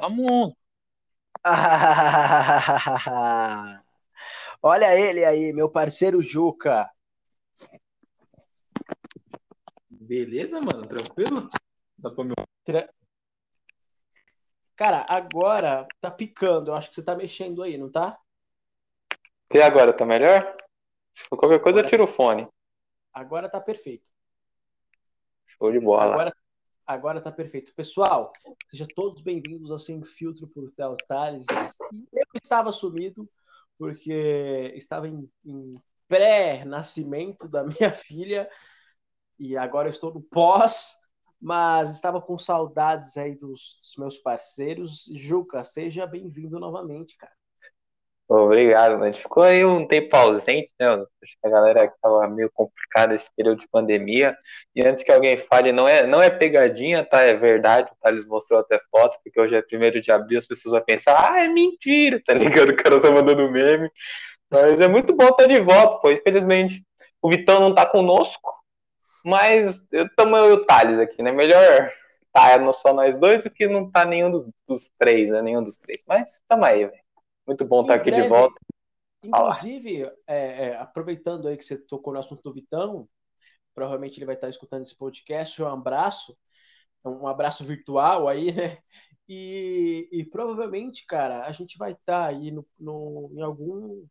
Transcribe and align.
Vamos! 0.00 0.54
Olha 4.62 4.98
ele 4.98 5.24
aí, 5.24 5.52
meu 5.52 5.70
parceiro 5.70 6.20
Juca. 6.22 6.90
Beleza, 9.88 10.60
mano? 10.60 10.86
Tranquilo? 10.86 11.48
Dá 11.98 12.10
pra 12.10 12.24
me... 12.24 12.34
Cara, 14.76 15.04
agora 15.08 15.86
tá 16.00 16.10
picando. 16.10 16.70
Eu 16.70 16.74
acho 16.74 16.88
que 16.88 16.94
você 16.94 17.02
tá 17.02 17.14
mexendo 17.14 17.62
aí, 17.62 17.76
não 17.76 17.90
tá? 17.90 18.18
E 19.52 19.60
agora, 19.60 19.92
tá 19.92 20.06
melhor? 20.06 20.56
Se 21.12 21.24
for 21.24 21.36
qualquer 21.36 21.60
coisa, 21.60 21.80
Agora- 21.80 21.86
eu 21.86 21.90
tiro 21.90 22.04
o 22.04 22.06
fone. 22.06 22.48
Agora 23.12 23.50
tá 23.50 23.60
perfeito. 23.60 24.08
Show 25.46 25.72
de 25.72 25.80
bola. 25.80 26.14
Agora, 26.14 26.32
agora 26.90 27.20
tá 27.20 27.30
perfeito. 27.30 27.72
Pessoal, 27.74 28.32
sejam 28.68 28.86
todos 28.88 29.22
bem-vindos 29.22 29.70
ao 29.70 29.78
Sem 29.78 30.02
Filtro 30.02 30.48
por 30.48 30.68
Theo 30.72 30.96
Tales. 31.06 31.46
Eu 32.12 32.24
estava 32.42 32.72
sumido 32.72 33.30
porque 33.78 34.72
estava 34.74 35.06
em, 35.06 35.30
em 35.44 35.74
pré-nascimento 36.08 37.48
da 37.48 37.62
minha 37.62 37.92
filha 37.94 38.48
e 39.38 39.56
agora 39.56 39.88
estou 39.88 40.12
no 40.12 40.20
pós, 40.20 40.96
mas 41.40 41.90
estava 41.90 42.20
com 42.20 42.36
saudades 42.36 43.16
aí 43.16 43.36
dos, 43.36 43.78
dos 43.78 43.94
meus 43.96 44.18
parceiros. 44.18 45.04
Juca, 45.14 45.62
seja 45.62 46.06
bem-vindo 46.08 46.58
novamente, 46.58 47.16
cara. 47.16 47.39
Obrigado, 48.32 48.96
né? 48.96 49.08
A 49.08 49.10
gente 49.10 49.22
ficou 49.22 49.42
aí 49.42 49.64
um 49.64 49.84
tempo 49.84 50.14
ausente, 50.14 50.72
né? 50.78 50.86
Acho 50.86 51.36
que 51.42 51.48
a 51.48 51.50
galera 51.50 51.88
que 51.88 51.94
tava 52.00 52.28
meio 52.28 52.48
complicada 52.54 53.12
esse 53.12 53.28
período 53.34 53.58
de 53.58 53.68
pandemia. 53.68 54.36
E 54.72 54.86
antes 54.86 55.02
que 55.02 55.10
alguém 55.10 55.36
fale, 55.36 55.72
não 55.72 55.88
é, 55.88 56.06
não 56.06 56.22
é 56.22 56.30
pegadinha, 56.30 57.04
tá? 57.04 57.24
É 57.24 57.34
verdade. 57.34 57.90
O 57.90 57.96
Thales 58.00 58.24
mostrou 58.26 58.60
até 58.60 58.80
foto, 58.88 59.18
porque 59.24 59.40
hoje 59.40 59.56
é 59.56 59.62
primeiro 59.62 60.00
de 60.00 60.12
abril, 60.12 60.38
as 60.38 60.46
pessoas 60.46 60.74
vão 60.74 60.84
pensar, 60.84 61.16
ah, 61.18 61.42
é 61.42 61.48
mentira, 61.48 62.22
tá 62.24 62.32
ligado? 62.32 62.70
O 62.70 62.76
cara 62.76 63.00
tá 63.00 63.10
mandando 63.10 63.50
meme. 63.50 63.90
Mas 64.48 64.80
é 64.80 64.86
muito 64.86 65.12
bom 65.12 65.26
estar 65.26 65.46
de 65.46 65.58
volta, 65.60 65.98
pô. 65.98 66.12
Infelizmente, 66.12 66.84
o 67.20 67.28
Vitão 67.28 67.60
não 67.60 67.74
tá 67.74 67.84
conosco, 67.84 68.48
mas 69.24 69.82
eu 69.90 70.08
tamo 70.14 70.36
eu 70.36 70.50
e 70.50 70.52
o 70.52 70.64
Thales 70.64 71.00
aqui, 71.00 71.20
né? 71.20 71.32
Melhor 71.32 71.92
tá 72.32 72.72
só 72.74 72.94
nós 72.94 73.18
dois 73.18 73.42
do 73.42 73.50
que 73.50 73.66
não 73.66 73.90
tá 73.90 74.04
nenhum 74.04 74.30
dos, 74.30 74.48
dos 74.68 74.88
três, 74.98 75.30
né? 75.30 75.42
Nenhum 75.42 75.64
dos 75.64 75.76
três. 75.78 76.00
Mas 76.06 76.44
tamo 76.48 76.64
aí, 76.64 76.86
velho. 76.86 77.09
Muito 77.50 77.64
bom 77.64 77.80
estar 77.80 77.96
Em 77.96 77.96
aqui 77.96 78.12
de 78.12 78.16
breve, 78.16 78.28
volta. 78.28 78.54
Inclusive, 79.24 80.04
é, 80.24 80.66
é, 80.68 80.76
aproveitando 80.76 81.48
aí 81.48 81.56
que 81.56 81.64
você 81.64 81.76
tocou 81.76 82.12
no 82.12 82.20
assunto 82.20 82.40
do 82.44 82.52
Vitão, 82.52 83.08
provavelmente 83.74 84.18
ele 84.18 84.26
vai 84.26 84.36
estar 84.36 84.48
escutando 84.48 84.84
esse 84.84 84.96
podcast, 84.96 85.60
um 85.60 85.66
abraço, 85.66 86.38
um 87.04 87.26
abraço 87.26 87.64
virtual 87.64 88.28
aí, 88.28 88.52
né? 88.52 88.78
E, 89.28 90.08
e 90.12 90.24
provavelmente, 90.24 91.04
cara, 91.06 91.44
a 91.44 91.50
gente 91.50 91.76
vai 91.76 91.90
estar 91.90 92.26
aí 92.26 92.52
no, 92.52 92.64
no- 92.78 93.32
em 93.34 93.42
algum, 93.42 94.06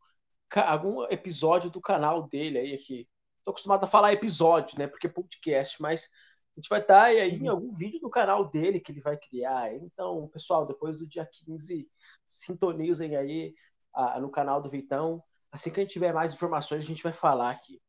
algum 0.53 1.03
episódio 1.05 1.69
do 1.69 1.79
canal 1.79 2.27
dele 2.27 2.57
aí 2.57 2.73
aqui. 2.73 3.07
Tô 3.45 3.51
acostumado 3.51 3.85
a 3.85 3.87
falar 3.87 4.11
episódio, 4.11 4.77
né? 4.77 4.85
Porque 4.85 5.07
é 5.07 5.09
podcast, 5.09 5.81
mas 5.81 6.09
a 6.59 6.61
gente 6.61 6.69
vai 6.69 6.81
estar 6.81 7.03
aí 7.03 7.37
em 7.37 7.47
algum 7.47 7.71
vídeo 7.71 8.01
do 8.01 8.09
canal 8.09 8.49
dele 8.49 8.81
que 8.81 8.91
ele 8.91 8.99
vai 8.99 9.15
criar. 9.15 9.73
Então, 9.73 10.27
pessoal, 10.27 10.67
depois 10.67 10.97
do 10.97 11.07
dia 11.07 11.25
15, 11.45 11.87
sintonizem 12.27 13.15
aí 13.15 13.53
ah, 13.93 14.19
no 14.19 14.29
canal 14.29 14.61
do 14.61 14.69
Vitão. 14.69 15.23
Assim 15.49 15.71
que 15.71 15.79
a 15.79 15.83
gente 15.83 15.93
tiver 15.93 16.13
mais 16.13 16.33
informações, 16.33 16.83
a 16.83 16.87
gente 16.87 17.01
vai 17.01 17.13
falar 17.13 17.51
aqui. 17.51 17.79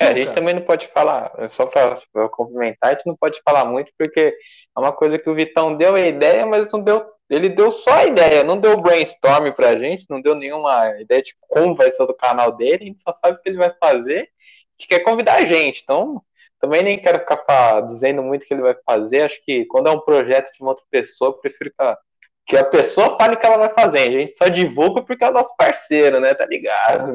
É, 0.00 0.08
a 0.08 0.14
gente 0.14 0.34
também 0.34 0.54
não 0.54 0.62
pode 0.62 0.86
falar, 0.88 1.32
só 1.50 1.66
para 1.66 1.98
complementar, 2.30 2.90
a 2.90 2.94
gente 2.94 3.06
não 3.06 3.16
pode 3.16 3.40
falar 3.44 3.66
muito, 3.66 3.92
porque 3.98 4.34
é 4.74 4.80
uma 4.80 4.92
coisa 4.92 5.18
que 5.18 5.28
o 5.28 5.34
Vitão 5.34 5.76
deu 5.76 5.94
a 5.94 6.00
ideia, 6.00 6.46
mas 6.46 6.70
não 6.72 6.82
deu. 6.82 7.10
Ele 7.28 7.48
deu 7.48 7.70
só 7.70 7.92
a 7.92 8.04
ideia, 8.06 8.44
não 8.44 8.58
deu 8.58 8.80
brainstorm 8.80 9.50
pra 9.52 9.78
gente, 9.78 10.06
não 10.08 10.20
deu 10.20 10.34
nenhuma 10.34 10.98
ideia 11.00 11.22
de 11.22 11.34
como 11.40 11.74
vai 11.74 11.90
ser 11.90 12.02
o 12.02 12.06
do 12.06 12.14
canal 12.14 12.52
dele, 12.52 12.84
a 12.84 12.86
gente 12.86 13.02
só 13.02 13.12
sabe 13.12 13.38
o 13.38 13.42
que 13.42 13.48
ele 13.48 13.58
vai 13.58 13.72
fazer, 13.78 14.20
a 14.20 14.72
gente 14.76 14.88
quer 14.88 15.00
convidar 15.00 15.36
a 15.36 15.44
gente, 15.44 15.82
então 15.82 16.22
também 16.62 16.80
nem 16.84 17.00
quero 17.00 17.18
ficar 17.18 17.80
dizendo 17.80 18.22
muito 18.22 18.44
o 18.44 18.46
que 18.46 18.54
ele 18.54 18.62
vai 18.62 18.76
fazer, 18.86 19.22
acho 19.22 19.44
que 19.44 19.66
quando 19.66 19.88
é 19.88 19.90
um 19.90 20.00
projeto 20.00 20.52
de 20.52 20.62
uma 20.62 20.70
outra 20.70 20.84
pessoa, 20.88 21.30
eu 21.30 21.34
prefiro 21.34 21.72
que 21.76 21.82
a, 21.82 21.98
que 22.46 22.56
a 22.56 22.64
pessoa 22.64 23.18
fale 23.18 23.34
o 23.34 23.38
que 23.38 23.44
ela 23.44 23.58
vai 23.58 23.74
fazer, 23.74 23.98
a 23.98 24.10
gente 24.12 24.36
só 24.36 24.46
divulga 24.46 25.02
porque 25.02 25.24
é 25.24 25.28
o 25.28 25.32
nosso 25.32 25.52
parceiro, 25.56 26.20
né, 26.20 26.32
tá 26.34 26.46
ligado? 26.46 27.14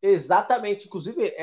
Exatamente. 0.00 0.86
Inclusive, 0.86 1.26
é, 1.26 1.34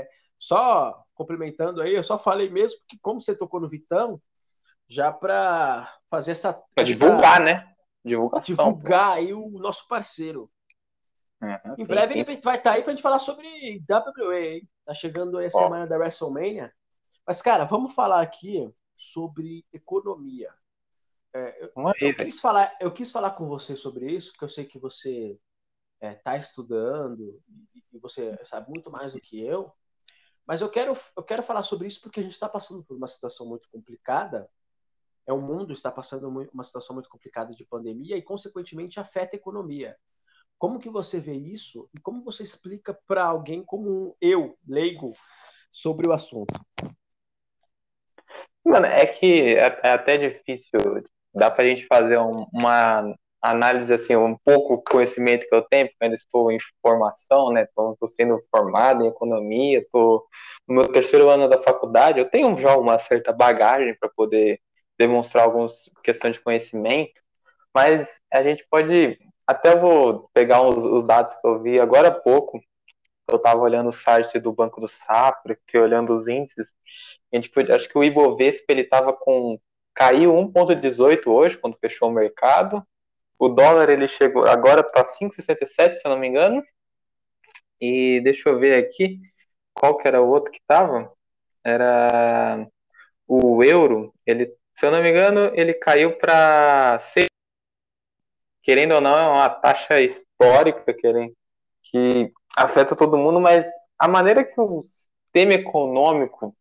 é, 0.00 0.08
só 0.38 1.02
complementando 1.14 1.80
aí, 1.80 1.94
eu 1.94 2.04
só 2.04 2.18
falei 2.18 2.50
mesmo 2.50 2.78
porque, 2.80 2.98
como 3.00 3.22
você 3.22 3.34
tocou 3.34 3.58
no 3.58 3.68
Vitão, 3.68 4.20
já 4.86 5.10
para 5.10 5.90
fazer 6.10 6.32
essa. 6.32 6.52
Pra 6.52 6.84
essa- 6.84 6.84
divulgar, 6.84 7.40
né? 7.40 7.66
Divulgação. 8.04 8.54
divulgar 8.54 9.12
aí 9.12 9.32
o 9.32 9.48
nosso 9.58 9.88
parceiro. 9.88 10.50
Uhum, 11.42 11.74
Em 11.78 11.84
sim, 11.84 11.86
breve 11.86 12.14
sim. 12.14 12.20
ele 12.20 12.40
vai 12.40 12.56
estar 12.56 12.72
aí 12.72 12.82
pra 12.82 12.92
gente 12.92 13.02
falar 13.02 13.18
sobre 13.18 13.46
WWE, 13.88 14.54
hein? 14.54 14.68
Tá 14.84 14.94
chegando 14.94 15.38
aí 15.38 15.46
a 15.46 15.50
Ó. 15.50 15.58
semana 15.58 15.86
da 15.86 15.96
WrestleMania. 15.96 16.72
Mas, 17.26 17.42
cara, 17.42 17.64
vamos 17.64 17.92
falar 17.92 18.20
aqui 18.20 18.72
sobre 18.96 19.64
economia. 19.72 20.54
É, 21.34 21.64
eu, 21.64 21.72
eu 22.00 22.14
quis 22.14 22.40
falar, 22.40 22.74
eu 22.80 22.92
quis 22.92 23.10
falar 23.10 23.32
com 23.32 23.46
você 23.46 23.76
sobre 23.76 24.10
isso, 24.10 24.32
porque 24.32 24.44
eu 24.44 24.48
sei 24.48 24.64
que 24.64 24.78
você 24.78 25.38
está 26.00 26.36
estudando 26.36 27.42
e, 27.74 27.98
você 27.98 28.38
sabe 28.44 28.70
muito 28.70 28.90
mais 28.90 29.12
do 29.12 29.20
que 29.20 29.42
eu. 29.42 29.72
Mas 30.46 30.60
eu 30.60 30.70
quero, 30.70 30.96
eu 31.16 31.22
quero 31.22 31.42
falar 31.42 31.62
sobre 31.62 31.88
isso 31.88 32.00
porque 32.00 32.20
a 32.20 32.22
gente 32.22 32.32
está 32.32 32.48
passando 32.48 32.84
por 32.84 32.96
uma 32.96 33.08
situação 33.08 33.46
muito 33.46 33.68
complicada. 33.68 34.48
É 35.26 35.32
o 35.32 35.40
mundo 35.40 35.72
está 35.72 35.90
passando 35.90 36.28
uma 36.28 36.62
situação 36.62 36.94
muito 36.94 37.08
complicada 37.08 37.52
de 37.52 37.64
pandemia 37.64 38.16
e, 38.16 38.22
consequentemente, 38.22 39.00
afeta 39.00 39.34
a 39.34 39.38
economia. 39.38 39.98
Como 40.58 40.78
que 40.78 40.88
você 40.88 41.20
vê 41.20 41.34
isso 41.34 41.88
e 41.94 42.00
como 42.00 42.22
você 42.24 42.42
explica 42.42 42.98
para 43.06 43.24
alguém 43.24 43.62
como 43.64 44.16
eu, 44.20 44.56
leigo, 44.66 45.12
sobre 45.70 46.08
o 46.08 46.12
assunto? 46.12 46.54
Mano, 48.64 48.86
é 48.86 49.06
que 49.06 49.54
é, 49.56 49.80
é 49.82 49.90
até 49.92 50.16
difícil, 50.18 50.80
dá 51.34 51.50
pra 51.50 51.64
gente 51.64 51.86
fazer 51.86 52.18
um- 52.18 52.46
uma 52.52 53.14
análise, 53.40 53.92
assim, 53.94 54.16
um 54.16 54.36
pouco 54.44 54.74
o 54.74 54.82
conhecimento 54.82 55.46
que 55.48 55.54
eu 55.54 55.62
tenho, 55.62 55.86
porque 55.88 56.04
ainda 56.04 56.16
estou 56.16 56.50
em 56.50 56.58
formação, 56.82 57.52
né, 57.52 57.66
tô 57.74 58.08
sendo 58.08 58.42
formado 58.50 59.04
em 59.04 59.08
economia, 59.08 59.86
tô 59.92 60.26
no 60.66 60.74
meu 60.76 60.92
terceiro 60.92 61.28
ano 61.30 61.48
da 61.48 61.62
faculdade, 61.62 62.18
eu 62.18 62.28
tenho 62.28 62.56
já 62.58 62.76
uma 62.76 62.98
certa 62.98 63.32
bagagem 63.32 63.94
para 64.00 64.08
poder 64.16 64.60
demonstrar 64.98 65.44
algumas 65.44 65.88
questões 66.02 66.34
de 66.36 66.40
conhecimento, 66.42 67.20
mas 67.74 68.08
a 68.32 68.42
gente 68.42 68.66
pode, 68.70 69.18
até 69.46 69.76
vou 69.76 70.28
pegar 70.34 70.62
os, 70.62 70.76
os 70.84 71.04
dados 71.04 71.34
que 71.34 71.46
eu 71.46 71.62
vi 71.62 71.78
agora 71.78 72.08
há 72.08 72.12
pouco, 72.12 72.60
eu 73.28 73.36
estava 73.36 73.60
olhando 73.60 73.88
o 73.88 73.92
site 73.92 74.38
do 74.38 74.52
Banco 74.52 74.80
do 74.80 74.88
Safra, 74.88 75.58
que 75.66 75.78
olhando 75.78 76.14
os 76.14 76.28
índices, 76.28 76.74
a 77.32 77.36
gente 77.36 77.50
podia, 77.50 77.74
acho 77.74 77.88
que 77.88 77.98
o 77.98 78.04
Ibovespa 78.04 78.66
ele 78.68 78.82
estava 78.82 79.12
com 79.12 79.58
caiu 79.94 80.32
1.18 80.32 81.26
hoje 81.26 81.56
quando 81.56 81.78
fechou 81.78 82.08
o 82.08 82.12
mercado. 82.12 82.86
O 83.38 83.48
dólar 83.48 83.88
ele 83.90 84.06
chegou 84.06 84.46
agora 84.46 84.82
tá 84.82 85.04
5.67, 85.04 85.96
se 85.96 86.06
eu 86.06 86.10
não 86.10 86.18
me 86.18 86.28
engano. 86.28 86.62
E 87.80 88.20
deixa 88.20 88.48
eu 88.48 88.58
ver 88.58 88.82
aqui 88.82 89.20
qual 89.74 89.96
que 89.96 90.06
era 90.08 90.22
o 90.22 90.28
outro 90.28 90.52
que 90.52 90.60
tava? 90.66 91.12
Era 91.64 92.66
o 93.26 93.62
euro, 93.64 94.14
ele, 94.24 94.54
se 94.74 94.86
eu 94.86 94.90
não 94.90 95.02
me 95.02 95.10
engano, 95.10 95.50
ele 95.54 95.74
caiu 95.74 96.16
para 96.16 96.98
querendo 98.66 98.96
ou 98.96 99.00
não, 99.00 99.16
é 99.16 99.28
uma 99.28 99.48
taxa 99.48 100.00
histórica 100.00 100.92
querendo, 100.92 101.32
que 101.84 102.32
afeta 102.56 102.96
todo 102.96 103.16
mundo, 103.16 103.40
mas 103.40 103.64
a 103.96 104.08
maneira 104.08 104.42
que 104.42 104.60
o 104.60 104.82
sistema 104.82 105.54
econômico 105.54 106.52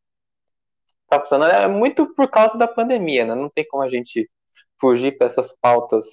está 1.04 1.20
funcionando 1.20 1.52
é 1.52 1.68
muito 1.68 2.14
por 2.14 2.30
causa 2.30 2.56
da 2.60 2.68
pandemia, 2.68 3.26
né? 3.26 3.34
Não 3.34 3.50
tem 3.50 3.68
como 3.68 3.82
a 3.82 3.90
gente 3.90 4.30
fugir 4.80 5.18
para 5.18 5.26
essas 5.26 5.52
pautas 5.60 6.06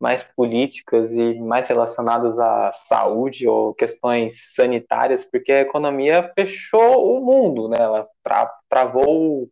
mais 0.00 0.24
políticas 0.34 1.12
e 1.12 1.34
mais 1.34 1.68
relacionadas 1.68 2.38
à 2.38 2.72
saúde 2.72 3.46
ou 3.46 3.74
questões 3.74 4.54
sanitárias, 4.54 5.26
porque 5.26 5.52
a 5.52 5.60
economia 5.60 6.32
fechou 6.34 7.18
o 7.18 7.20
mundo, 7.20 7.68
né? 7.68 7.76
Ela 7.78 8.08
tra 8.22 8.50
travou 8.66 9.50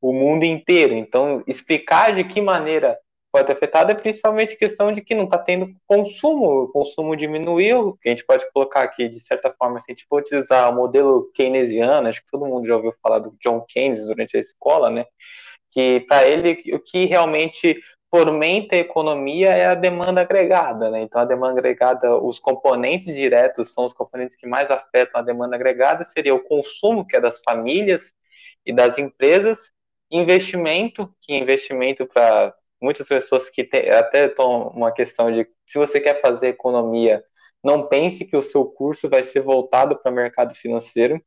o, 0.00 0.12
mundo 0.12 0.44
inteiro. 0.44 0.94
Então, 0.94 1.44
explicar 1.46 2.14
de 2.16 2.24
que 2.24 2.40
maneira 2.40 2.98
pode 3.32 3.46
ter 3.46 3.52
afetado 3.52 3.92
é 3.92 3.94
principalmente 3.94 4.56
questão 4.56 4.92
de 4.92 5.00
que 5.00 5.14
não 5.14 5.24
está 5.24 5.38
tendo 5.38 5.72
consumo, 5.86 6.64
o 6.64 6.68
consumo 6.68 7.16
diminuiu, 7.16 7.96
que 8.02 8.08
a 8.08 8.10
gente 8.10 8.24
pode 8.24 8.50
colocar 8.52 8.82
aqui, 8.82 9.08
de 9.08 9.20
certa 9.20 9.52
forma, 9.52 9.80
se 9.80 9.90
a 9.90 9.94
gente 9.94 10.06
for 10.08 10.20
utilizar 10.20 10.70
o 10.70 10.74
modelo 10.74 11.30
keynesiano, 11.32 12.08
acho 12.08 12.22
que 12.22 12.30
todo 12.30 12.46
mundo 12.46 12.66
já 12.66 12.76
ouviu 12.76 12.94
falar 13.02 13.20
do 13.20 13.36
John 13.40 13.64
Keynes 13.68 14.06
durante 14.06 14.36
a 14.36 14.40
escola, 14.40 14.90
né, 14.90 15.06
que 15.70 16.00
para 16.08 16.26
ele 16.26 16.62
o 16.74 16.80
que 16.80 17.04
realmente 17.06 17.80
fomenta 18.12 18.74
a 18.74 18.78
economia 18.78 19.50
é 19.50 19.66
a 19.66 19.74
demanda 19.76 20.20
agregada, 20.22 20.90
né, 20.90 21.00
então 21.02 21.20
a 21.20 21.24
demanda 21.24 21.60
agregada, 21.60 22.16
os 22.16 22.40
componentes 22.40 23.14
diretos 23.14 23.72
são 23.72 23.86
os 23.86 23.92
componentes 23.92 24.34
que 24.34 24.46
mais 24.46 24.70
afetam 24.70 25.20
a 25.20 25.24
demanda 25.24 25.54
agregada, 25.54 26.04
seria 26.04 26.34
o 26.34 26.42
consumo, 26.42 27.06
que 27.06 27.16
é 27.16 27.20
das 27.20 27.40
famílias 27.44 28.12
e 28.66 28.72
das 28.72 28.98
empresas, 28.98 29.70
investimento, 30.10 31.14
que 31.20 31.32
investimento 31.32 32.04
para 32.04 32.52
muitas 32.80 33.06
pessoas 33.08 33.50
que 33.50 33.68
até 33.92 34.26
estão 34.26 34.68
uma 34.68 34.92
questão 34.92 35.30
de 35.30 35.46
se 35.66 35.78
você 35.78 36.00
quer 36.00 36.20
fazer 36.20 36.48
economia, 36.48 37.22
não 37.62 37.86
pense 37.86 38.24
que 38.24 38.36
o 38.36 38.42
seu 38.42 38.64
curso 38.64 39.08
vai 39.08 39.22
ser 39.22 39.40
voltado 39.40 39.98
para 40.00 40.10
o 40.10 40.14
mercado 40.14 40.54
financeiro. 40.54 41.22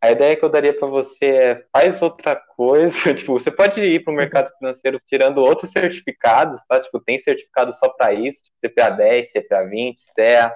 A 0.00 0.12
ideia 0.12 0.36
que 0.36 0.44
eu 0.44 0.48
daria 0.48 0.72
para 0.72 0.86
você 0.86 1.26
é 1.26 1.64
faz 1.72 2.00
outra 2.02 2.36
coisa. 2.36 2.92
tipo, 3.14 3.32
você 3.32 3.50
pode 3.50 3.80
ir 3.80 4.04
para 4.04 4.12
o 4.12 4.16
mercado 4.16 4.50
financeiro 4.58 5.00
tirando 5.06 5.38
outros 5.38 5.72
certificados, 5.72 6.62
tá? 6.68 6.80
Tipo, 6.80 7.00
tem 7.00 7.18
certificado 7.18 7.72
só 7.72 7.88
para 7.88 8.12
isso, 8.12 8.44
tipo 8.44 8.56
CPA 8.62 8.90
10, 8.90 9.32
CPA 9.32 9.64
20, 9.64 10.00
CEA, 10.00 10.54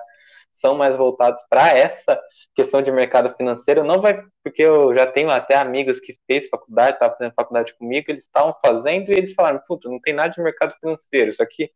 são 0.54 0.76
mais 0.76 0.96
voltados 0.96 1.42
para 1.48 1.76
essa 1.76 2.20
questão 2.54 2.82
de 2.82 2.92
mercado 2.92 3.34
financeiro. 3.36 3.84
Não 3.84 4.00
vai, 4.00 4.22
porque 4.42 4.62
eu 4.62 4.94
já 4.94 5.06
tenho 5.06 5.30
até 5.30 5.56
amigos 5.56 6.00
que 6.00 6.18
fez 6.26 6.48
faculdade, 6.48 6.94
estavam 6.94 7.16
fazendo 7.16 7.34
faculdade 7.34 7.74
comigo, 7.74 8.06
eles 8.10 8.22
estavam 8.22 8.54
fazendo 8.64 9.10
e 9.10 9.12
eles 9.12 9.32
falaram, 9.32 9.60
puta, 9.66 9.88
não 9.88 10.00
tem 10.00 10.14
nada 10.14 10.30
de 10.30 10.42
mercado 10.42 10.74
financeiro. 10.80 11.30
Isso 11.30 11.42
aqui, 11.42 11.70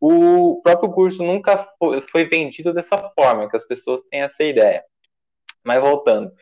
o 0.00 0.60
próprio 0.62 0.90
curso 0.92 1.22
nunca 1.22 1.68
foi, 1.78 2.24
vendido 2.24 2.72
dessa 2.72 2.96
forma, 3.14 3.48
que 3.48 3.56
as 3.56 3.66
pessoas 3.66 4.02
têm 4.04 4.22
essa 4.22 4.42
ideia. 4.44 4.84
Mas 5.64 5.80
voltando, 5.80 6.32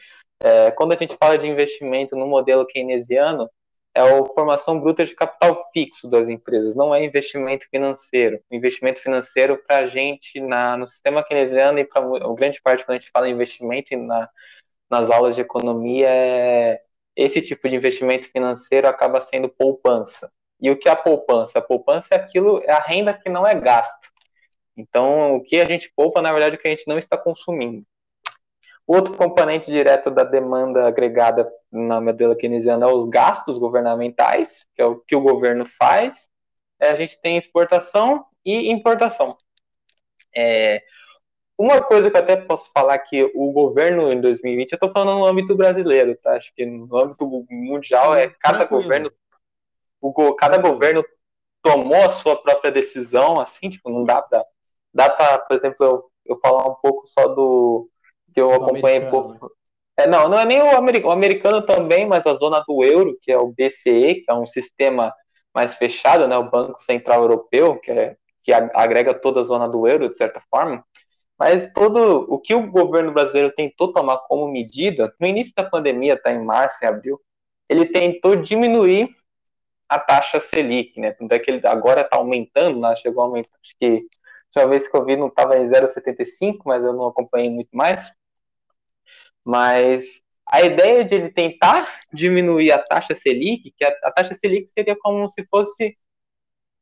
é, 0.41 0.71
quando 0.71 0.93
a 0.93 0.97
gente 0.97 1.17
fala 1.17 1.37
de 1.39 1.49
investimento 1.49 2.15
no 2.15 2.27
modelo 2.27 2.67
keynesiano, 2.67 3.51
é 3.99 4.01
a 4.01 4.25
formação 4.27 4.79
bruta 4.79 5.05
de 5.05 5.13
capital 5.13 5.69
fixo 5.73 6.09
das 6.09 6.29
empresas, 6.29 6.77
não 6.77 6.95
é 6.95 7.05
investimento 7.05 7.69
financeiro. 7.69 8.41
O 8.49 8.55
investimento 8.55 9.01
financeiro 9.01 9.61
para 9.67 9.79
a 9.79 9.87
gente 9.89 10.41
na, 10.41 10.77
no 10.77 10.87
sistema 10.87 11.25
keynesiano 11.25 11.81
e 11.81 11.85
para 11.85 12.01
grande 12.35 12.63
parte 12.63 12.85
quando 12.85 12.97
a 12.97 13.01
gente 13.01 13.11
fala 13.11 13.29
em 13.29 13.33
investimento 13.33 13.97
na, 13.97 14.31
nas 14.89 15.11
aulas 15.11 15.35
de 15.35 15.41
economia, 15.41 16.07
é, 16.09 16.81
esse 17.17 17.43
tipo 17.43 17.69
de 17.69 17.75
investimento 17.75 18.31
financeiro 18.31 18.87
acaba 18.87 19.21
sendo 19.21 19.49
poupança. 19.49 20.31
E 20.61 20.71
o 20.71 20.79
que 20.79 20.89
é 20.89 20.93
a 20.93 20.97
poupança? 20.97 21.59
A 21.59 21.63
poupança 21.63 22.15
é 22.15 22.19
aquilo, 22.19 22.63
é 22.65 22.71
a 22.71 22.81
renda 22.81 23.13
que 23.13 23.29
não 23.29 23.45
é 23.45 23.55
gasto. 23.55 24.11
Então, 24.77 25.35
o 25.35 25.43
que 25.43 25.61
a 25.61 25.65
gente 25.65 25.93
poupa, 25.97 26.23
na 26.23 26.33
verdade, 26.33 26.55
é 26.55 26.59
o 26.59 26.63
que 26.63 26.69
a 26.69 26.71
gente 26.71 26.87
não 26.87 26.99
está 26.99 27.19
consumindo. 27.19 27.85
Outro 28.89 29.15
componente 29.15 29.71
direto 29.71 30.11
da 30.11 30.25
demanda 30.25 30.89
agregada 30.89 31.47
na 31.71 32.01
modelo 32.01 32.35
keynesiana 32.35 32.87
é 32.87 32.89
os 32.91 33.05
gastos 33.05 33.59
governamentais, 33.59 34.67
que 34.75 34.81
é 34.81 34.87
o 34.87 34.97
que 34.97 35.15
o 35.15 35.21
governo 35.21 35.67
faz. 35.79 36.31
É, 36.81 36.89
a 36.89 36.97
gente 36.97 37.21
tem 37.21 37.37
exportação 37.37 38.25
e 38.43 38.71
importação. 38.71 39.37
É, 40.35 40.83
uma 41.59 41.83
coisa 41.83 42.11
que 42.11 42.17
eu 42.17 42.21
até 42.21 42.35
posso 42.35 42.71
falar 42.73 42.99
que 43.01 43.31
o 43.35 43.53
governo 43.53 44.11
em 44.11 44.23
2020, 44.23 44.73
eu 44.73 44.77
estou 44.77 44.91
falando 44.91 45.19
no 45.19 45.27
âmbito 45.27 45.55
brasileiro, 45.55 46.17
tá? 46.17 46.37
Acho 46.37 46.51
que 46.55 46.65
no 46.65 46.97
âmbito 46.97 47.29
mundial 47.51 48.17
é 48.17 48.31
cada 48.41 48.61
Tranquilo. 48.61 48.85
governo, 48.85 49.13
o, 50.01 50.35
cada 50.35 50.57
governo 50.57 51.05
tomou 51.61 52.07
a 52.07 52.09
sua 52.09 52.41
própria 52.41 52.73
decisão, 52.73 53.39
assim, 53.39 53.69
tipo, 53.69 53.91
não 53.91 54.03
dá 54.05 54.23
para, 54.23 54.47
dá 54.95 55.11
para, 55.11 55.41
por 55.41 55.55
exemplo, 55.55 55.85
eu, 55.85 56.11
eu 56.25 56.39
falar 56.39 56.67
um 56.67 56.77
pouco 56.77 57.07
só 57.07 57.29
do 57.29 57.91
que 58.33 58.41
eu 58.41 58.53
acompanhei 58.53 59.07
pouco. 59.07 59.51
É, 59.97 60.07
não, 60.07 60.29
não 60.29 60.39
é 60.39 60.45
nem 60.45 60.63
o 60.63 60.77
americano, 60.77 61.09
o 61.09 61.13
americano 61.13 61.63
também, 61.63 62.07
mas 62.07 62.25
a 62.25 62.35
zona 62.35 62.63
do 62.67 62.85
euro, 62.85 63.19
que 63.21 63.33
é 63.33 63.39
o 63.39 63.49
BCE, 63.49 64.23
que 64.23 64.25
é 64.29 64.35
um 64.35 64.47
sistema 64.47 65.13
mais 65.53 65.75
fechado, 65.75 66.29
né, 66.29 66.37
o 66.37 66.49
Banco 66.49 66.81
Central 66.83 67.23
Europeu, 67.23 67.81
que, 67.81 67.91
é, 67.91 68.17
que 68.45 68.53
agrega 68.53 69.13
toda 69.13 69.41
a 69.41 69.45
zona 69.45 69.69
do 69.69 69.89
euro, 69.89 70.09
de 70.09 70.17
certa 70.17 70.41
forma. 70.49 70.85
Mas 71.37 71.73
todo 71.73 72.27
o 72.29 72.41
que 72.41 72.55
o 72.55 72.71
governo 72.71 73.13
brasileiro 73.13 73.53
tentou 73.53 73.93
tomar 73.93 74.19
como 74.19 74.51
medida, 74.51 75.13
no 75.21 75.27
início 75.27 75.53
da 75.57 75.65
pandemia, 75.65 76.15
está 76.15 76.33
em 76.33 76.45
março, 76.45 76.77
em 76.83 76.87
abril, 76.87 77.21
ele 77.69 77.87
tentou 77.87 78.37
diminuir 78.37 79.15
a 79.89 79.99
taxa 79.99 80.39
Selic, 80.39 81.01
né? 81.01 81.13
Tanto 81.13 81.33
é 81.33 81.39
que 81.39 81.51
ele 81.51 81.67
agora 81.67 82.03
está 82.03 82.17
aumentando, 82.17 82.79
né? 82.81 82.95
chegou 82.97 83.23
a 83.23 83.27
aumentar, 83.27 83.51
acho 83.63 83.75
que 83.79 84.07
a 84.57 84.61
última 84.61 84.69
vez 84.69 84.89
que 84.89 84.97
eu 84.97 85.05
vi 85.05 85.17
não 85.17 85.29
estava 85.29 85.59
em 85.59 85.67
0,75, 85.67 86.59
mas 86.65 86.83
eu 86.85 86.93
não 86.93 87.07
acompanhei 87.07 87.51
muito 87.51 87.71
mais. 87.73 88.13
Mas 89.49 90.21
a 90.47 90.61
ideia 90.61 91.03
de 91.03 91.15
ele 91.15 91.31
tentar 91.31 92.03
diminuir 92.13 92.71
a 92.71 92.79
taxa 92.79 93.15
Selic, 93.15 93.73
que 93.75 93.83
a, 93.83 93.89
a, 94.05 94.13
taxa 94.13 94.35
Selic 94.35 94.69
seria 94.69 94.95
como 95.01 95.27
se 95.31 95.43
fosse 95.47 95.97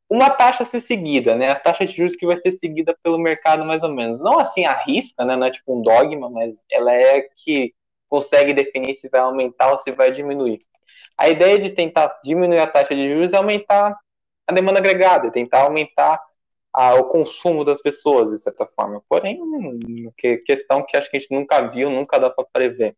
uma 0.09 0.29
taxa 0.29 0.63
a 0.63 0.65
ser 0.65 0.81
seguida, 0.81 1.33
né? 1.33 1.49
A 1.49 1.55
taxa 1.55 1.85
de 1.85 1.95
juros 1.95 2.17
que 2.17 2.25
vai 2.25 2.35
ser 2.35 2.51
seguida 2.51 2.93
pelo 3.01 3.17
mercado 3.17 3.63
mais 3.63 3.83
ou 3.83 3.93
menos. 3.93 4.19
Não 4.19 4.37
assim 4.37 4.65
à 4.65 4.73
risca, 4.83 5.23
né? 5.23 5.37
Não 5.37 5.47
é 5.47 5.51
tipo 5.51 5.79
um 5.79 5.81
dogma, 5.81 6.29
mas 6.29 6.65
ela 6.69 6.93
é 6.93 7.21
que 7.37 7.73
consegue 8.09 8.53
definir 8.53 8.95
se 8.95 9.07
vai 9.07 9.21
aumentar 9.21 9.71
ou 9.71 9.77
se 9.77 9.93
vai 9.93 10.11
diminuir. 10.11 10.59
A 11.17 11.29
ideia 11.29 11.57
de 11.57 11.69
tentar 11.69 12.19
diminuir 12.21 12.59
a 12.59 12.67
taxa 12.67 12.93
de 12.93 13.07
juros 13.07 13.31
é 13.31 13.37
aumentar 13.37 13.97
a 14.45 14.53
demanda 14.53 14.79
agregada, 14.79 15.31
tentar 15.31 15.61
aumentar 15.61 16.21
a, 16.77 16.93
o 16.93 17.05
consumo 17.05 17.65
das 17.65 17.81
pessoas, 17.81 18.29
de 18.29 18.37
certa 18.37 18.67
forma. 18.67 19.01
Porém, 19.09 19.41
que, 20.15 20.37
questão 20.37 20.85
que 20.85 20.95
acho 20.95 21.09
que 21.09 21.17
a 21.17 21.19
gente 21.19 21.33
nunca 21.33 21.59
viu, 21.67 21.89
nunca 21.89 22.19
dá 22.19 22.29
para 22.29 22.45
prever. 22.53 22.95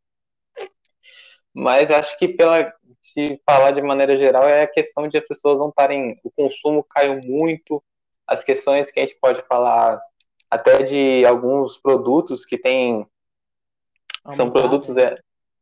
Mas 1.54 1.90
acho 1.90 2.18
que 2.20 2.28
pela 2.28 2.74
se 3.02 3.42
falar 3.46 3.72
de 3.72 3.81
maneira 3.81 4.18
geral 4.18 4.44
é 4.44 4.64
a 4.64 4.68
questão 4.68 5.08
de 5.08 5.18
as 5.18 5.26
pessoas 5.26 5.58
não 5.58 5.70
estarem, 5.70 6.20
o 6.26 6.30
consumo 6.30 6.84
caiu 6.84 7.22
muito, 7.24 7.81
as 8.28 8.44
questões 8.44 8.92
que 8.92 9.00
a 9.00 9.04
gente 9.04 9.18
pode 9.18 9.42
falar 9.44 10.02
até 10.52 10.84
de 10.84 11.26
alguns 11.26 11.78
produtos 11.78 12.46
que 12.46 12.58
tem 12.58 13.08
são 14.31 14.52
produtos 14.52 14.98
é, 14.98 15.18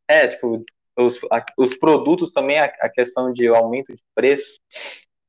é 0.08 0.28
tipo 0.28 0.64
os, 0.98 1.20
os 1.58 1.78
produtos 1.78 2.34
também 2.34 2.58
a, 2.58 2.66
a 2.66 2.90
questão 2.90 3.32
de 3.32 3.48
aumento 3.48 3.94
de 3.94 4.02
preço 4.16 4.60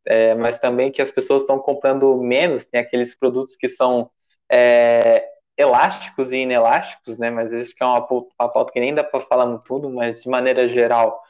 é, 0.09 0.35
mas 0.35 0.59
também 0.59 0.91
que 0.91 1.03
as 1.03 1.13
pessoas 1.13 1.43
estão 1.43 1.59
comprando 1.59 2.17
menos, 2.17 2.65
tem 2.65 2.81
aqueles 2.81 3.15
produtos 3.15 3.55
que 3.57 3.69
são 3.69 4.11
é, 4.51 5.29
elásticos 5.57 6.33
e 6.33 6.39
inelásticos, 6.39 7.19
né? 7.19 7.29
Mas 7.31 7.53
isso 7.53 7.75
que 7.75 7.83
é 7.83 7.87
uma, 7.87 8.07
uma 8.11 8.49
pauta 8.49 8.73
que 8.73 8.81
nem 8.81 8.95
dá 8.95 9.05
para 9.05 9.21
falar 9.21 9.45
no 9.45 9.59
tudo, 9.59 9.91
mas 9.91 10.23
de 10.23 10.29
maneira 10.31 10.67
geral, 10.67 11.21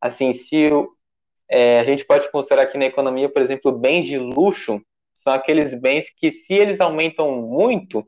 assim, 0.00 0.32
se 0.32 0.70
é, 1.50 1.80
a 1.80 1.84
gente 1.84 2.04
pode 2.04 2.30
considerar 2.30 2.62
aqui 2.62 2.78
na 2.78 2.84
economia, 2.84 3.28
por 3.28 3.42
exemplo, 3.42 3.72
bens 3.72 4.06
de 4.06 4.18
luxo 4.18 4.80
são 5.12 5.32
aqueles 5.32 5.74
bens 5.74 6.08
que 6.16 6.30
se 6.30 6.54
eles 6.54 6.80
aumentam 6.80 7.42
muito, 7.42 8.06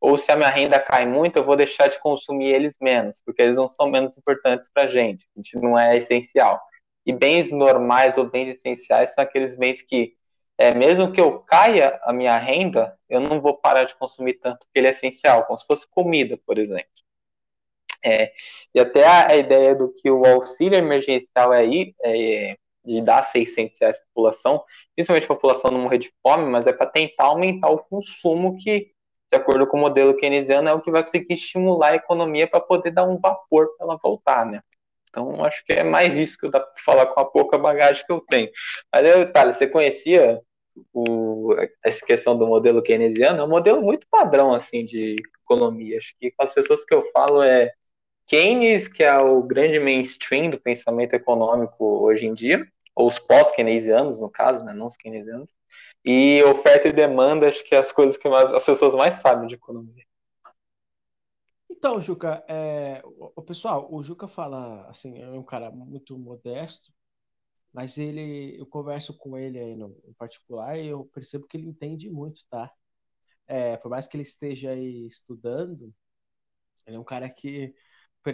ou 0.00 0.16
se 0.16 0.30
a 0.30 0.36
minha 0.36 0.50
renda 0.50 0.78
cai 0.78 1.04
muito, 1.04 1.36
eu 1.36 1.44
vou 1.44 1.56
deixar 1.56 1.88
de 1.88 1.98
consumir 1.98 2.54
eles 2.54 2.76
menos, 2.80 3.20
porque 3.26 3.42
eles 3.42 3.56
não 3.56 3.68
são 3.68 3.90
menos 3.90 4.16
importantes 4.16 4.70
para 4.72 4.88
gente, 4.88 5.26
a 5.34 5.40
gente 5.40 5.56
não 5.58 5.76
é 5.76 5.96
essencial. 5.96 6.60
E 7.08 7.12
bens 7.14 7.50
normais 7.50 8.18
ou 8.18 8.28
bens 8.28 8.50
essenciais 8.50 9.14
são 9.14 9.24
aqueles 9.24 9.56
bens 9.56 9.80
que, 9.80 10.14
é, 10.58 10.74
mesmo 10.74 11.10
que 11.10 11.18
eu 11.18 11.40
caia 11.40 11.98
a 12.02 12.12
minha 12.12 12.36
renda, 12.36 12.98
eu 13.08 13.18
não 13.18 13.40
vou 13.40 13.56
parar 13.56 13.84
de 13.84 13.94
consumir 13.96 14.34
tanto, 14.34 14.66
porque 14.66 14.78
ele 14.78 14.88
é 14.88 14.90
essencial, 14.90 15.46
como 15.46 15.58
se 15.58 15.66
fosse 15.66 15.88
comida, 15.88 16.38
por 16.46 16.58
exemplo. 16.58 16.90
É, 18.04 18.30
e 18.74 18.78
até 18.78 19.06
a, 19.06 19.28
a, 19.28 19.36
ideia 19.36 19.74
do 19.74 19.90
que 19.90 20.10
o 20.10 20.22
auxílio 20.26 20.78
emergencial 20.78 21.54
é, 21.54 21.60
aí, 21.60 21.94
é 22.04 22.56
de 22.84 23.00
dar 23.00 23.22
600 23.22 23.78
reais 23.80 23.96
para 23.96 24.04
a 24.04 24.08
população, 24.14 24.64
principalmente 24.94 25.24
a 25.24 25.28
população 25.28 25.70
não 25.70 25.80
morrer 25.80 25.98
de 25.98 26.12
fome, 26.22 26.44
mas 26.44 26.66
é 26.66 26.74
para 26.74 26.86
tentar 26.86 27.24
aumentar 27.24 27.70
o 27.70 27.78
consumo 27.78 28.58
que, 28.58 28.92
de 29.32 29.38
acordo 29.38 29.66
com 29.66 29.78
o 29.78 29.80
modelo 29.80 30.14
keynesiano, 30.14 30.68
é 30.68 30.74
o 30.74 30.80
que 30.82 30.90
vai 30.90 31.02
conseguir 31.02 31.32
estimular 31.32 31.92
a 31.92 31.96
economia 31.96 32.46
para 32.46 32.60
poder 32.60 32.90
dar 32.90 33.04
um 33.04 33.18
vapor 33.18 33.74
para 33.76 33.86
ela 33.86 33.98
voltar, 34.02 34.44
né? 34.44 34.60
Então, 35.08 35.44
acho 35.44 35.64
que 35.64 35.72
é 35.72 35.84
mais 35.84 36.16
isso 36.16 36.38
que 36.38 36.46
eu 36.46 36.50
dá 36.50 36.60
para 36.60 36.82
falar 36.82 37.06
com 37.06 37.20
a 37.20 37.24
pouca 37.24 37.58
bagagem 37.58 38.04
que 38.04 38.12
eu 38.12 38.20
tenho. 38.20 38.50
Mas, 38.92 39.32
Thales, 39.32 39.56
você 39.56 39.66
conhecia 39.66 40.40
o, 40.92 41.54
essa 41.84 42.04
questão 42.04 42.36
do 42.36 42.46
modelo 42.46 42.82
keynesiano? 42.82 43.40
É 43.40 43.44
um 43.44 43.48
modelo 43.48 43.82
muito 43.82 44.06
padrão, 44.10 44.54
assim, 44.54 44.84
de 44.84 45.16
economia. 45.42 45.98
Acho 45.98 46.14
que 46.18 46.30
com 46.30 46.42
as 46.42 46.52
pessoas 46.52 46.84
que 46.84 46.94
eu 46.94 47.04
falo 47.12 47.42
é 47.42 47.72
Keynes, 48.26 48.88
que 48.88 49.02
é 49.02 49.18
o 49.18 49.42
grande 49.42 49.80
mainstream 49.80 50.50
do 50.50 50.60
pensamento 50.60 51.14
econômico 51.14 51.84
hoje 52.04 52.26
em 52.26 52.34
dia, 52.34 52.66
ou 52.94 53.06
os 53.06 53.18
pós-keynesianos, 53.18 54.20
no 54.20 54.28
caso, 54.28 54.64
né, 54.64 54.74
não 54.74 54.86
os 54.86 54.96
keynesianos, 54.96 55.50
e 56.04 56.42
oferta 56.44 56.88
e 56.88 56.92
demanda, 56.92 57.48
acho 57.48 57.64
que 57.64 57.74
é 57.74 57.78
as 57.78 57.90
coisas 57.92 58.16
que 58.16 58.28
mais, 58.28 58.52
as 58.52 58.64
pessoas 58.64 58.94
mais 58.94 59.16
sabem 59.16 59.46
de 59.46 59.54
economia. 59.54 60.04
Então, 61.78 62.00
Juca, 62.00 62.44
é, 62.48 63.00
o, 63.04 63.40
pessoal, 63.42 63.88
o 63.92 64.02
Juca 64.02 64.26
fala 64.26 64.88
assim, 64.90 65.16
é 65.20 65.30
um 65.30 65.44
cara 65.44 65.70
muito 65.70 66.18
modesto, 66.18 66.92
mas 67.72 67.98
ele, 67.98 68.58
eu 68.60 68.66
converso 68.66 69.16
com 69.18 69.38
ele 69.38 69.58
aí 69.58 69.76
no, 69.76 69.96
em 70.06 70.12
particular 70.14 70.78
e 70.78 70.88
eu 70.88 71.06
percebo 71.06 71.46
que 71.46 71.56
ele 71.56 71.66
entende 71.68 72.10
muito, 72.10 72.40
tá? 72.50 72.72
É, 73.46 73.76
por 73.78 73.90
mais 73.90 74.08
que 74.08 74.16
ele 74.16 74.24
esteja 74.24 74.72
aí 74.72 75.06
estudando, 75.06 75.94
ele 76.86 76.96
é 76.96 77.00
um 77.00 77.04
cara 77.04 77.28
que 77.30 77.74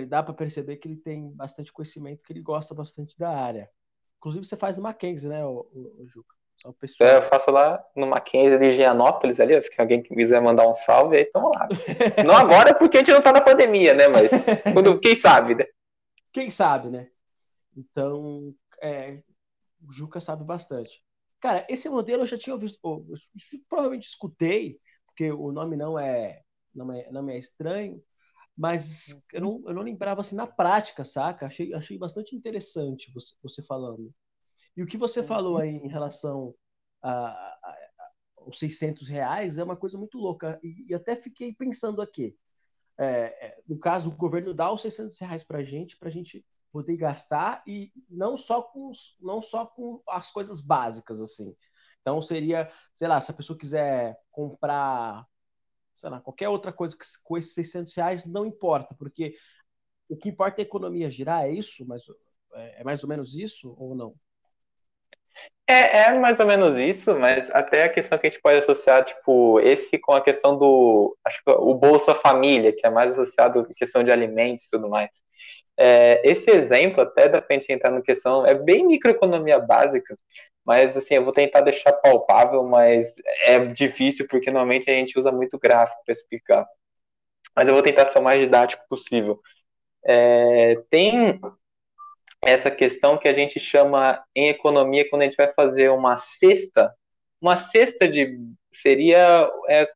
dá 0.08 0.22
para 0.22 0.34
perceber 0.34 0.76
que 0.78 0.88
ele 0.88 0.96
tem 0.98 1.30
bastante 1.32 1.72
conhecimento, 1.72 2.24
que 2.24 2.32
ele 2.32 2.42
gosta 2.42 2.74
bastante 2.74 3.16
da 3.18 3.30
área. 3.30 3.70
Inclusive, 4.18 4.44
você 4.46 4.56
faz 4.56 4.76
no 4.78 4.84
Mackenzie, 4.84 5.28
né, 5.28 5.44
o, 5.46 5.60
o, 5.72 6.02
o 6.02 6.08
Juca? 6.08 6.34
É, 7.00 7.16
eu 7.16 7.22
faço 7.22 7.50
lá 7.50 7.84
no 7.94 8.06
Mackenzie 8.06 8.58
de 8.58 8.70
Gianópolis 8.70 9.38
ali, 9.38 9.60
se 9.60 9.70
alguém 9.78 10.02
quiser 10.02 10.40
mandar 10.40 10.66
um 10.66 10.72
salve, 10.72 11.18
aí 11.18 11.24
tamo 11.26 11.50
lá. 11.50 11.68
não 12.24 12.34
agora 12.34 12.74
porque 12.74 12.96
a 12.96 13.00
gente 13.00 13.12
não 13.12 13.20
tá 13.20 13.32
na 13.32 13.42
pandemia, 13.42 13.92
né? 13.92 14.08
Mas 14.08 14.46
quando, 14.72 14.98
quem 15.00 15.14
sabe, 15.14 15.54
né? 15.54 15.66
Quem 16.32 16.48
sabe, 16.48 16.88
né? 16.88 17.10
Então, 17.76 18.54
é, 18.82 19.22
o 19.86 19.92
Juca 19.92 20.20
sabe 20.20 20.42
bastante. 20.42 21.04
Cara, 21.38 21.66
esse 21.68 21.86
modelo 21.90 22.22
eu 22.22 22.26
já 22.26 22.38
tinha 22.38 22.56
visto, 22.56 22.78
eu 22.82 23.04
provavelmente 23.68 24.08
escutei, 24.08 24.80
porque 25.04 25.30
o 25.30 25.52
nome 25.52 25.76
não 25.76 25.98
é, 25.98 26.40
não 26.74 26.90
é, 26.90 27.10
não 27.12 27.28
é 27.28 27.36
estranho, 27.36 28.02
mas 28.56 29.22
eu 29.34 29.42
não, 29.42 29.62
eu 29.66 29.74
não 29.74 29.82
lembrava 29.82 30.22
assim 30.22 30.36
na 30.36 30.46
prática, 30.46 31.04
saca? 31.04 31.44
Achei, 31.44 31.74
achei 31.74 31.98
bastante 31.98 32.34
interessante 32.34 33.12
você, 33.12 33.34
você 33.42 33.62
falando. 33.62 34.10
E 34.76 34.82
o 34.82 34.86
que 34.86 34.96
você 34.96 35.22
falou 35.22 35.58
aí 35.58 35.76
em 35.76 35.88
relação 35.88 36.54
a, 37.02 37.28
a, 37.28 37.76
aos 38.38 38.58
600 38.58 39.08
reais 39.08 39.58
é 39.58 39.64
uma 39.64 39.76
coisa 39.76 39.98
muito 39.98 40.18
louca. 40.18 40.58
E, 40.62 40.86
e 40.88 40.94
até 40.94 41.16
fiquei 41.16 41.52
pensando 41.52 42.02
aqui. 42.02 42.36
É, 42.96 43.46
é, 43.46 43.62
no 43.66 43.78
caso, 43.78 44.08
o 44.08 44.16
governo 44.16 44.54
dá 44.54 44.72
os 44.72 44.82
600 44.82 45.18
reais 45.18 45.44
para 45.44 45.58
a 45.58 45.64
gente, 45.64 45.96
para 45.96 46.08
a 46.08 46.12
gente 46.12 46.44
poder 46.72 46.96
gastar 46.96 47.62
e 47.66 47.92
não 48.10 48.36
só 48.36 48.60
com 48.60 48.90
não 49.20 49.40
só 49.40 49.64
com 49.64 50.02
as 50.08 50.32
coisas 50.32 50.60
básicas 50.60 51.20
assim. 51.20 51.54
Então 52.00 52.20
seria, 52.20 52.70
sei 52.96 53.08
lá, 53.08 53.20
se 53.20 53.30
a 53.30 53.34
pessoa 53.34 53.58
quiser 53.58 54.18
comprar, 54.30 55.26
sei 55.96 56.10
lá, 56.10 56.20
qualquer 56.20 56.48
outra 56.48 56.72
coisa 56.72 56.96
que, 56.96 57.04
com 57.22 57.38
esses 57.38 57.54
600 57.54 57.94
reais 57.94 58.26
não 58.26 58.44
importa, 58.44 58.94
porque 58.96 59.36
o 60.08 60.16
que 60.16 60.28
importa 60.28 60.60
é 60.60 60.64
a 60.64 60.66
economia 60.66 61.10
girar, 61.10 61.44
é 61.44 61.52
isso, 61.52 61.86
mas 61.86 62.02
é, 62.54 62.80
é 62.80 62.84
mais 62.84 63.02
ou 63.04 63.08
menos 63.08 63.36
isso 63.36 63.74
ou 63.78 63.94
não? 63.94 64.14
É, 65.66 66.08
é 66.08 66.18
mais 66.18 66.38
ou 66.40 66.46
menos 66.46 66.76
isso, 66.76 67.14
mas 67.18 67.48
até 67.50 67.84
a 67.84 67.88
questão 67.88 68.18
que 68.18 68.26
a 68.26 68.30
gente 68.30 68.42
pode 68.42 68.58
associar, 68.58 69.02
tipo, 69.02 69.58
esse 69.60 69.98
com 69.98 70.12
a 70.12 70.20
questão 70.20 70.58
do, 70.58 71.16
acho 71.24 71.42
que 71.42 71.50
o 71.50 71.74
Bolsa 71.74 72.14
Família, 72.14 72.70
que 72.74 72.86
é 72.86 72.90
mais 72.90 73.12
associado 73.12 73.60
à 73.60 73.74
questão 73.74 74.04
de 74.04 74.12
alimentos 74.12 74.66
e 74.66 74.70
tudo 74.70 74.90
mais. 74.90 75.22
É, 75.78 76.20
esse 76.24 76.50
exemplo, 76.50 77.02
até 77.02 77.28
da 77.28 77.42
gente 77.50 77.72
entrar 77.72 77.90
na 77.90 78.02
questão, 78.02 78.46
é 78.46 78.54
bem 78.54 78.86
microeconomia 78.86 79.58
básica, 79.58 80.18
mas 80.64 80.96
assim, 80.96 81.14
eu 81.16 81.24
vou 81.24 81.32
tentar 81.32 81.62
deixar 81.62 81.92
palpável, 81.94 82.62
mas 82.64 83.12
é 83.42 83.58
difícil 83.66 84.26
porque 84.28 84.50
normalmente 84.50 84.90
a 84.90 84.94
gente 84.94 85.18
usa 85.18 85.32
muito 85.32 85.58
gráfico 85.58 86.02
para 86.04 86.12
explicar. 86.12 86.66
Mas 87.56 87.68
eu 87.68 87.74
vou 87.74 87.82
tentar 87.82 88.06
ser 88.06 88.18
o 88.18 88.22
mais 88.22 88.40
didático 88.40 88.84
possível. 88.88 89.40
É, 90.06 90.76
tem 90.90 91.40
essa 92.46 92.70
questão 92.70 93.18
que 93.18 93.28
a 93.28 93.34
gente 93.34 93.58
chama 93.58 94.22
em 94.34 94.48
economia 94.48 95.08
quando 95.08 95.22
a 95.22 95.24
gente 95.24 95.36
vai 95.36 95.52
fazer 95.52 95.90
uma 95.90 96.16
cesta, 96.16 96.94
uma 97.40 97.56
cesta 97.56 98.08
de 98.08 98.38
seria 98.72 99.48
é, 99.68 99.88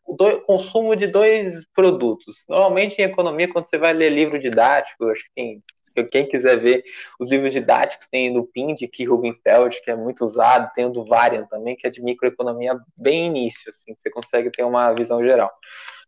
consumo 0.45 0.95
de 0.95 1.07
dois 1.07 1.67
produtos. 1.75 2.45
Normalmente 2.49 3.00
em 3.00 3.05
economia, 3.05 3.52
quando 3.52 3.67
você 3.67 3.76
vai 3.76 3.93
ler 3.93 4.11
livro 4.11 4.38
didático, 4.38 5.09
acho 5.09 5.25
que 5.25 5.31
tem 5.35 5.62
quem 6.11 6.28
quiser 6.28 6.61
ver 6.61 6.85
os 7.19 7.31
livros 7.31 7.52
didáticos, 7.52 8.07
tem 8.07 8.33
do 8.33 8.45
PIN 8.45 8.75
de 8.75 8.87
Key 8.87 9.05
Rubenfeld, 9.05 9.81
que 9.83 9.90
é 9.90 9.97
muito 9.97 10.25
usado, 10.25 10.71
tem 10.75 10.87
o 10.87 10.90
do 10.90 11.05
Varian 11.05 11.45
também, 11.47 11.75
que 11.75 11.87
é 11.87 11.90
de 11.90 12.00
microeconomia 12.00 12.78
bem 12.97 13.26
início, 13.26 13.71
assim, 13.71 13.97
você 13.99 14.09
consegue 14.11 14.50
ter 14.50 14.62
uma 14.62 14.93
visão 14.93 15.23
geral. 15.25 15.50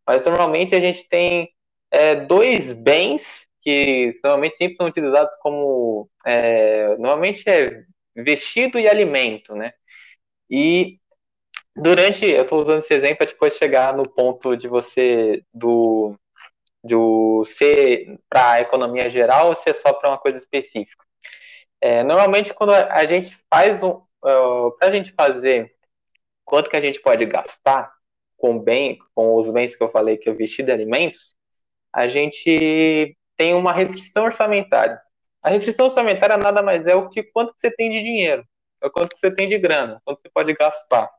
Mas 0.06 0.25
normalmente 0.25 0.75
a 0.75 0.80
gente 0.80 1.09
tem 1.09 1.49
é, 1.90 2.14
dois 2.14 2.73
bens 2.73 3.47
que 3.61 4.12
normalmente 4.25 4.57
sempre 4.57 4.76
são 4.76 4.87
utilizados 4.87 5.35
como 5.40 6.09
é, 6.26 6.97
normalmente 6.97 7.49
é 7.49 7.85
vestido 8.14 8.79
e 8.79 8.88
alimento, 8.88 9.55
né? 9.55 9.73
E 10.50 10.99
durante, 11.76 12.26
eu 12.26 12.43
estou 12.43 12.61
usando 12.61 12.79
esse 12.81 12.93
exemplo 12.95 13.19
para 13.19 13.26
depois 13.26 13.57
chegar 13.57 13.97
no 13.97 14.09
ponto 14.09 14.57
de 14.57 14.69
você 14.69 15.43
do 15.52 16.17
do 16.83 17.45
ser 17.45 18.19
para 18.29 18.52
a 18.52 18.61
economia 18.62 19.11
geral 19.11 19.49
ou 19.49 19.55
ser 19.55 19.75
só 19.75 19.93
para 19.93 20.09
uma 20.11 20.19
coisa 20.19 20.38
específica. 20.38 21.05
É, 21.81 22.02
normalmente 22.02 22.55
quando 22.55 22.73
a 22.75 23.05
gente 23.05 23.37
faz 23.52 23.83
um, 23.83 23.90
uh, 24.25 24.73
para 24.79 24.88
a 24.88 24.93
gente 24.93 25.12
fazer 25.12 25.75
quanto 26.45 26.71
que 26.71 26.76
a 26.76 26.81
gente 26.81 27.00
pode 27.00 27.25
gastar 27.26 27.93
com 28.37 28.59
bem, 28.59 28.99
com 29.14 29.37
os 29.37 29.50
bens 29.50 29.76
que 29.76 29.83
eu 29.83 29.90
falei 29.90 30.17
que 30.17 30.29
é 30.29 30.33
vestido 30.33 30.71
e 30.71 30.73
alimentos, 30.73 31.37
a 31.93 32.09
gente 32.09 33.17
tem 33.40 33.54
uma 33.54 33.73
restrição 33.73 34.25
orçamentária. 34.25 35.00
A 35.42 35.49
restrição 35.49 35.87
orçamentária 35.87 36.37
nada 36.37 36.62
mais 36.62 36.87
é 36.87 36.94
o 36.94 37.09
que 37.09 37.23
quanto 37.23 37.54
você 37.56 37.70
tem 37.70 37.90
de 37.90 38.02
dinheiro, 38.02 38.47
é 38.82 38.87
o 38.87 38.90
quanto 38.90 39.16
você 39.16 39.30
tem 39.30 39.49
de 39.49 39.56
grana, 39.56 39.99
quanto 40.04 40.20
você 40.20 40.28
pode 40.28 40.52
gastar. 40.52 41.11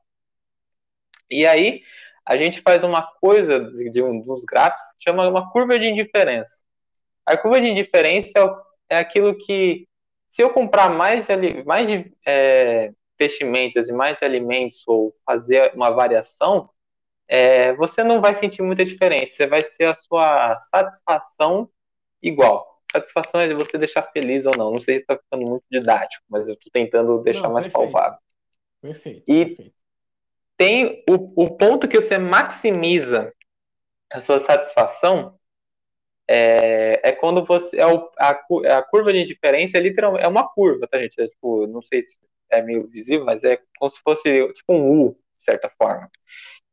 E 1.32 1.48
aí 1.48 1.82
a 2.24 2.38
gente 2.38 2.62
faz 2.62 2.84
uma 2.84 3.02
coisa 3.02 3.60
de 3.90 4.04
um 4.04 4.22
dos 4.22 4.46
gráficos 4.46 4.86
que 5.00 5.10
chama 5.10 5.28
uma 5.28 5.52
curva 5.52 5.80
de 5.80 5.88
indiferença. 5.88 6.64
A 7.26 7.36
curva 7.36 7.60
de 7.60 7.70
indiferença 7.70 8.38
é, 8.88 8.98
é 8.98 9.00
aquilo 9.00 9.36
que 9.36 9.88
se 10.30 10.44
eu 10.44 10.52
comprar 10.52 10.92
mais 10.92 11.26
de, 11.26 11.64
mais 11.64 11.88
de 11.88 12.14
é, 12.24 12.92
vestimentas 13.18 13.90
e 13.90 13.94
mais 13.94 14.20
de 14.20 14.26
alimentos 14.26 14.84
ou 14.88 15.12
fazer 15.26 15.74
uma 15.74 15.90
variação, 15.90 16.70
é, 17.28 17.74
você 17.74 18.04
não 18.04 18.22
vai 18.22 18.36
sentir 18.36 18.62
muita 18.62 18.86
diferença. 18.86 19.48
Vai 19.48 19.64
ter 19.64 19.86
a 19.86 19.96
sua 19.96 20.60
satisfação 20.60 21.68
igual. 22.22 22.82
Satisfação 22.92 23.42
é 23.42 23.48
de 23.48 23.54
você 23.54 23.78
deixar 23.78 24.04
feliz 24.12 24.46
ou 24.46 24.54
não. 24.58 24.72
Não 24.72 24.80
sei 24.80 24.96
se 24.96 25.02
está 25.02 25.18
ficando 25.18 25.50
muito 25.50 25.64
didático, 25.72 26.24
mas 26.30 26.48
eu 26.48 26.56
estou 26.56 26.72
tentando 26.72 27.22
deixar 27.24 27.44
não, 27.44 27.54
mais 27.54 27.66
perfeito. 27.66 27.92
palpável. 27.92 28.20
Perfeito. 28.82 29.24
E 29.28 29.46
perfeito. 29.46 29.76
tem 30.58 31.04
o, 31.10 31.44
o 31.44 31.58
ponto 31.58 31.88
que 31.88 32.02
você 32.02 32.18
maximiza 32.18 33.34
a 34.12 34.20
sua 34.20 34.40
satisfação 34.40 35.40
é, 36.28 37.00
é 37.04 37.12
quando 37.12 37.46
você. 37.46 37.80
É 37.80 37.86
o, 37.86 38.10
a, 38.18 38.30
a 38.78 38.84
curva 38.84 39.12
de 39.14 39.20
indiferença 39.20 39.78
é 39.78 39.82
literalmente. 39.82 40.24
É 40.24 40.28
uma 40.28 40.48
curva, 40.48 40.88
tá, 40.88 40.98
gente? 40.98 41.22
É, 41.22 41.28
tipo, 41.28 41.68
não 41.68 41.82
sei 41.82 42.04
se 42.04 42.18
é 42.50 42.62
meio 42.62 42.88
visível, 42.88 43.26
mas 43.26 43.44
é 43.44 43.60
como 43.78 43.90
se 43.90 44.02
fosse 44.02 44.54
tipo 44.54 44.74
um 44.74 45.08
U, 45.08 45.18
de 45.34 45.44
certa 45.44 45.70
forma. 45.78 46.10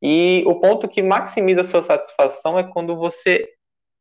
E 0.02 0.45
o 0.47 0.61
ponto 0.61 0.88
que 0.88 1.02
maximiza 1.02 1.62
a 1.62 1.64
sua 1.64 1.83
satisfação 1.83 2.59
é 2.59 2.62
quando 2.62 2.97
você 2.97 3.52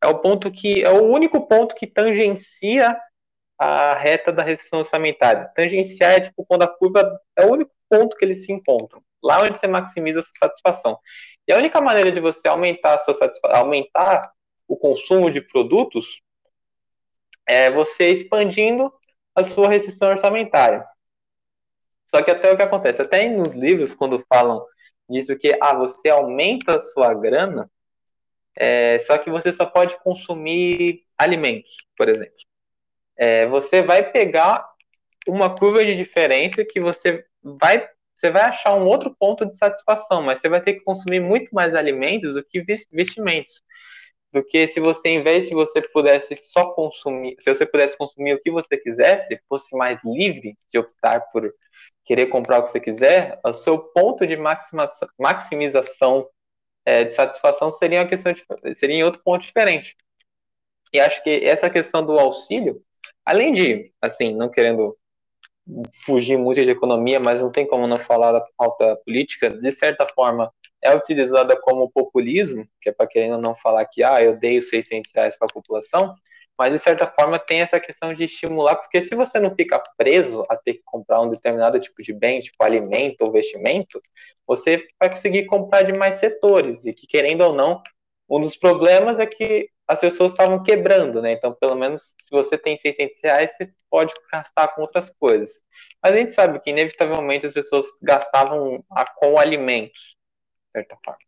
é 0.02 0.08
o 0.08 0.20
ponto 0.20 0.52
que 0.52 0.84
é 0.84 0.90
o 0.90 1.04
único 1.04 1.48
ponto 1.48 1.76
que 1.76 1.88
tangencia 1.88 2.98
a 3.58 3.94
reta 3.96 4.32
da 4.32 4.44
restrição 4.44 4.80
orçamentária. 4.80 5.52
Tangenciar 5.56 6.14
é 6.14 6.20
tipo 6.20 6.46
quando 6.46 6.64
a 6.64 6.68
curva 6.68 7.20
é 7.36 7.46
o 7.46 7.52
único 7.52 7.72
ponto 7.90 8.16
que 8.16 8.24
eles 8.24 8.46
se 8.46 8.52
encontram, 8.52 9.02
lá 9.24 9.42
onde 9.42 9.58
você 9.58 9.68
maximiza 9.68 10.20
a 10.20 10.24
sua 10.24 10.48
satisfação. 10.48 11.00
E 11.48 11.54
a 11.54 11.58
única 11.58 11.82
maneira 11.82 12.12
de 12.12 12.20
você 12.20 12.48
aumentar 12.48 13.00
sua 13.00 13.16
aumentar 13.56 14.32
o 14.68 14.76
consumo 14.76 15.32
de 15.32 15.42
produtos 15.42 16.22
é 17.48 17.72
você 17.72 18.10
expandindo 18.10 18.94
a 19.34 19.44
sua 19.44 19.70
restrição 19.70 20.10
orçamentária. 20.10 20.86
Só 22.06 22.22
que 22.22 22.32
até 22.32 22.52
o 22.52 22.58
que 22.58 22.64
acontece, 22.64 23.02
até 23.02 23.28
nos 23.30 23.54
livros 23.54 23.96
quando 23.96 24.24
falam 24.28 24.66
disso 25.10 25.38
que 25.38 25.58
ah, 25.62 25.74
você 25.74 26.10
aumenta 26.10 26.76
a 26.76 26.80
sua 26.80 27.14
grana, 27.14 27.70
é, 28.60 28.98
só 29.00 29.18
que 29.18 29.30
você 29.30 29.52
só 29.52 29.66
pode 29.66 29.98
consumir 30.02 31.04
alimentos, 31.18 31.78
por 31.96 32.10
exemplo. 32.10 32.36
É, 33.16 33.46
você 33.46 33.82
vai 33.82 34.12
pegar 34.12 34.68
uma 35.28 35.56
curva 35.56 35.84
de 35.84 35.96
diferença 35.96 36.66
que 36.66 36.80
você 36.80 37.26
vai 37.44 37.88
você 38.16 38.32
vai 38.32 38.42
achar 38.46 38.74
um 38.74 38.88
outro 38.88 39.16
ponto 39.16 39.46
de 39.46 39.56
satisfação, 39.56 40.24
mas 40.24 40.42
você 40.42 40.50
vai 40.50 40.60
ter 40.60 40.74
que 40.74 40.80
consumir 40.80 41.20
muito 41.20 41.54
mais 41.54 41.76
alimentos 41.76 42.34
do 42.34 42.44
que 42.44 42.66
vestimentos. 42.92 43.62
Do 44.34 44.44
que 44.44 44.68
se 44.68 44.80
você, 44.80 45.10
em 45.10 45.22
vez 45.22 45.48
de 45.48 45.54
você 45.54 45.84
pudesse 45.84 46.36
só 46.36 46.72
consumir, 46.72 47.36
se 47.40 47.54
você 47.54 47.64
pudesse 47.64 47.96
consumir 47.96 48.34
o 48.34 48.42
que 48.42 48.50
você 48.50 48.76
quisesse, 48.76 49.40
fosse 49.48 49.78
mais 49.78 50.04
livre 50.04 50.58
de 50.68 50.80
optar 50.80 51.22
por 51.32 51.54
querer 52.04 52.26
comprar 52.26 52.58
o 52.58 52.64
que 52.64 52.72
você 52.72 52.80
quiser, 52.80 53.40
o 53.46 53.54
seu 53.54 53.78
ponto 53.78 54.26
de 54.26 54.36
maximização 55.20 56.28
é, 56.88 57.04
de 57.04 57.14
satisfação 57.14 57.70
seria 57.70 58.00
uma 58.00 58.08
questão 58.08 58.32
de, 58.32 58.46
seria 58.74 58.96
em 58.96 59.04
outro 59.04 59.22
ponto 59.22 59.42
diferente. 59.42 59.98
E 60.94 61.02
acho 61.02 61.22
que 61.22 61.44
essa 61.44 61.70
questão 61.70 62.02
do 62.02 62.18
auxílio, 62.18 62.82
além 63.26 63.52
de, 63.52 63.92
assim, 64.02 64.34
não 64.34 64.48
querendo 64.48 64.98
fugir 66.06 66.38
muito 66.38 66.64
de 66.64 66.72
economia, 66.72 67.20
mas 67.20 67.42
não 67.42 67.52
tem 67.52 67.68
como 67.68 67.86
não 67.88 68.00
falar 68.00 68.32
da 68.32 68.48
pauta 68.58 68.96
política, 69.04 69.50
de 69.50 69.70
certa 69.70 70.08
forma 70.08 70.50
é 70.82 70.96
utilizada 70.96 71.60
como 71.60 71.92
populismo, 71.92 72.66
que 72.80 72.88
é 72.88 72.94
para 72.94 73.06
querendo 73.06 73.38
não 73.38 73.54
falar 73.54 73.84
que 73.86 74.02
ah, 74.02 74.24
eu 74.24 74.40
dei 74.40 74.58
os 74.58 74.70
600 74.70 75.12
reais 75.14 75.38
para 75.38 75.48
a 75.50 75.54
população, 75.54 76.16
mas 76.58 76.74
de 76.74 76.80
certa 76.80 77.06
forma 77.08 77.38
tem 77.38 77.62
essa 77.62 77.80
questão 77.80 78.14
de 78.14 78.24
estimular, 78.24 78.76
porque 78.76 79.02
se 79.02 79.16
você 79.16 79.40
não 79.40 79.56
fica 79.56 79.82
preso 79.98 80.46
a 80.50 80.56
ter 80.56 80.74
que 80.76 80.84
comprar 80.84 81.22
um 81.22 81.30
determinado 81.30 81.80
tipo 81.80 82.02
de 82.02 82.14
bem, 82.14 82.40
tipo 82.40 82.64
alimento 82.64 83.22
ou 83.22 83.32
vestimento, 83.32 84.02
você 84.46 84.88
vai 85.00 85.10
conseguir 85.10 85.46
comprar 85.46 85.84
de 85.84 85.94
mais 85.94 86.16
setores, 86.16 86.86
e 86.86 86.94
que 86.94 87.06
querendo 87.06 87.42
ou 87.42 87.54
não, 87.54 87.82
um 88.30 88.42
dos 88.42 88.58
problemas 88.58 89.20
é 89.20 89.26
que 89.26 89.70
as 89.88 90.02
pessoas 90.02 90.34
estavam 90.34 90.62
quebrando, 90.62 91.22
né? 91.22 91.32
Então, 91.32 91.54
pelo 91.54 91.76
menos, 91.76 92.14
se 92.20 92.30
você 92.30 92.58
tem 92.58 92.76
600 92.76 93.18
reais, 93.24 93.56
você 93.56 93.72
pode 93.90 94.14
gastar 94.30 94.68
com 94.70 94.82
outras 94.82 95.10
coisas. 95.10 95.64
Mas 96.04 96.14
a 96.14 96.18
gente 96.18 96.34
sabe 96.34 96.60
que, 96.60 96.70
inevitavelmente, 96.70 97.46
as 97.46 97.54
pessoas 97.54 97.86
gastavam 98.02 98.84
com 99.16 99.40
alimentos, 99.40 100.18
de 100.66 100.72
certa 100.74 100.98
forma. 101.06 101.20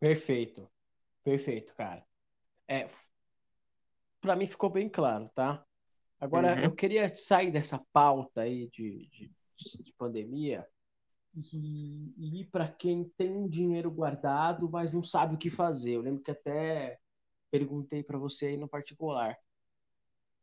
Perfeito. 0.00 0.66
Perfeito, 1.22 1.74
cara. 1.76 2.02
É, 2.66 2.86
para 4.20 4.36
mim 4.36 4.46
ficou 4.46 4.70
bem 4.70 4.88
claro, 4.88 5.28
tá? 5.34 5.64
Agora, 6.20 6.54
uhum. 6.54 6.64
eu 6.64 6.74
queria 6.74 7.14
sair 7.14 7.50
dessa 7.50 7.78
pauta 7.92 8.42
aí 8.42 8.68
de, 8.70 9.06
de 9.08 9.30
de 9.82 9.92
pandemia 9.94 10.66
e, 11.34 12.40
e 12.40 12.44
para 12.46 12.68
quem 12.68 13.04
tem 13.16 13.48
dinheiro 13.48 13.90
guardado, 13.90 14.68
mas 14.70 14.92
não 14.92 15.02
sabe 15.02 15.34
o 15.34 15.38
que 15.38 15.50
fazer. 15.50 15.92
Eu 15.92 16.00
lembro 16.02 16.22
que 16.22 16.30
até 16.30 16.98
perguntei 17.50 18.02
para 18.02 18.18
você 18.18 18.46
aí 18.46 18.56
no 18.56 18.68
particular. 18.68 19.32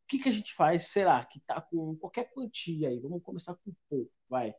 O 0.04 0.08
que, 0.08 0.18
que 0.18 0.28
a 0.28 0.32
gente 0.32 0.54
faz, 0.54 0.88
será, 0.88 1.24
que 1.24 1.40
tá 1.40 1.60
com 1.60 1.96
qualquer 1.96 2.32
quantia 2.32 2.88
aí? 2.88 3.00
Vamos 3.00 3.22
começar 3.22 3.54
com 3.56 3.72
pouco, 3.88 4.12
vai. 4.28 4.54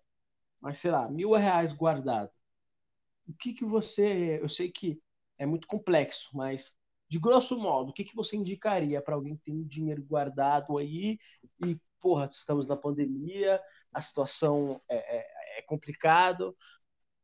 Mas, 0.59 0.79
sei 0.79 0.91
lá, 0.91 1.09
mil 1.09 1.31
reais 1.33 1.71
guardado. 1.71 2.31
O 3.27 3.33
que 3.33 3.53
que 3.53 3.63
você... 3.63 4.39
Eu 4.41 4.49
sei 4.49 4.69
que 4.71 5.01
é 5.37 5.45
muito 5.45 5.67
complexo, 5.67 6.29
mas 6.33 6.75
de 7.09 7.19
grosso 7.19 7.57
modo, 7.57 7.89
o 7.89 7.93
que, 7.93 8.03
que 8.03 8.15
você 8.15 8.35
indicaria 8.35 9.01
para 9.01 9.15
alguém 9.15 9.35
que 9.35 9.43
tem 9.43 9.63
dinheiro 9.63 10.03
guardado 10.03 10.77
aí 10.77 11.17
e, 11.65 11.77
porra, 11.99 12.25
estamos 12.25 12.67
na 12.67 12.75
pandemia, 12.75 13.61
a 13.93 14.01
situação 14.01 14.81
é, 14.89 14.95
é, 14.95 15.59
é 15.59 15.61
complicado, 15.61 16.55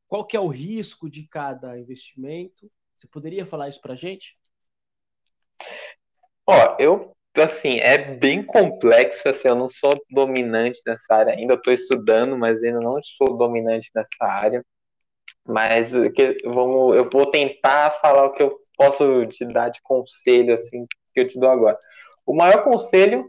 qual 0.07 0.25
que 0.25 0.37
é 0.37 0.39
o 0.39 0.47
risco 0.47 1.09
de 1.09 1.27
cada 1.27 1.77
investimento? 1.77 2.71
Você 2.95 3.07
poderia 3.07 3.45
falar 3.45 3.67
isso 3.67 3.81
para 3.81 3.95
gente? 3.95 4.37
Ó, 6.45 6.75
eu, 6.79 7.15
assim, 7.37 7.79
é 7.79 8.15
bem 8.15 8.45
complexo, 8.45 9.27
assim, 9.27 9.47
eu 9.47 9.55
não 9.55 9.67
sou 9.67 9.99
dominante 10.09 10.79
nessa 10.85 11.15
área 11.15 11.33
ainda, 11.33 11.55
estou 11.55 11.73
estudando, 11.73 12.37
mas 12.37 12.63
ainda 12.63 12.79
não 12.79 13.01
sou 13.03 13.37
dominante 13.37 13.89
nessa 13.95 14.25
área, 14.25 14.63
mas 15.45 15.93
que, 16.15 16.37
vamos, 16.45 16.95
eu 16.95 17.09
vou 17.09 17.29
tentar 17.31 17.91
falar 18.01 18.25
o 18.25 18.33
que 18.33 18.43
eu 18.43 18.62
posso 18.77 19.25
te 19.27 19.45
dar 19.45 19.69
de 19.69 19.81
conselho, 19.81 20.53
assim, 20.53 20.85
que 21.13 21.21
eu 21.21 21.27
te 21.27 21.39
dou 21.39 21.49
agora. 21.49 21.77
O 22.25 22.35
maior 22.35 22.63
conselho 22.63 23.25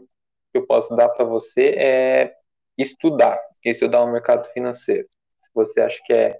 que 0.51 0.59
eu 0.59 0.65
posso 0.65 0.95
dar 0.95 1.09
para 1.09 1.25
você 1.25 1.75
é 1.77 2.35
estudar, 2.77 3.39
estudar 3.63 4.01
o 4.03 4.11
mercado 4.11 4.47
financeiro. 4.51 5.07
Se 5.41 5.49
você 5.53 5.81
acha 5.81 6.01
que 6.05 6.13
é 6.13 6.39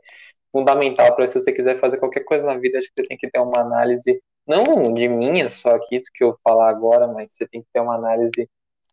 fundamental 0.52 1.16
para 1.16 1.28
se 1.28 1.40
você 1.40 1.52
quiser 1.52 1.80
fazer 1.80 1.98
qualquer 1.98 2.24
coisa 2.24 2.46
na 2.46 2.58
vida, 2.58 2.78
acho 2.78 2.88
que 2.88 3.02
você 3.02 3.08
tem 3.08 3.18
que 3.18 3.30
ter 3.30 3.40
uma 3.40 3.60
análise, 3.60 4.22
não 4.48 4.94
de 4.94 5.08
minha 5.08 5.50
só 5.50 5.72
aqui, 5.72 6.00
do 6.00 6.06
que 6.14 6.24
eu 6.24 6.34
falar 6.44 6.70
agora, 6.70 7.08
mas 7.08 7.34
você 7.34 7.48
tem 7.48 7.62
que 7.62 7.68
ter 7.74 7.82
uma 7.82 7.96
análise 7.96 8.50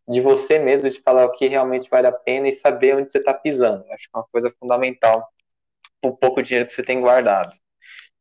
de 0.08 0.20
você 0.20 0.58
mesmo, 0.58 0.90
de 0.90 1.00
falar 1.00 1.24
o 1.24 1.32
que 1.32 1.46
realmente 1.46 1.88
vale 1.88 2.08
a 2.08 2.12
pena 2.12 2.48
e 2.48 2.52
saber 2.52 2.96
onde 2.96 3.12
você 3.12 3.18
está 3.18 3.32
pisando. 3.32 3.84
Acho 3.92 4.10
que 4.10 4.16
é 4.16 4.18
uma 4.18 4.26
coisa 4.30 4.52
fundamental 4.58 5.28
o 6.04 6.16
pouco 6.16 6.42
dinheiro 6.42 6.66
que 6.66 6.72
você 6.72 6.82
tem 6.82 7.00
guardado. 7.00 7.54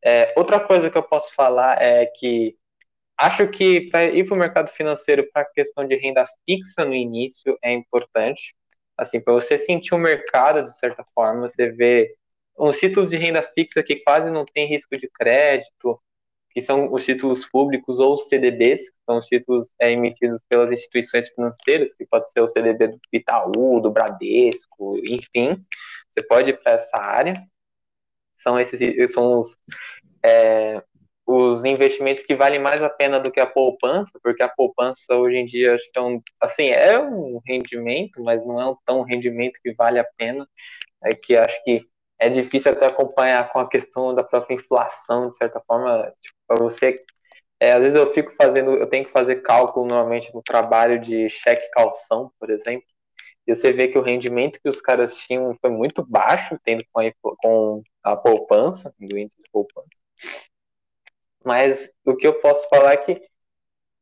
É, 0.04 0.34
outra 0.36 0.60
coisa 0.60 0.90
que 0.90 0.98
eu 0.98 1.04
posso 1.04 1.34
falar 1.34 1.82
é 1.82 2.06
que 2.06 2.56
acho 3.18 3.48
que 3.50 3.90
para 3.90 4.06
ir 4.06 4.26
para 4.26 4.36
o 4.36 4.40
mercado 4.40 4.70
financeiro 4.72 5.30
para 5.32 5.44
a 5.44 5.46
questão 5.46 5.88
de 5.88 5.96
renda 5.96 6.26
fixa 6.46 6.84
no 6.86 6.96
início 6.96 7.58
é 7.64 7.72
importante. 7.72 8.56
Assim, 8.98 9.20
para 9.22 9.34
você 9.34 9.58
sentir 9.58 9.94
o 9.96 10.00
mercado 10.00 10.64
de 10.64 10.78
certa 10.78 11.04
forma, 11.16 11.50
você 11.50 11.70
vê 11.70 12.16
uns 12.58 12.80
títulos 12.80 13.10
de 13.12 13.18
renda 13.18 13.42
fixa 13.44 13.84
que 13.84 13.98
quase 13.98 14.30
não 14.32 14.46
tem 14.46 14.68
risco 14.68 14.98
de 14.98 15.08
crédito, 15.08 16.00
que 16.52 16.62
são 16.62 16.92
os 16.92 17.06
títulos 17.06 17.48
públicos 17.48 18.00
ou 18.00 18.16
os 18.16 18.28
CDBs, 18.28 18.90
que 18.90 18.98
são 19.06 19.20
os 19.20 19.26
títulos 19.28 19.70
é, 19.80 19.92
emitidos 19.92 20.44
pelas 20.50 20.72
instituições 20.72 21.30
financeiras, 21.30 21.94
que 21.96 22.06
pode 22.06 22.30
ser 22.32 22.42
o 22.42 22.50
CDB 22.50 22.90
do 22.90 23.00
Itaú, 23.12 23.80
do 23.80 23.92
Bradesco, 23.92 24.98
enfim, 25.06 25.64
você 26.14 26.26
pode 26.28 26.52
ir 26.52 26.62
para 26.62 26.74
essa 26.74 26.98
área 26.98 27.42
são 28.42 28.60
esses 28.60 28.80
são 29.14 29.40
os, 29.40 29.56
é, 30.24 30.82
os 31.26 31.66
investimentos 31.66 32.24
que 32.24 32.36
valem 32.36 32.60
mais 32.60 32.82
a 32.84 32.90
pena 32.90 33.20
do 33.20 33.32
que 33.32 33.40
a 33.40 33.46
poupança, 33.46 34.20
porque 34.22 34.44
a 34.44 34.50
poupança 34.50 35.16
hoje 35.16 35.38
em 35.38 35.46
dia 35.46 35.76
acho 35.76 35.90
que 35.92 36.00
é 36.00 36.02
um, 36.02 36.22
assim, 36.42 36.70
é 36.70 37.00
um 37.00 37.40
rendimento, 37.46 38.24
mas 38.24 38.46
não 38.46 38.60
é 38.60 38.68
um 38.70 38.78
tão 38.86 39.04
rendimento 39.04 39.60
que 39.64 39.74
vale 39.74 40.00
a 40.00 40.08
pena, 40.18 40.48
é 41.04 41.16
que 41.16 41.36
acho 41.36 41.64
que 41.64 41.86
é 42.20 42.30
difícil 42.30 42.72
até 42.72 42.86
acompanhar 42.86 43.52
com 43.52 43.60
a 43.60 43.70
questão 43.70 44.14
da 44.14 44.24
própria 44.24 44.56
inflação, 44.56 45.28
de 45.28 45.36
certa 45.36 45.60
forma, 45.68 46.14
tipo, 46.22 46.36
para 46.48 46.64
você 46.64 47.04
é, 47.62 47.74
às 47.74 47.84
vezes 47.84 47.96
eu 47.96 48.12
fico 48.12 48.32
fazendo, 48.32 48.72
eu 48.72 48.88
tenho 48.88 49.06
que 49.06 49.12
fazer 49.12 49.44
cálculo 49.44 49.86
normalmente 49.86 50.34
no 50.34 50.42
trabalho 50.42 51.00
de 51.00 51.30
cheque 51.30 51.70
calção, 51.70 52.32
por 52.40 52.50
exemplo, 52.50 52.84
e 53.48 53.56
você 53.56 53.72
vê 53.74 53.88
que 53.88 53.98
o 53.98 54.02
rendimento 54.02 54.60
que 54.62 54.70
os 54.70 54.80
caras 54.80 55.16
tinham 55.16 55.58
foi 55.60 55.72
muito 55.72 56.06
baixo, 56.06 56.60
tendo 56.64 56.84
com 56.92 57.00
a, 57.00 57.12
com 57.38 57.84
a 58.04 58.16
poupança, 58.16 58.94
do 59.00 59.18
índice 59.18 59.42
de 59.42 59.50
poupança. 59.52 59.90
Mas 61.44 61.92
o 62.06 62.16
que 62.16 62.28
eu 62.28 62.40
posso 62.40 62.68
falar 62.70 62.94
é 62.94 62.98
que 62.98 63.22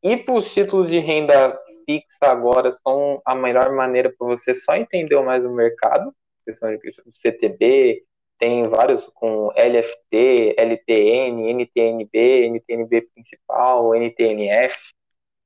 ir 0.04 0.25
para 0.25 0.36
os 0.36 0.54
títulos 0.54 0.89
de 0.89 0.99
renda 0.99 1.58
fixa 1.86 2.28
agora 2.28 2.71
são 2.73 3.21
a 3.25 3.34
melhor 3.34 3.71
maneira 3.73 4.13
para 4.15 4.28
você 4.28 4.54
só 4.54 4.75
entender 4.75 5.19
mais 5.21 5.45
o 5.45 5.49
mercado, 5.49 6.13
questão 6.45 6.69
de 6.75 6.93
CTB, 7.10 8.04
tem 8.38 8.67
vários 8.69 9.08
com 9.10 9.52
LFT, 9.56 10.56
LTN, 10.58 11.54
NTNB, 11.54 12.47
NTNB 12.47 13.02
principal, 13.13 13.93
NTNF, 13.95 14.93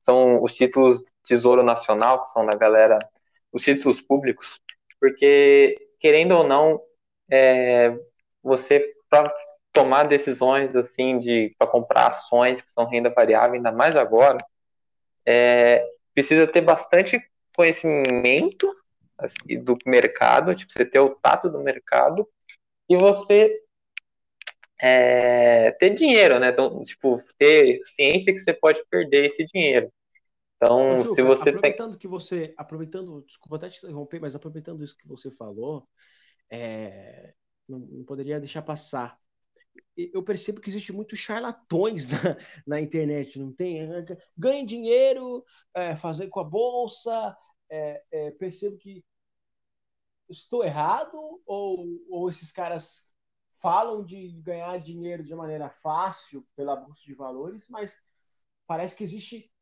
são 0.01 0.43
os 0.43 0.53
títulos 0.53 1.01
Tesouro 1.23 1.63
Nacional, 1.63 2.21
que 2.21 2.27
são 2.27 2.45
da 2.45 2.56
galera 2.56 2.99
os 3.53 3.63
títulos 3.63 4.01
públicos, 4.01 4.59
porque, 4.99 5.77
querendo 5.99 6.33
ou 6.33 6.45
não, 6.45 6.81
é, 7.29 7.95
você, 8.41 8.93
para 9.09 9.33
tomar 9.71 10.03
decisões 10.07 10.75
assim, 10.75 11.19
de 11.19 11.55
para 11.57 11.67
comprar 11.67 12.07
ações 12.07 12.61
que 12.61 12.69
são 12.69 12.85
renda 12.85 13.09
variável, 13.09 13.55
ainda 13.55 13.71
mais 13.71 13.95
agora, 13.95 14.37
é, 15.25 15.85
precisa 16.13 16.47
ter 16.47 16.61
bastante 16.61 17.21
conhecimento 17.55 18.73
assim, 19.17 19.59
do 19.63 19.77
mercado, 19.85 20.55
tipo, 20.55 20.73
você 20.73 20.85
ter 20.85 20.99
o 20.99 21.15
tato 21.15 21.49
do 21.49 21.59
mercado 21.59 22.27
e 22.89 22.97
você 22.97 23.59
é, 24.81 25.71
ter 25.71 25.91
dinheiro, 25.91 26.39
né? 26.39 26.49
Então, 26.49 26.81
tipo, 26.83 27.21
ter 27.37 27.81
ciência 27.85 28.33
que 28.33 28.39
você 28.39 28.53
pode 28.53 28.83
perder 28.89 29.27
esse 29.27 29.45
dinheiro. 29.45 29.91
Então, 30.63 31.02
Ju, 31.04 31.15
se 31.15 31.21
você 31.21 31.49
aproveitando 31.49 31.91
tem... 31.91 31.99
que 31.99 32.08
você, 32.08 32.54
aproveitando, 32.58 33.23
desculpa 33.28 33.58
até 33.58 33.69
te 33.69 33.78
interromper, 33.80 34.19
mas 34.19 34.36
aproveitando 34.36 34.84
isso 34.84 34.97
que 34.97 35.08
você 35.08 35.30
falou, 35.30 35.88
é, 36.49 37.34
não, 37.67 37.80
não, 37.80 38.04
poderia 38.04 38.39
deixar 38.39 38.62
passar. 38.62 39.19
Eu 39.95 40.23
percebo 40.23 40.62
que 40.62 40.69
existe 40.69 40.93
muitos 40.93 41.19
charlatões 41.19 42.08
na, 42.08 42.38
na 42.65 42.82
internet, 42.82 43.38
não 43.39 43.52
tem? 43.52 43.89
Ganhe 44.38 44.65
dinheiro, 44.65 45.43
é, 45.73 45.95
fazer 45.95 46.28
com 46.28 46.39
a 46.39 46.43
bolsa. 46.43 47.36
É, 47.69 48.04
é, 48.12 48.32
percebo 48.32 48.78
que 48.78 49.04
estou 50.30 50.63
errado 50.63 51.41
ou, 51.45 51.86
ou 52.10 52.30
esses 52.30 52.52
caras 52.52 53.13
falam 53.62 54.04
de 54.04 54.30
ganhar 54.41 54.78
dinheiro 54.78 55.23
de 55.23 55.34
maneira 55.34 55.69
fácil 55.69 56.45
pela 56.56 56.76
bolsa 56.76 57.02
de 57.06 57.13
valores, 57.13 57.67
mas 57.69 57.97
parece 58.67 58.95
que 58.95 59.04
existe 59.04 59.52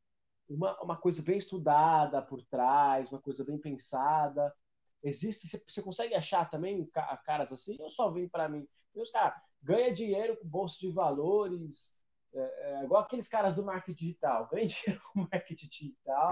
uma, 0.53 0.79
uma 0.81 0.97
coisa 0.97 1.21
bem 1.21 1.37
estudada 1.37 2.21
por 2.21 2.41
trás, 2.43 3.11
uma 3.11 3.21
coisa 3.21 3.43
bem 3.43 3.57
pensada. 3.57 4.53
Existe, 5.03 5.47
você, 5.47 5.81
consegue 5.81 6.13
achar 6.13 6.49
também 6.49 6.87
caras 7.25 7.51
assim? 7.51 7.77
Eu 7.79 7.89
só 7.89 8.11
vim 8.11 8.27
para 8.27 8.47
mim. 8.47 8.67
E 8.95 9.01
os 9.01 9.11
caras 9.11 9.33
ganha 9.61 9.93
dinheiro 9.93 10.37
com 10.37 10.47
bolsa 10.47 10.77
de 10.79 10.91
valores, 10.91 11.93
é, 12.33 12.39
é, 12.39 12.83
igual 12.83 13.01
aqueles 13.01 13.27
caras 13.27 13.55
do 13.55 13.63
marketing 13.63 13.97
digital. 13.97 14.47
Ganha 14.51 14.67
dinheiro 14.67 15.01
com 15.13 15.27
marketing 15.31 15.67
digital. 15.67 16.29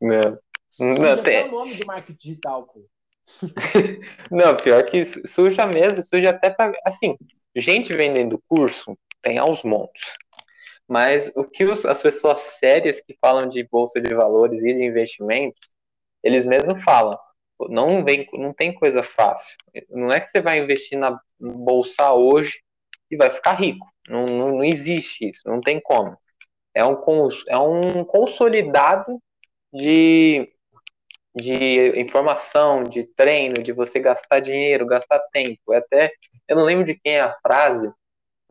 Não, 0.00 0.34
não 0.78 1.22
tem. 1.22 1.48
o 1.48 1.52
nome 1.52 1.76
do 1.76 1.86
marketing 1.86 2.18
digital, 2.18 2.66
pô. 2.66 2.84
não, 4.30 4.56
pior 4.56 4.84
que 4.84 5.04
suja 5.04 5.66
mesmo, 5.66 6.02
suja 6.02 6.30
até 6.30 6.50
para 6.50 6.78
assim, 6.84 7.16
gente 7.56 7.94
vendendo 7.94 8.42
curso 8.46 8.96
tem 9.22 9.38
aos 9.38 9.62
montes. 9.62 10.14
Mas 10.88 11.32
o 11.34 11.44
que 11.44 11.64
os, 11.64 11.84
as 11.84 12.02
pessoas 12.02 12.40
sérias 12.40 13.00
que 13.00 13.16
falam 13.20 13.48
de 13.48 13.66
bolsa 13.66 14.00
de 14.00 14.14
valores 14.14 14.62
e 14.62 14.74
de 14.74 14.84
investimentos, 14.84 15.68
eles 16.22 16.46
mesmos 16.46 16.82
falam, 16.82 17.18
não 17.68 18.04
vem, 18.04 18.28
não 18.34 18.52
tem 18.52 18.74
coisa 18.74 19.02
fácil. 19.02 19.56
Não 19.90 20.10
é 20.10 20.20
que 20.20 20.28
você 20.28 20.40
vai 20.40 20.58
investir 20.58 20.98
na 20.98 21.18
bolsa 21.38 22.12
hoje 22.12 22.60
e 23.10 23.16
vai 23.16 23.30
ficar 23.30 23.54
rico. 23.54 23.86
Não, 24.08 24.26
não, 24.26 24.48
não 24.56 24.64
existe 24.64 25.30
isso, 25.30 25.42
não 25.46 25.60
tem 25.60 25.80
como. 25.80 26.16
É 26.74 26.84
um, 26.84 26.96
é 27.48 27.58
um 27.58 28.04
consolidado 28.04 29.22
de, 29.72 30.52
de 31.34 31.98
informação, 32.00 32.84
de 32.84 33.04
treino, 33.04 33.62
de 33.62 33.72
você 33.72 34.00
gastar 34.00 34.40
dinheiro, 34.40 34.86
gastar 34.86 35.20
tempo. 35.32 35.72
É 35.72 35.78
até, 35.78 36.12
eu 36.48 36.56
não 36.56 36.64
lembro 36.64 36.84
de 36.84 36.94
quem 36.94 37.14
é 37.16 37.20
a 37.22 37.36
frase, 37.40 37.90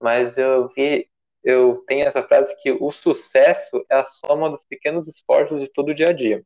mas 0.02 0.38
eu 0.38 0.68
vi 0.70 1.08
eu 1.44 1.84
tenho 1.88 2.08
essa 2.08 2.24
frase 2.24 2.56
que 2.62 2.72
o 2.72 2.92
sucesso 2.92 3.86
é 3.90 3.96
a 3.96 4.06
soma 4.06 4.50
dos 4.50 4.64
pequenos 4.64 5.08
esforços 5.08 5.60
de 5.60 5.68
todo 5.68 5.90
o 5.90 5.94
dia 5.94 6.10
a 6.10 6.14
dia. 6.14 6.44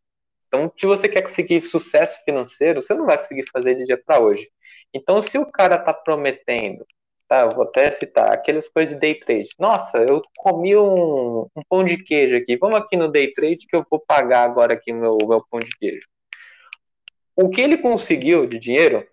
Então, 0.47 0.71
se 0.75 0.85
você 0.85 1.09
quer 1.09 1.21
conseguir 1.21 1.61
sucesso 1.61 2.23
financeiro, 2.23 2.81
você 2.81 2.93
não 2.93 3.05
vai 3.05 3.17
conseguir 3.17 3.45
fazer 3.51 3.75
de 3.75 3.85
dia 3.85 4.01
para 4.03 4.19
hoje. 4.19 4.49
Então, 4.93 5.21
se 5.21 5.37
o 5.37 5.45
cara 5.45 5.75
está 5.75 5.93
prometendo, 5.93 6.85
tá, 7.27 7.45
vou 7.47 7.65
até 7.65 7.91
citar, 7.91 8.31
aquelas 8.31 8.69
coisas 8.69 8.93
de 8.95 8.99
day 8.99 9.15
trade. 9.15 9.49
Nossa, 9.59 9.97
eu 9.99 10.21
comi 10.37 10.75
um, 10.75 11.41
um, 11.55 11.61
pão 11.69 11.83
de 11.83 11.97
queijo 11.97 12.35
aqui. 12.35 12.57
Vamos 12.57 12.79
aqui 12.79 12.95
no 12.95 13.11
day 13.11 13.31
trade 13.33 13.67
que 13.67 13.75
eu 13.75 13.85
vou 13.89 13.99
pagar 13.99 14.43
agora 14.43 14.73
aqui 14.73 14.93
meu, 14.93 15.17
meu 15.27 15.45
pão 15.49 15.59
de 15.59 15.71
queijo. 15.77 16.07
O 17.35 17.49
que 17.49 17.61
ele 17.61 17.77
conseguiu 17.77 18.47
de 18.47 18.57
dinheiro 18.57 19.05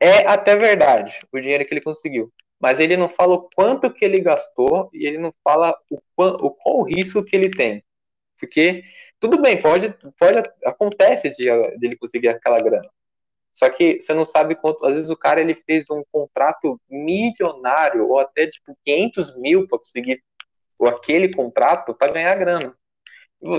é 0.00 0.26
até 0.26 0.56
verdade 0.56 1.20
o 1.32 1.40
dinheiro 1.40 1.64
que 1.66 1.74
ele 1.74 1.80
conseguiu. 1.80 2.32
Mas 2.60 2.80
ele 2.80 2.96
não 2.96 3.08
fala 3.08 3.34
o 3.34 3.50
quanto 3.54 3.92
que 3.92 4.04
ele 4.04 4.20
gastou 4.20 4.88
e 4.92 5.06
ele 5.06 5.18
não 5.18 5.32
fala 5.44 5.76
o, 5.90 5.98
o 6.16 6.50
qual 6.50 6.78
o 6.78 6.82
risco 6.82 7.24
que 7.24 7.36
ele 7.36 7.50
tem. 7.50 7.84
Porque 8.38 8.82
tudo 9.20 9.40
bem, 9.40 9.60
pode, 9.60 9.94
pode 10.18 10.50
acontece 10.64 11.30
de, 11.30 11.44
de 11.44 11.86
ele 11.86 11.96
conseguir 11.96 12.28
aquela 12.28 12.60
grana. 12.60 12.88
Só 13.52 13.70
que 13.70 14.00
você 14.00 14.12
não 14.12 14.26
sabe 14.26 14.54
quanto. 14.54 14.84
Às 14.84 14.94
vezes 14.94 15.10
o 15.10 15.16
cara 15.16 15.40
ele 15.40 15.54
fez 15.54 15.88
um 15.90 16.02
contrato 16.12 16.80
milionário 16.88 18.08
ou 18.08 18.18
até 18.18 18.46
tipo 18.46 18.76
500 18.84 19.36
mil 19.38 19.66
para 19.66 19.78
conseguir 19.78 20.22
aquele 20.82 21.34
contrato 21.34 21.94
para 21.94 22.12
ganhar 22.12 22.34
grana. 22.34 22.76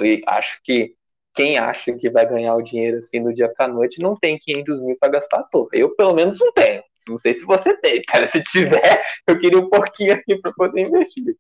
E 0.03 0.21
acho 0.27 0.61
que 0.63 0.96
quem 1.37 1.59
acha 1.59 1.93
que 1.93 2.09
vai 2.09 2.27
ganhar 2.27 2.55
o 2.55 2.63
dinheiro 2.63 2.97
assim 2.97 3.23
do 3.23 3.31
dia 3.31 3.47
para 3.47 3.67
noite 3.71 4.01
não 4.01 4.15
tem 4.15 4.39
500 4.39 4.81
mil 4.81 4.97
para 4.99 5.11
gastar 5.11 5.41
à 5.41 5.43
toa. 5.43 5.69
Eu 5.71 5.95
pelo 5.95 6.15
menos 6.15 6.39
não 6.39 6.51
tenho. 6.51 6.83
Não 7.07 7.15
sei 7.15 7.35
se 7.35 7.45
você 7.45 7.77
tem, 7.77 8.01
cara. 8.01 8.25
Se 8.27 8.41
tiver, 8.41 9.03
eu 9.27 9.39
queria 9.39 9.59
um 9.59 9.69
pouquinho 9.69 10.15
aqui 10.15 10.35
para 10.41 10.51
poder 10.51 10.87
investir. 10.87 11.37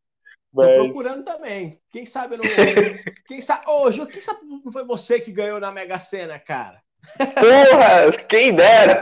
Mas... 0.53 0.77
Tô 0.77 0.83
procurando 0.83 1.25
também. 1.25 1.81
Quem 1.89 2.05
sabe 2.05 2.37
não. 2.37 2.45
quem 3.25 3.41
sabe. 3.41 3.65
Ô, 3.67 3.89
Ju, 3.91 4.05
quem 4.05 4.21
sabe 4.21 4.39
não 4.45 4.71
foi 4.71 4.85
você 4.85 5.19
que 5.19 5.31
ganhou 5.31 5.59
na 5.59 5.71
Mega 5.71 5.99
Sena, 5.99 6.39
cara? 6.39 6.79
Porra, 7.17 8.25
quem 8.29 8.53
dera. 8.53 8.99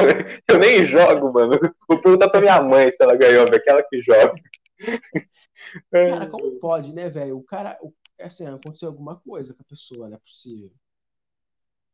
Eu 0.47 0.57
nem 0.57 0.85
jogo, 0.85 1.33
mano. 1.33 1.59
Vou 1.87 2.01
perguntar 2.01 2.29
pra 2.29 2.41
minha 2.41 2.61
mãe 2.61 2.89
se 2.91 3.03
ela 3.03 3.15
ganhou, 3.15 3.47
aquela 3.47 3.83
que 3.83 4.01
joga. 4.01 4.33
Cara, 5.91 6.27
como 6.27 6.57
pode, 6.59 6.95
né, 6.95 7.09
velho? 7.09 7.37
O 7.37 7.43
cara. 7.43 7.77
Assim, 8.21 8.47
aconteceu 8.47 8.87
alguma 8.87 9.17
coisa 9.19 9.53
com 9.53 9.61
a 9.61 9.69
pessoa, 9.69 10.07
não 10.07 10.15
é 10.15 10.19
possível. 10.19 10.71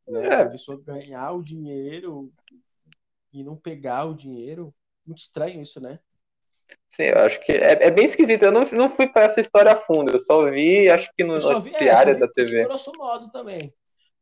Né? 0.07 0.27
É. 0.27 0.33
A 0.41 0.49
pessoa 0.49 0.81
ganhar 0.81 1.31
o 1.31 1.43
dinheiro 1.43 2.31
e 3.33 3.43
não 3.43 3.55
pegar 3.55 4.05
o 4.05 4.13
dinheiro. 4.13 4.73
Muito 5.05 5.19
estranho 5.19 5.61
isso, 5.61 5.79
né? 5.79 5.99
Sim, 6.89 7.03
eu 7.03 7.19
acho 7.19 7.43
que 7.43 7.51
é, 7.51 7.87
é 7.87 7.91
bem 7.91 8.05
esquisito. 8.05 8.43
Eu 8.43 8.51
não, 8.51 8.65
não 8.65 8.89
fui 8.89 9.07
para 9.07 9.23
essa 9.23 9.41
história 9.41 9.71
a 9.71 9.81
fundo, 9.81 10.11
eu 10.11 10.19
só 10.19 10.49
vi, 10.49 10.89
acho 10.89 11.09
que 11.15 11.23
no 11.23 11.39
noticiário 11.39 12.15
vi, 12.15 12.23
é, 12.23 12.27
da 12.27 12.31
TV. 12.31 12.63
grosso 12.63 12.91
modo 12.97 13.31
também. 13.31 13.73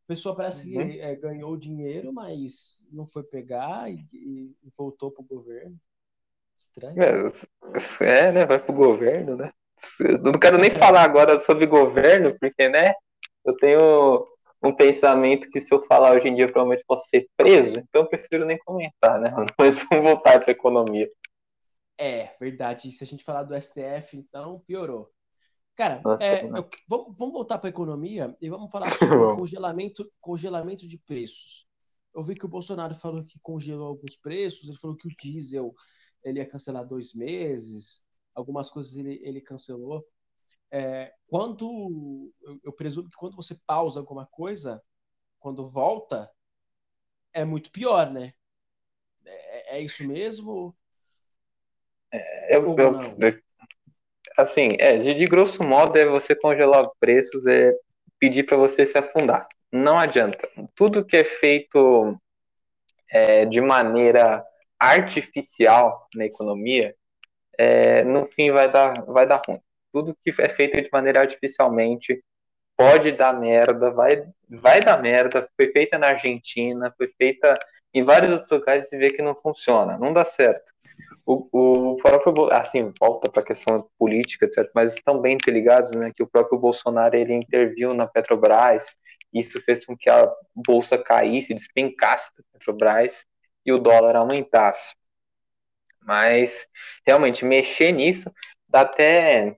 A 0.05 0.07
pessoa 0.07 0.35
parece 0.35 0.75
uhum. 0.75 0.89
que 0.89 0.99
é, 0.99 1.15
ganhou 1.15 1.55
dinheiro, 1.57 2.11
mas 2.11 2.87
não 2.91 3.05
foi 3.05 3.23
pegar 3.23 3.91
e, 3.91 4.03
e 4.13 4.55
voltou 4.75 5.11
pro 5.11 5.23
governo. 5.23 5.77
Estranho. 6.57 7.01
É, 7.01 8.27
é, 8.27 8.31
né? 8.31 8.45
Vai 8.45 8.59
pro 8.59 8.73
governo, 8.73 9.35
né? 9.35 9.51
Eu 9.99 10.19
não 10.19 10.33
quero 10.33 10.57
nem 10.57 10.69
falar 10.69 11.03
agora 11.03 11.39
sobre 11.39 11.65
governo, 11.65 12.35
porque, 12.39 12.67
né? 12.67 12.93
Eu 13.45 13.55
tenho 13.55 14.27
um 14.61 14.75
pensamento 14.75 15.49
que 15.49 15.61
se 15.61 15.73
eu 15.73 15.81
falar 15.83 16.13
hoje 16.13 16.27
em 16.27 16.35
dia 16.35 16.51
provavelmente 16.51 16.83
posso 16.85 17.07
ser 17.07 17.27
preso, 17.37 17.79
então 17.79 18.01
eu 18.01 18.07
prefiro 18.07 18.45
nem 18.45 18.57
comentar, 18.57 19.19
né? 19.19 19.31
Mas 19.57 19.83
vamos 19.89 20.05
voltar 20.05 20.39
para 20.41 20.51
economia. 20.51 21.09
É, 21.97 22.33
verdade. 22.39 22.91
Se 22.91 23.03
a 23.03 23.07
gente 23.07 23.23
falar 23.23 23.43
do 23.43 23.55
STF, 23.55 24.15
então 24.15 24.61
piorou. 24.65 25.11
Cara, 25.75 26.01
Nossa, 26.03 26.23
é, 26.23 26.43
eu, 26.43 26.69
vamos, 26.87 27.15
vamos, 27.17 27.33
voltar 27.33 27.57
para 27.57 27.69
a 27.69 27.71
economia 27.71 28.35
e 28.41 28.49
vamos 28.49 28.69
falar 28.71 28.85
sobre 28.97 29.35
congelamento, 29.35 30.11
congelamento 30.19 30.87
de 30.87 30.97
preços. 30.97 31.65
Eu 32.13 32.23
vi 32.23 32.35
que 32.35 32.45
o 32.45 32.49
Bolsonaro 32.49 32.95
falou 32.95 33.21
que 33.23 33.39
congelou 33.41 33.87
alguns 33.87 34.15
preços, 34.15 34.67
ele 34.67 34.77
falou 34.77 34.95
que 34.95 35.07
o 35.07 35.15
diesel 35.15 35.73
ele 36.23 36.39
ia 36.39 36.45
cancelar 36.45 36.85
dois 36.85 37.13
meses, 37.13 38.03
algumas 38.35 38.69
coisas 38.69 38.95
ele, 38.97 39.21
ele 39.23 39.39
cancelou. 39.39 40.05
É, 40.71 41.13
quando 41.27 42.31
eu, 42.41 42.59
eu 42.65 42.73
presumo 42.73 43.09
que 43.09 43.17
quando 43.17 43.35
você 43.35 43.57
pausa 43.65 43.99
alguma 43.99 44.25
coisa, 44.25 44.81
quando 45.39 45.67
volta, 45.67 46.29
é 47.33 47.43
muito 47.43 47.71
pior, 47.71 48.11
né? 48.11 48.33
É, 49.25 49.77
é 49.77 49.81
isso 49.81 50.07
mesmo? 50.07 50.75
É, 52.11 52.55
eu, 52.55 52.75
eu, 52.77 52.93
assim, 54.37 54.75
é, 54.79 54.97
de, 54.97 55.13
de, 55.13 55.27
grosso 55.27 55.63
modo, 55.63 55.97
é 55.97 56.05
você 56.05 56.35
congelar 56.35 56.89
preços, 56.99 57.45
é 57.45 57.73
pedir 58.19 58.43
para 58.43 58.57
você 58.57 58.85
se 58.85 58.97
afundar. 58.97 59.47
Não 59.71 59.99
adianta. 59.99 60.49
Tudo 60.75 61.05
que 61.05 61.17
é 61.17 61.23
feito 61.23 62.19
é, 63.11 63.45
de 63.45 63.61
maneira 63.61 64.43
artificial 64.79 66.07
na 66.15 66.25
economia, 66.25 66.95
é, 67.57 68.03
no 68.03 68.25
fim 68.27 68.51
vai 68.51 68.71
dar, 68.71 69.03
vai 69.05 69.27
dar 69.27 69.41
ruim. 69.45 69.59
Tudo 69.91 70.17
que 70.23 70.33
é 70.41 70.49
feito 70.49 70.81
de 70.81 70.89
maneira 70.91 71.21
artificialmente 71.21 72.23
pode 72.77 73.11
dar 73.11 73.33
merda, 73.33 73.91
vai, 73.91 74.25
vai 74.49 74.79
dar 74.79 75.01
merda. 75.01 75.49
Foi 75.55 75.71
feita 75.71 75.97
na 75.97 76.09
Argentina, 76.09 76.93
foi 76.97 77.07
feita 77.17 77.57
em 77.93 78.03
vários 78.03 78.31
outros 78.31 78.49
lugares 78.51 78.91
e 78.91 78.97
vê 78.97 79.11
que 79.11 79.21
não 79.21 79.35
funciona, 79.35 79.97
não 79.97 80.13
dá 80.13 80.23
certo 80.23 80.71
o, 81.29 81.91
o 81.91 81.97
próprio, 81.97 82.51
assim, 82.51 82.91
volta 82.99 83.29
para 83.29 83.41
a 83.43 83.45
questão 83.45 83.87
política, 83.99 84.47
certo? 84.47 84.71
Mas 84.73 84.95
estão 84.95 85.19
bem 85.21 85.35
interligados, 85.35 85.91
né? 85.91 86.11
Que 86.15 86.23
o 86.23 86.27
próprio 86.27 86.57
Bolsonaro 86.57 87.15
ele 87.15 87.33
interviu 87.33 87.93
na 87.93 88.07
Petrobras, 88.07 88.95
isso 89.31 89.61
fez 89.61 89.85
com 89.85 89.95
que 89.95 90.09
a 90.09 90.27
bolsa 90.55 90.97
caísse, 90.97 91.53
despencasse 91.53 92.31
da 92.35 92.43
Petrobras 92.51 93.27
e 93.63 93.71
o 93.71 93.77
dólar 93.77 94.15
aumentasse. 94.15 94.95
Mas 96.01 96.67
realmente 97.05 97.45
mexer 97.45 97.91
nisso 97.91 98.31
dá 98.67 98.81
até 98.81 99.55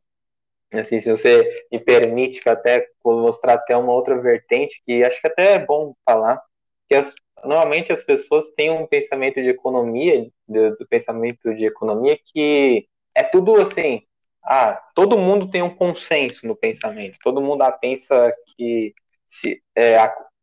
assim, 0.79 0.99
se 0.99 1.10
você 1.10 1.65
me 1.71 1.79
permite 1.79 2.41
que 2.41 2.49
até 2.49 2.88
mostrar 3.03 3.53
até 3.53 3.75
uma 3.75 3.93
outra 3.93 4.19
vertente 4.19 4.81
que 4.86 5.03
acho 5.03 5.19
que 5.19 5.27
até 5.27 5.53
é 5.53 5.65
bom 5.65 5.93
falar, 6.05 6.41
que 6.88 6.95
as, 6.95 7.13
normalmente 7.43 7.91
as 7.91 8.03
pessoas 8.03 8.49
têm 8.55 8.71
um 8.71 8.88
pensamento 8.88 9.41
de 9.41 9.49
economia, 9.49 10.29
do, 10.47 10.75
do, 10.75 10.88
pensamento 10.88 11.53
de 11.53 11.65
economia 11.65 12.17
que 12.23 12.88
é 13.15 13.23
tudo 13.23 13.55
assim, 13.62 14.01
ah, 14.43 14.81
todo 14.95 15.17
mundo 15.17 15.49
tem 15.49 15.62
um 15.62 15.75
consenso 15.75 16.47
no 16.47 16.55
pensamento, 16.55 17.19
todo 17.21 17.41
mundo 17.41 17.63
ah, 17.63 17.71
pensa 17.71 18.31
que 18.55 18.93
se 19.27 19.62
é, 19.75 19.97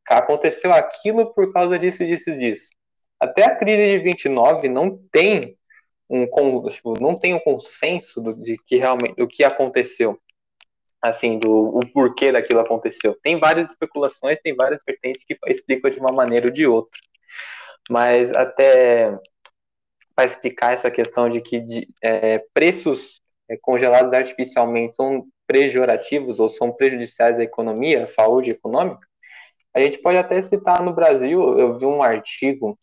aconteceu 0.09 0.73
aquilo 0.73 1.35
por 1.35 1.53
causa 1.53 1.79
disso, 1.79 2.05
disso, 2.07 2.37
disso. 2.39 2.69
Até 3.21 3.45
a 3.45 3.57
crise 3.57 3.99
de 3.99 4.05
29 4.05 4.69
não 4.69 4.97
tem 5.11 5.58
um 6.09 6.27
tipo, 6.69 6.95
não 7.01 7.19
tem 7.19 7.35
um 7.35 7.41
consenso 7.41 8.21
do, 8.21 8.35
de 8.35 8.57
que 8.57 8.77
realmente 8.77 9.21
o 9.23 9.29
que 9.29 9.45
aconteceu 9.45 10.19
assim, 11.01 11.39
do 11.39 11.79
o 11.79 11.87
porquê 11.93 12.33
daquilo 12.33 12.61
aconteceu. 12.61 13.17
Tem 13.23 13.39
várias 13.39 13.71
especulações, 13.71 14.41
tem 14.41 14.55
várias 14.55 14.83
vertentes 14.85 15.25
que 15.25 15.39
explicam 15.47 15.91
de 15.91 15.99
uma 16.01 16.13
maneira 16.13 16.47
ou 16.47 16.53
de 16.53 16.67
outra. 16.67 16.99
Mas 17.89 18.33
até 18.33 19.17
para 20.15 20.25
explicar 20.25 20.75
essa 20.75 20.91
questão 20.91 21.31
de 21.31 21.41
que 21.41 21.61
de, 21.61 21.89
é, 22.03 22.45
preços 22.53 23.23
é, 23.49 23.57
congelados 23.57 24.13
artificialmente 24.13 24.97
são 24.97 25.27
pejorativos 25.47 26.41
ou 26.41 26.49
são 26.49 26.73
prejudiciais 26.73 27.39
à 27.39 27.45
economia, 27.45 28.05
à 28.05 28.07
saúde 28.07 28.51
econômica, 28.51 29.07
a 29.73 29.81
gente 29.81 29.99
pode 29.99 30.19
até 30.19 30.43
citar 30.43 30.83
no 30.83 30.93
Brasil, 30.93 31.41
eu 31.59 31.79
vi 31.79 31.87
um 31.87 32.03
artigo 32.03 32.77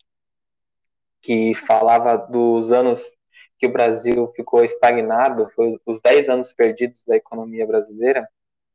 que 1.20 1.54
falava 1.54 2.16
dos 2.16 2.72
anos 2.72 3.12
que 3.58 3.66
o 3.66 3.72
Brasil 3.72 4.32
ficou 4.34 4.64
estagnado, 4.64 5.48
foi 5.48 5.78
os 5.86 6.00
10 6.00 6.28
anos 6.28 6.52
perdidos 6.52 7.04
da 7.04 7.16
economia 7.16 7.66
brasileira, 7.66 8.28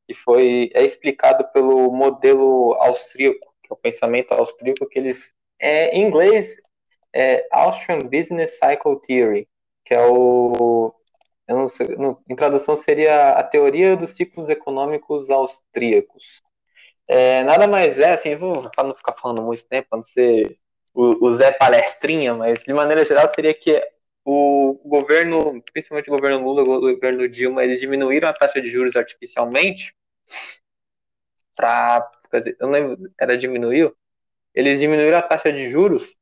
e 0.07 0.13
foi 0.13 0.69
é 0.73 0.83
explicado 0.83 1.47
pelo 1.53 1.91
modelo 1.91 2.73
austríaco, 2.79 3.53
que 3.63 3.71
é 3.71 3.73
o 3.73 3.77
pensamento 3.77 4.33
austríaco 4.33 4.87
que 4.87 4.99
eles 4.99 5.33
é, 5.59 5.95
em 5.95 6.05
inglês 6.07 6.57
é 7.13 7.47
Austrian 7.51 7.99
Business 7.99 8.57
Cycle 8.57 8.99
Theory, 9.01 9.47
que 9.85 9.93
é 9.93 10.01
o 10.05 10.93
sei, 11.69 11.87
no, 11.97 12.21
em 12.29 12.35
tradução 12.35 12.75
seria 12.75 13.31
a 13.31 13.43
teoria 13.43 13.95
dos 13.95 14.11
ciclos 14.11 14.49
econômicos 14.49 15.29
austríacos. 15.29 16.41
É, 17.07 17.43
nada 17.43 17.67
mais 17.67 17.99
é, 17.99 18.13
assim, 18.13 18.35
vou 18.35 18.69
para 18.69 18.85
não 18.85 18.95
ficar 18.95 19.13
falando 19.13 19.41
muito 19.41 19.65
tempo, 19.65 19.89
para 19.89 19.97
não 19.97 20.03
ser 20.03 20.57
o, 20.93 21.27
o 21.27 21.33
Zé 21.33 21.51
Palestrinha, 21.51 22.33
mas 22.33 22.63
de 22.63 22.73
maneira 22.73 23.05
geral 23.05 23.27
seria 23.29 23.53
que 23.53 23.81
o 24.23 24.79
governo, 24.85 25.61
principalmente 25.73 26.09
o 26.09 26.13
governo 26.13 26.43
Lula, 26.43 26.61
o 26.63 26.95
governo 26.95 27.27
Dilma, 27.27 27.63
eles 27.63 27.79
diminuíram 27.79 28.29
a 28.29 28.33
taxa 28.33 28.61
de 28.61 28.67
juros 28.67 28.95
artificialmente 28.95 29.95
para, 31.55 32.09
eu 32.31 32.55
não 32.61 32.71
lembro, 32.71 33.11
era 33.19 33.37
diminuiu? 33.37 33.95
Eles 34.53 34.79
diminuíram 34.79 35.17
a 35.17 35.21
taxa 35.21 35.51
de 35.51 35.67
juros 35.69 36.15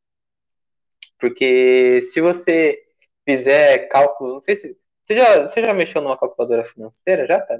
porque 1.20 2.02
se 2.02 2.22
você 2.22 2.82
fizer 3.28 3.90
cálculo, 3.90 4.36
não 4.36 4.42
sei 4.42 4.56
se 4.56 4.78
você 5.04 5.16
já, 5.16 5.42
você 5.42 5.64
já 5.64 5.74
mexeu 5.74 6.02
numa 6.02 6.18
calculadora 6.18 6.64
financeira, 6.64 7.28
já 7.28 7.42
tá? 7.42 7.58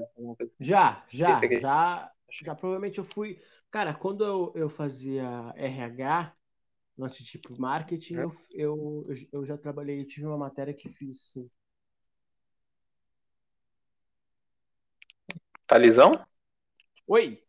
Já, 0.58 1.04
já, 1.08 1.40
já, 1.58 2.10
já 2.30 2.54
provavelmente 2.54 2.98
eu 2.98 3.04
fui, 3.04 3.38
cara, 3.70 3.92
quando 3.92 4.24
eu, 4.24 4.52
eu 4.54 4.68
fazia 4.68 5.52
RH, 5.56 6.32
nosso 7.00 7.24
tipo 7.24 7.60
marketing, 7.60 8.18
é. 8.18 8.22
eu, 8.22 8.32
eu, 8.52 9.06
eu 9.32 9.44
já 9.44 9.56
trabalhei, 9.56 10.04
tive 10.04 10.26
uma 10.26 10.38
matéria 10.38 10.74
que 10.74 10.88
fiz, 10.88 11.32
sim. 11.32 11.50
Talizão? 15.66 16.12
Oi. 17.06 17.42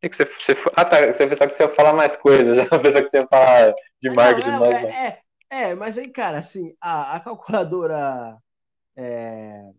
que 0.00 0.08
você, 0.14 0.24
você, 0.24 0.52
ah, 0.76 0.84
tá. 0.84 1.12
Você 1.12 1.26
pensava 1.26 1.50
que 1.50 1.56
você 1.56 1.62
ia 1.62 1.68
falar 1.68 1.92
mais 1.92 2.16
coisas, 2.16 2.56
já 2.56 2.66
pensava 2.66 3.02
que 3.02 3.10
você 3.10 3.18
ia 3.18 3.26
falar 3.28 3.74
de 4.00 4.10
marketing. 4.10 4.50
Não, 4.50 4.60
não, 4.60 4.72
mais, 4.72 4.84
é, 4.84 5.06
é, 5.06 5.22
É, 5.50 5.74
mas 5.74 5.98
aí, 5.98 6.08
cara, 6.10 6.38
assim, 6.38 6.74
a, 6.80 7.16
a 7.16 7.20
calculadora 7.20 8.36
é, 8.96 9.70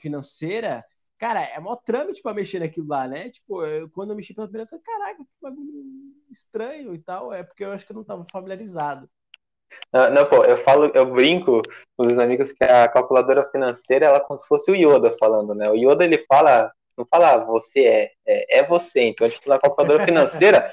financeira, 0.00 0.84
cara, 1.18 1.42
é 1.42 1.58
mó 1.58 1.76
trâmite 1.76 2.22
pra 2.22 2.32
mexer 2.32 2.60
naquilo 2.60 2.88
lá, 2.88 3.08
né? 3.08 3.30
Tipo, 3.30 3.64
eu, 3.64 3.90
quando 3.90 4.10
eu 4.10 4.16
mexi 4.16 4.32
pela 4.32 4.46
primeira 4.46 4.68
vez, 4.68 4.72
eu 4.72 4.84
falei, 4.84 5.00
caraca, 5.00 5.24
que 5.24 5.30
bagulho 5.42 5.84
estranho 6.30 6.94
e 6.94 6.98
tal. 6.98 7.32
É 7.32 7.42
porque 7.42 7.64
eu 7.64 7.72
acho 7.72 7.84
que 7.84 7.92
eu 7.92 7.96
não 7.96 8.04
tava 8.04 8.24
familiarizado. 8.30 9.08
Não, 9.92 10.10
não, 10.10 10.26
pô, 10.26 10.44
eu 10.44 10.56
falo, 10.56 10.90
eu 10.94 11.06
brinco 11.12 11.62
com 11.96 12.06
os 12.06 12.18
amigos 12.18 12.52
que 12.52 12.64
a 12.64 12.88
calculadora 12.88 13.48
financeira 13.50 14.06
ela 14.06 14.18
é 14.18 14.20
como 14.20 14.38
se 14.38 14.46
fosse 14.46 14.70
o 14.70 14.74
Yoda 14.74 15.14
falando, 15.18 15.54
né? 15.54 15.68
O 15.70 15.74
Yoda 15.74 16.04
ele 16.04 16.24
fala, 16.26 16.72
não 16.96 17.06
fala 17.06 17.32
ah, 17.32 17.44
você 17.44 17.80
é, 17.80 18.10
é, 18.26 18.60
é 18.60 18.62
você. 18.66 19.02
Então, 19.02 19.28
tipo, 19.28 19.48
na 19.48 19.58
calculadora 19.58 20.04
financeira, 20.04 20.70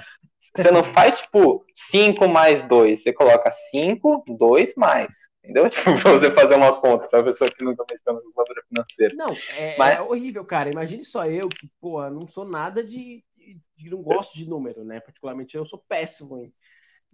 você 0.56 0.72
não 0.72 0.84
faz 0.84 1.22
tipo 1.22 1.66
5 1.74 2.28
mais 2.28 2.64
2, 2.64 3.04
você 3.04 3.12
coloca 3.12 3.52
5, 3.52 4.24
2 4.28 4.74
mais. 4.76 5.30
Entendeu? 5.46 5.70
Tipo, 5.70 6.02
pra 6.02 6.12
você 6.12 6.32
fazer 6.32 6.56
uma 6.56 6.80
conta 6.82 7.08
pra 7.08 7.24
pessoa 7.24 7.50
que 7.50 7.64
nunca 7.64 7.86
mexeu 7.90 8.14
na 8.14 8.20
calculadora 8.20 8.64
financeira. 8.68 9.16
Não, 9.16 9.38
é, 9.58 9.78
Mas... 9.78 9.98
é 9.98 10.02
horrível, 10.02 10.44
cara. 10.44 10.72
Imagine 10.72 11.04
só 11.04 11.26
eu 11.26 11.48
que, 11.48 11.70
pô, 11.80 12.08
não 12.10 12.28
sou 12.28 12.46
nada 12.46 12.84
de, 12.84 13.24
de. 13.76 13.90
Não 13.90 14.02
gosto 14.02 14.36
de 14.36 14.50
número, 14.50 14.84
né? 14.84 15.00
Particularmente 15.00 15.56
eu 15.56 15.66
sou 15.66 15.84
péssimo 15.88 16.38
em 16.40 16.52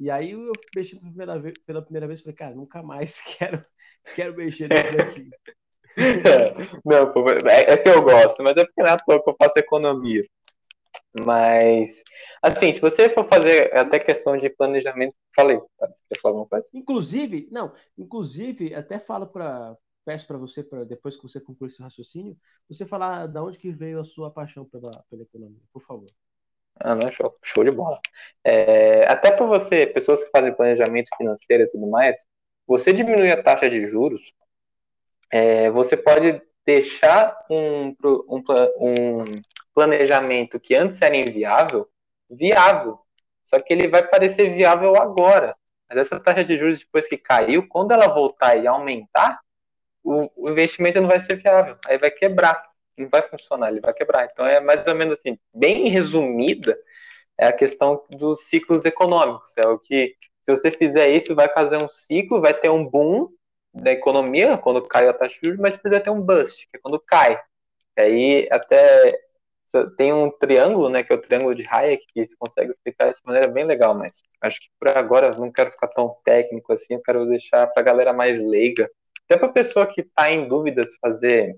e 0.01 0.09
aí 0.09 0.31
eu 0.31 0.51
mexi 0.75 0.95
pela 0.95 1.09
primeira 1.11 1.39
vez, 1.39 1.53
pela 1.63 1.81
primeira 1.83 2.07
vez 2.07 2.21
falei, 2.21 2.35
cara, 2.35 2.55
nunca 2.55 2.81
mais 2.81 3.21
quero, 3.37 3.61
quero 4.15 4.35
mexer 4.35 4.67
nisso 4.67 4.89
daqui. 4.97 5.29
É, 5.95 6.55
não, 6.83 7.49
é, 7.49 7.73
é, 7.73 7.77
que 7.77 7.87
eu 7.87 8.01
gosto, 8.01 8.41
mas 8.41 8.57
é 8.57 8.65
porque 8.65 8.81
na 8.81 8.97
toa 8.97 9.21
que 9.23 9.29
eu 9.29 9.35
faço 9.39 9.59
economia. 9.59 10.23
Mas, 11.13 12.03
assim, 12.41 12.71
se 12.71 12.79
você 12.79 13.09
for 13.09 13.27
fazer 13.27 13.75
até 13.75 13.99
questão 13.99 14.37
de 14.37 14.49
planejamento, 14.49 15.13
falei, 15.35 15.59
tá? 15.77 15.87
quer 16.07 16.19
falar 16.19 16.31
alguma 16.31 16.47
coisa? 16.47 16.67
Inclusive, 16.73 17.49
não, 17.51 17.73
inclusive, 17.97 18.73
até 18.73 18.97
falo 18.97 19.27
para 19.27 19.75
peço 20.03 20.25
para 20.25 20.37
você, 20.37 20.63
para 20.63 20.83
depois 20.83 21.15
que 21.15 21.23
você 21.23 21.39
concluir 21.39 21.67
esse 21.67 21.81
raciocínio, 21.81 22.35
você 22.67 22.85
falar 22.85 23.27
da 23.27 23.43
onde 23.43 23.59
que 23.59 23.71
veio 23.71 23.99
a 23.99 24.03
sua 24.03 24.31
paixão 24.31 24.65
pela, 24.65 24.91
pela 25.09 25.21
economia, 25.21 25.61
por 25.71 25.81
favor. 25.83 26.07
Ah, 26.79 26.95
não, 26.95 27.11
show, 27.11 27.37
show 27.43 27.63
de 27.63 27.71
bola. 27.71 27.99
É, 28.43 29.05
até 29.05 29.31
para 29.31 29.45
você, 29.45 29.85
pessoas 29.85 30.23
que 30.23 30.31
fazem 30.31 30.55
planejamento 30.55 31.09
financeiro 31.15 31.63
e 31.63 31.67
tudo 31.67 31.87
mais, 31.87 32.25
você 32.65 32.91
diminuir 32.91 33.31
a 33.31 33.43
taxa 33.43 33.69
de 33.69 33.85
juros, 33.85 34.33
é, 35.31 35.69
você 35.69 35.95
pode 35.95 36.41
deixar 36.65 37.37
um, 37.49 37.89
um, 38.29 38.43
um 38.79 39.21
planejamento 39.73 40.59
que 40.59 40.75
antes 40.75 41.01
era 41.01 41.15
inviável, 41.15 41.87
viável. 42.29 42.99
Só 43.43 43.59
que 43.59 43.73
ele 43.73 43.87
vai 43.87 44.07
parecer 44.07 44.53
viável 44.53 44.95
agora. 44.95 45.55
Mas 45.89 45.99
essa 45.99 46.19
taxa 46.19 46.43
de 46.43 46.57
juros, 46.57 46.79
depois 46.79 47.07
que 47.07 47.17
caiu, 47.17 47.67
quando 47.67 47.91
ela 47.91 48.07
voltar 48.07 48.55
e 48.55 48.67
aumentar, 48.67 49.39
o, 50.03 50.29
o 50.35 50.49
investimento 50.49 51.01
não 51.01 51.07
vai 51.07 51.19
ser 51.19 51.35
viável. 51.35 51.77
Aí 51.85 51.97
vai 51.97 52.11
quebrar 52.11 52.71
não 53.01 53.09
vai 53.09 53.21
funcionar, 53.21 53.69
ele 53.69 53.81
vai 53.81 53.93
quebrar. 53.93 54.29
Então 54.31 54.45
é 54.45 54.59
mais 54.59 54.85
ou 54.87 54.95
menos 54.95 55.19
assim, 55.19 55.37
bem 55.53 55.87
resumida, 55.87 56.77
é 57.37 57.47
a 57.47 57.53
questão 57.53 58.05
dos 58.09 58.45
ciclos 58.47 58.85
econômicos. 58.85 59.57
É 59.57 59.67
o 59.67 59.79
que, 59.79 60.15
se 60.43 60.51
você 60.51 60.71
fizer 60.71 61.09
isso, 61.09 61.35
vai 61.35 61.49
fazer 61.49 61.77
um 61.77 61.89
ciclo, 61.89 62.41
vai 62.41 62.53
ter 62.53 62.69
um 62.69 62.85
boom 62.85 63.29
da 63.73 63.91
economia 63.91 64.57
quando 64.57 64.85
cai 64.87 65.07
a 65.07 65.13
taxa 65.13 65.35
de 65.35 65.47
juros, 65.47 65.59
mas 65.59 65.77
precisa 65.77 66.01
ter 66.01 66.09
um 66.09 66.21
bust, 66.21 66.67
que 66.69 66.77
é 66.77 66.79
quando 66.79 66.99
cai. 66.99 67.39
E 67.97 68.01
aí 68.01 68.47
até 68.51 69.19
tem 69.97 70.13
um 70.13 70.29
triângulo, 70.29 70.89
né, 70.89 71.03
que 71.03 71.11
é 71.11 71.15
o 71.15 71.21
triângulo 71.21 71.55
de 71.55 71.67
Hayek, 71.67 72.05
que 72.13 72.25
se 72.27 72.35
consegue 72.37 72.71
explicar 72.71 73.11
de 73.11 73.19
maneira 73.25 73.47
bem 73.47 73.65
legal, 73.65 73.93
mas 73.93 74.21
acho 74.41 74.59
que 74.59 74.69
por 74.79 74.89
agora 74.97 75.31
não 75.37 75.51
quero 75.51 75.71
ficar 75.71 75.87
tão 75.87 76.15
técnico 76.23 76.73
assim, 76.73 76.95
eu 76.95 77.01
quero 77.01 77.25
deixar 77.25 77.67
para 77.67 77.81
a 77.81 77.85
galera 77.85 78.13
mais 78.13 78.39
leiga, 78.41 78.89
até 79.25 79.37
para 79.37 79.49
pessoa 79.49 79.87
que 79.87 80.01
está 80.01 80.31
em 80.31 80.47
dúvida 80.47 80.85
se 80.85 80.97
fazer 80.99 81.55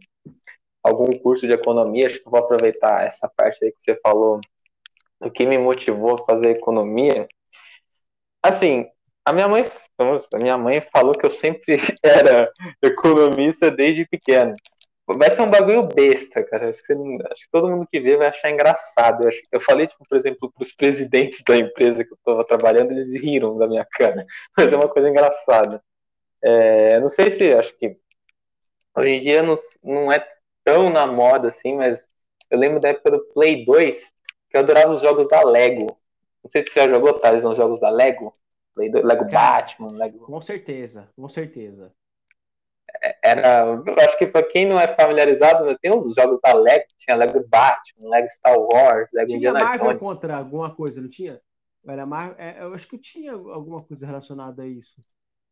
algum 0.84 1.18
curso 1.18 1.48
de 1.48 1.54
economia, 1.54 2.08
acho 2.08 2.22
que 2.22 2.30
vou 2.30 2.40
aproveitar 2.40 3.08
essa 3.08 3.28
parte 3.36 3.64
aí 3.64 3.72
que 3.72 3.82
você 3.82 3.96
falou, 4.02 4.40
o 5.20 5.32
que 5.32 5.46
me 5.46 5.58
motivou 5.58 6.16
a 6.16 6.26
fazer 6.26 6.50
economia. 6.50 7.28
Assim, 8.44 8.86
a 9.26 9.32
minha 9.32 9.48
mãe, 9.48 9.64
a 10.34 10.38
minha 10.38 10.58
mãe 10.58 10.82
falou 10.82 11.18
que 11.18 11.26
eu 11.26 11.32
sempre 11.32 11.78
era 12.04 12.52
economista 12.82 13.72
desde 13.72 14.06
pequeno. 14.06 14.54
Vai 15.06 15.30
ser 15.30 15.42
um 15.42 15.50
bagulho 15.50 15.84
besta, 15.84 16.44
cara. 16.44 16.70
Acho 16.70 16.82
que, 16.82 16.96
não, 16.96 17.18
acho 17.30 17.44
que 17.44 17.52
todo 17.52 17.70
mundo 17.70 17.86
que 17.86 18.00
vê 18.00 18.16
vai 18.16 18.28
achar 18.28 18.50
engraçado. 18.50 19.24
Eu, 19.24 19.30
acho, 19.30 19.42
eu 19.52 19.60
falei, 19.60 19.86
tipo, 19.86 20.04
por 20.08 20.18
exemplo, 20.18 20.52
para 20.52 20.64
os 20.64 20.72
presidentes 20.72 21.44
da 21.46 21.58
empresa 21.58 22.06
que 22.06 22.14
eu 22.14 22.18
estava 22.18 22.46
trabalhando, 22.46 22.92
eles 22.92 23.14
riram 23.14 23.58
da 23.58 23.68
minha 23.68 23.86
cara. 23.86 24.26
Mas 24.58 24.72
é 24.72 24.78
uma 24.78 24.88
coisa 24.88 25.10
engraçada. 25.10 25.84
É, 26.42 27.00
não 27.00 27.10
sei 27.10 27.32
se, 27.32 27.54
acho 27.54 27.78
que 27.78 27.98
hoje 28.98 29.16
em 29.16 29.20
dia 29.20 29.44
não, 29.44 29.56
não 29.84 30.12
é 30.12 30.26
tão 30.64 30.90
na 30.90 31.08
moda 31.08 31.50
assim, 31.50 31.76
mas 31.76 32.06
eu 32.50 32.60
lembro 32.60 32.82
da 32.82 32.90
época 32.90 33.12
do 33.12 33.26
Play 33.34 33.66
2, 33.66 34.14
que 34.50 34.58
eu 34.58 34.62
adorava 34.62 34.92
os 34.92 35.02
jogos 35.02 35.28
da 35.28 35.42
Lego. 35.42 35.88
Não 36.44 36.50
sei 36.50 36.62
se 36.62 36.70
você 36.70 36.82
já 36.82 36.90
jogou, 36.90 37.14
Thales, 37.14 37.46
os 37.46 37.56
jogos 37.56 37.80
da 37.80 37.90
Lego. 37.90 38.36
Play 38.76 38.90
2, 38.90 39.06
Lego 39.06 39.28
Cara, 39.30 39.62
Batman, 39.62 39.88
Lego. 39.94 40.26
Com 40.26 40.42
certeza, 40.42 41.10
com 41.16 41.30
certeza. 41.30 41.94
Era, 43.22 43.66
eu 43.66 43.96
acho 44.00 44.18
que 44.18 44.26
para 44.26 44.48
quem 44.48 44.66
não 44.66 44.80
é 44.80 44.88
familiarizado, 44.88 45.66
né, 45.66 45.76
tem 45.82 45.92
os 45.92 46.16
jogos 46.16 46.40
da 46.42 46.54
Lego, 46.54 46.86
tinha 46.98 47.18
Lego 47.18 47.46
Batman, 47.50 48.10
Lego 48.10 48.30
Star 48.30 48.58
Wars, 48.58 49.10
Lego 49.14 49.28
tinha 49.28 49.38
Indiana 49.38 49.60
Marvel 49.60 49.88
Jones. 49.88 50.00
contra 50.00 50.38
alguma 50.38 50.74
coisa, 50.74 51.02
não 51.02 51.10
tinha? 51.10 51.42
Era 51.86 52.06
Marvel, 52.06 52.36
é, 52.40 52.64
eu 52.64 52.74
acho 52.74 52.88
que 52.88 52.98
tinha 52.98 53.34
alguma 53.34 53.84
coisa 53.84 54.06
relacionada 54.06 54.64
a 54.64 54.68
isso. 54.68 55.02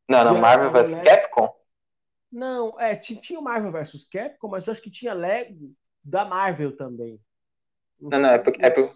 Não, 0.08 0.24
não, 0.24 0.40
Marvel 0.40 0.72
vs 0.72 0.96
Capcom? 0.96 1.54
Não, 2.32 2.80
é, 2.80 2.96
tinha 2.96 3.38
o 3.38 3.44
Marvel 3.44 3.72
vs 3.72 4.06
Capcom, 4.06 4.48
mas 4.48 4.66
eu 4.66 4.72
acho 4.72 4.82
que 4.82 4.90
tinha 4.90 5.14
Lego 5.14 5.74
da 6.02 6.24
Marvel 6.24 6.76
também. 6.78 7.20
Não, 8.00 8.12
não, 8.12 8.20
não 8.20 8.30
é 8.30 8.38
porque, 8.38 8.66
é 8.66 8.70
porque 8.70 8.94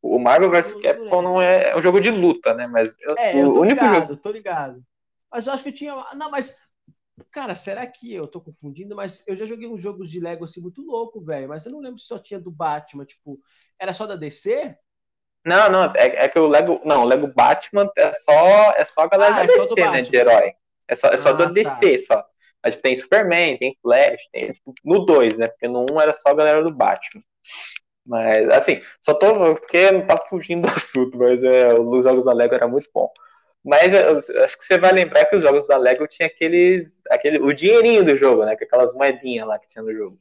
o 0.00 0.20
Marvel 0.20 0.50
vs 0.50 0.76
Capcom 0.76 1.20
não 1.20 1.42
é, 1.42 1.70
é 1.70 1.76
um 1.76 1.82
jogo 1.82 2.00
de 2.00 2.12
luta, 2.12 2.54
né? 2.54 2.68
Mas 2.68 2.96
é, 3.18 3.34
o 3.34 3.38
eu 3.38 3.52
tô 3.52 3.60
único 3.62 3.84
ligado, 3.84 4.08
jogo... 4.08 4.16
tô 4.18 4.30
ligado. 4.30 4.84
Mas 5.30 5.46
eu 5.46 5.52
acho 5.52 5.64
que 5.64 5.72
tinha. 5.72 5.94
Não, 6.14 6.30
mas. 6.30 6.56
Cara, 7.30 7.56
será 7.56 7.86
que 7.86 8.12
eu 8.12 8.26
tô 8.26 8.40
confundindo? 8.40 8.94
Mas 8.94 9.24
eu 9.26 9.34
já 9.34 9.44
joguei 9.44 9.68
uns 9.68 9.80
jogos 9.80 10.10
de 10.10 10.20
Lego 10.20 10.44
assim 10.44 10.60
muito 10.60 10.82
louco, 10.82 11.20
velho. 11.20 11.48
Mas 11.48 11.64
eu 11.64 11.72
não 11.72 11.80
lembro 11.80 11.98
se 11.98 12.06
só 12.06 12.18
tinha 12.18 12.38
do 12.38 12.50
Batman. 12.50 13.04
Tipo, 13.04 13.38
era 13.78 13.92
só 13.92 14.06
da 14.06 14.16
DC? 14.16 14.76
Não, 15.44 15.70
não, 15.70 15.84
é, 15.94 16.24
é 16.24 16.28
que 16.28 16.38
o 16.38 16.48
Lego. 16.48 16.80
Não, 16.84 17.02
o 17.02 17.04
Lego 17.04 17.28
Batman 17.28 17.88
é 17.96 18.12
só, 18.14 18.72
é 18.76 18.84
só 18.84 19.02
a 19.02 19.08
galera 19.08 19.34
ah, 19.34 19.36
da 19.38 19.44
é 19.44 19.46
DC, 19.46 19.90
né? 19.90 20.02
De 20.02 20.16
herói. 20.16 20.52
É 20.88 20.94
só, 20.94 21.08
é 21.08 21.16
só 21.16 21.30
ah, 21.30 21.32
da 21.32 21.44
DC, 21.46 21.98
tá. 21.98 22.14
só. 22.14 22.26
Mas 22.62 22.76
tem 22.76 22.96
Superman, 22.96 23.56
tem 23.56 23.78
Flash, 23.80 24.28
tem 24.32 24.52
no 24.84 25.06
2, 25.06 25.38
né? 25.38 25.48
Porque 25.48 25.68
no 25.68 25.82
1 25.82 25.94
um 25.94 26.00
era 26.00 26.12
só 26.12 26.30
a 26.30 26.34
galera 26.34 26.62
do 26.62 26.74
Batman. 26.74 27.22
Mas, 28.04 28.48
assim, 28.50 28.82
só 29.00 29.14
tô. 29.14 29.54
Porque 29.54 29.90
não 29.90 30.06
tá 30.06 30.18
fugindo 30.28 30.66
do 30.66 30.68
assunto, 30.74 31.16
mas 31.16 31.42
é, 31.42 31.72
os 31.74 32.04
jogos 32.04 32.24
da 32.24 32.32
Lego 32.32 32.54
era 32.54 32.68
muito 32.68 32.88
bom. 32.92 33.10
Mas 33.66 33.92
eu, 33.92 34.44
acho 34.44 34.56
que 34.56 34.64
você 34.64 34.78
vai 34.78 34.92
lembrar 34.92 35.24
que 35.24 35.34
os 35.34 35.42
jogos 35.42 35.66
da 35.66 35.76
Lego 35.76 36.06
tinha 36.06 36.28
aqueles. 36.28 37.02
Aquele, 37.10 37.38
o 37.38 37.52
dinheirinho 37.52 38.04
do 38.04 38.16
jogo, 38.16 38.44
né? 38.44 38.52
Aquelas 38.52 38.94
moedinhas 38.94 39.44
lá 39.44 39.58
que 39.58 39.68
tinha 39.68 39.82
no 39.82 39.92
jogo. 39.92 40.16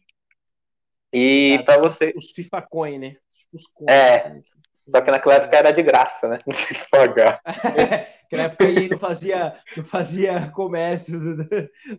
E 1.14 1.58
ah, 1.60 1.64
para 1.64 1.80
você. 1.80 2.12
Os 2.18 2.32
FIFA 2.32 2.64
Coin, 2.64 2.98
né? 2.98 3.18
Os 3.54 3.68
coins, 3.68 3.88
é. 3.88 4.16
Assim, 4.16 4.44
só 4.72 5.00
que 5.00 5.12
naquela 5.12 5.36
época 5.36 5.56
era 5.56 5.72
de 5.72 5.84
graça, 5.84 6.28
né? 6.28 6.40
Não 6.48 6.56
tinha 6.56 6.80
que 6.80 6.90
pagar. 6.90 7.40
Naquela 8.26 8.44
época 8.46 8.66
aí 8.66 8.90
não 8.90 8.98
fazia, 8.98 9.60
não 9.78 9.84
fazia 9.84 10.50
comércio 10.50 11.20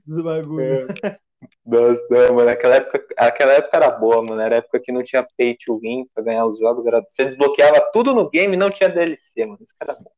dos 0.05 0.21
bagulhos. 0.21 0.89
É. 1.05 1.17
Nossa, 1.65 2.05
não, 2.11 2.35
mano, 2.35 2.51
aquela 2.51 2.75
época, 2.75 3.07
aquela 3.17 3.53
época 3.53 3.77
era 3.77 3.91
boa, 3.91 4.21
mano. 4.25 4.41
Era 4.41 4.57
a 4.57 4.59
época 4.59 4.81
que 4.81 4.91
não 4.91 5.05
tinha 5.05 5.25
pay 5.39 5.57
to 5.57 5.79
win 5.79 6.05
pra 6.13 6.25
ganhar 6.25 6.45
os 6.45 6.59
jogos. 6.59 6.85
Era, 6.85 7.01
você 7.09 7.27
desbloqueava 7.27 7.81
tudo 7.93 8.13
no 8.13 8.29
game 8.29 8.55
e 8.55 8.57
não 8.57 8.71
tinha 8.71 8.89
DLC, 8.89 9.47
mano. 9.47 9.59
Isso 9.63 9.73
era 9.81 9.95
bom. 9.95 10.11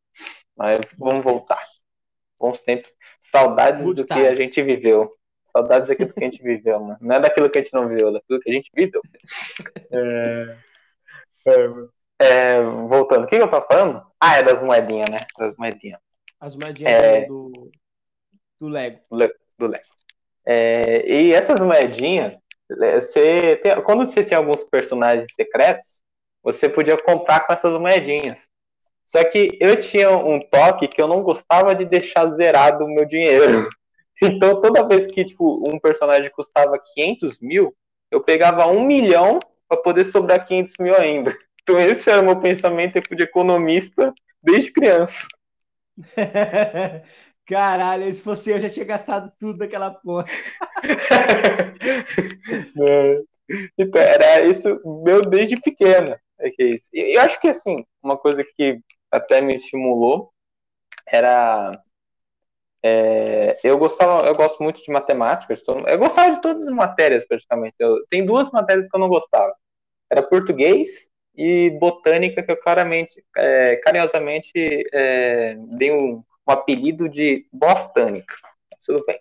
Mas 0.58 0.80
vamos 0.98 1.22
voltar. 1.22 1.62
Bons 2.38 2.60
tempos. 2.62 2.92
Saudades 3.20 3.84
Good 3.84 4.02
do 4.02 4.06
time. 4.06 4.20
que 4.20 4.26
a 4.26 4.34
gente 4.34 4.60
viveu. 4.62 5.12
Saudades 5.44 5.88
daquilo 5.88 6.12
que 6.12 6.20
a 6.20 6.24
gente 6.24 6.42
viveu, 6.42 6.80
mano. 6.80 6.98
Não 7.00 7.16
é 7.16 7.20
daquilo 7.20 7.48
que 7.48 7.58
a 7.58 7.62
gente 7.62 7.72
não 7.72 7.88
viveu, 7.88 8.08
é 8.08 8.12
daquilo 8.12 8.40
que 8.40 8.50
a 8.50 8.52
gente 8.52 8.70
viveu. 8.74 9.00
É... 9.90 10.56
É, 11.46 12.26
é, 12.26 12.62
voltando, 12.62 13.24
o 13.24 13.26
que, 13.26 13.36
que 13.36 13.42
eu 13.42 13.48
tava 13.48 13.64
falando? 13.66 14.04
Ah, 14.20 14.36
é 14.36 14.42
das 14.42 14.60
moedinhas, 14.60 15.08
né? 15.08 15.20
Das 15.38 15.56
moedinhas. 15.56 15.98
As 16.38 16.54
moedinhas 16.56 16.92
é... 16.92 17.24
do, 17.24 17.70
do 18.60 18.68
Lego. 18.68 19.00
Do 19.58 19.66
Lego. 19.66 19.84
É, 20.44 21.10
e 21.10 21.32
essas 21.32 21.60
moedinhas, 21.60 22.34
é, 22.82 23.00
você 23.00 23.56
tem, 23.62 23.82
quando 23.82 24.04
você 24.06 24.24
tinha 24.24 24.38
alguns 24.38 24.64
personagens 24.64 25.32
secretos, 25.32 26.02
você 26.42 26.68
podia 26.68 27.00
comprar 27.00 27.46
com 27.46 27.52
essas 27.52 27.78
moedinhas. 27.80 28.48
Só 29.08 29.24
que 29.24 29.56
eu 29.58 29.80
tinha 29.80 30.10
um 30.10 30.38
toque 30.38 30.86
que 30.86 31.00
eu 31.00 31.08
não 31.08 31.22
gostava 31.22 31.74
de 31.74 31.86
deixar 31.86 32.26
zerado 32.26 32.84
o 32.84 32.94
meu 32.94 33.06
dinheiro. 33.06 33.68
Então, 34.20 34.60
toda 34.60 34.82
vez 34.82 35.06
que 35.06 35.24
tipo, 35.24 35.64
um 35.64 35.78
personagem 35.78 36.28
custava 36.32 36.76
500 36.76 37.38
mil, 37.38 37.72
eu 38.10 38.20
pegava 38.20 38.66
um 38.66 38.84
milhão 38.84 39.38
para 39.68 39.80
poder 39.80 40.04
sobrar 40.04 40.44
500 40.44 40.72
mil 40.80 40.96
ainda. 40.96 41.32
Então, 41.62 41.78
esse 41.78 42.10
era 42.10 42.20
o 42.20 42.24
meu 42.24 42.40
pensamento 42.40 43.00
de 43.14 43.22
economista 43.22 44.12
desde 44.42 44.72
criança. 44.72 45.24
Caralho, 47.46 48.12
se 48.12 48.20
fosse 48.20 48.50
eu, 48.50 48.60
já 48.60 48.68
tinha 48.68 48.84
gastado 48.84 49.32
tudo 49.38 49.58
daquela 49.58 49.92
porra. 49.92 50.26
É. 52.80 53.20
então, 53.78 54.02
era 54.02 54.40
isso 54.44 54.80
meu 55.04 55.22
desde 55.22 55.60
pequena. 55.60 56.20
É 56.40 56.50
que 56.50 56.60
é 56.60 56.66
isso. 56.66 56.90
Eu 56.92 57.20
acho 57.20 57.40
que, 57.40 57.46
assim, 57.46 57.84
uma 58.02 58.16
coisa 58.16 58.42
que 58.42 58.80
até 59.10 59.40
me 59.40 59.56
estimulou 59.56 60.32
era 61.06 61.82
é, 62.82 63.58
eu 63.64 63.76
gostava, 63.76 64.26
eu 64.26 64.34
gosto 64.34 64.62
muito 64.62 64.82
de 64.82 64.90
matemática, 64.90 65.54
eu 65.86 65.98
gostava 65.98 66.30
de 66.30 66.40
todas 66.40 66.62
as 66.62 66.74
matérias 66.74 67.26
praticamente. 67.26 67.74
Eu, 67.78 68.06
tem 68.08 68.24
duas 68.24 68.50
matérias 68.50 68.88
que 68.88 68.96
eu 68.96 69.00
não 69.00 69.08
gostava. 69.08 69.52
Era 70.10 70.22
português 70.22 71.08
e 71.34 71.70
botânica, 71.78 72.42
que 72.42 72.50
eu 72.50 72.56
claramente, 72.56 73.22
é, 73.36 73.76
carinhosamente 73.76 74.52
é, 74.92 75.54
dei 75.76 75.92
um, 75.92 76.22
um, 76.46 76.52
apelido 76.52 77.08
de 77.08 77.46
bostânica. 77.52 78.34
Tudo 78.84 79.04
bem. 79.04 79.20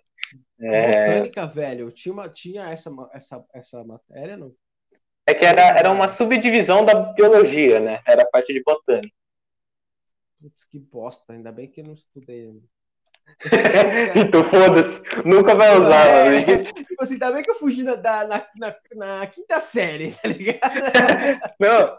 É... 0.60 1.04
Botânica, 1.04 1.46
velho, 1.46 1.90
tinha, 1.90 2.28
tinha 2.28 2.70
essa, 2.70 2.90
essa, 3.12 3.44
essa 3.52 3.84
matéria, 3.84 4.36
não? 4.36 4.52
É 5.26 5.34
que 5.34 5.44
era, 5.44 5.78
era 5.78 5.90
uma 5.90 6.08
subdivisão 6.08 6.84
da 6.84 6.94
biologia, 6.94 7.80
né? 7.80 8.00
Era 8.06 8.22
a 8.22 8.26
parte 8.26 8.52
de 8.52 8.62
botânica. 8.62 9.14
Putz, 10.40 10.64
que 10.64 10.78
bosta, 10.78 11.32
ainda 11.32 11.50
bem 11.50 11.68
que 11.68 11.80
eu 11.80 11.84
não 11.84 11.94
estudei. 11.94 12.48
então 14.16 14.42
foda-se, 14.44 15.02
nunca 15.24 15.54
vai 15.54 15.78
usar. 15.78 16.06
É, 16.06 16.62
tipo 16.72 17.02
assim, 17.02 17.14
ainda 17.14 17.32
bem 17.32 17.42
que 17.42 17.50
eu 17.50 17.56
fugi 17.56 17.82
na, 17.82 17.96
na, 17.96 18.46
na, 18.56 18.76
na 18.94 19.26
quinta 19.26 19.60
série, 19.60 20.12
tá 20.12 20.28
ligado? 20.28 20.60
Não, 21.60 21.98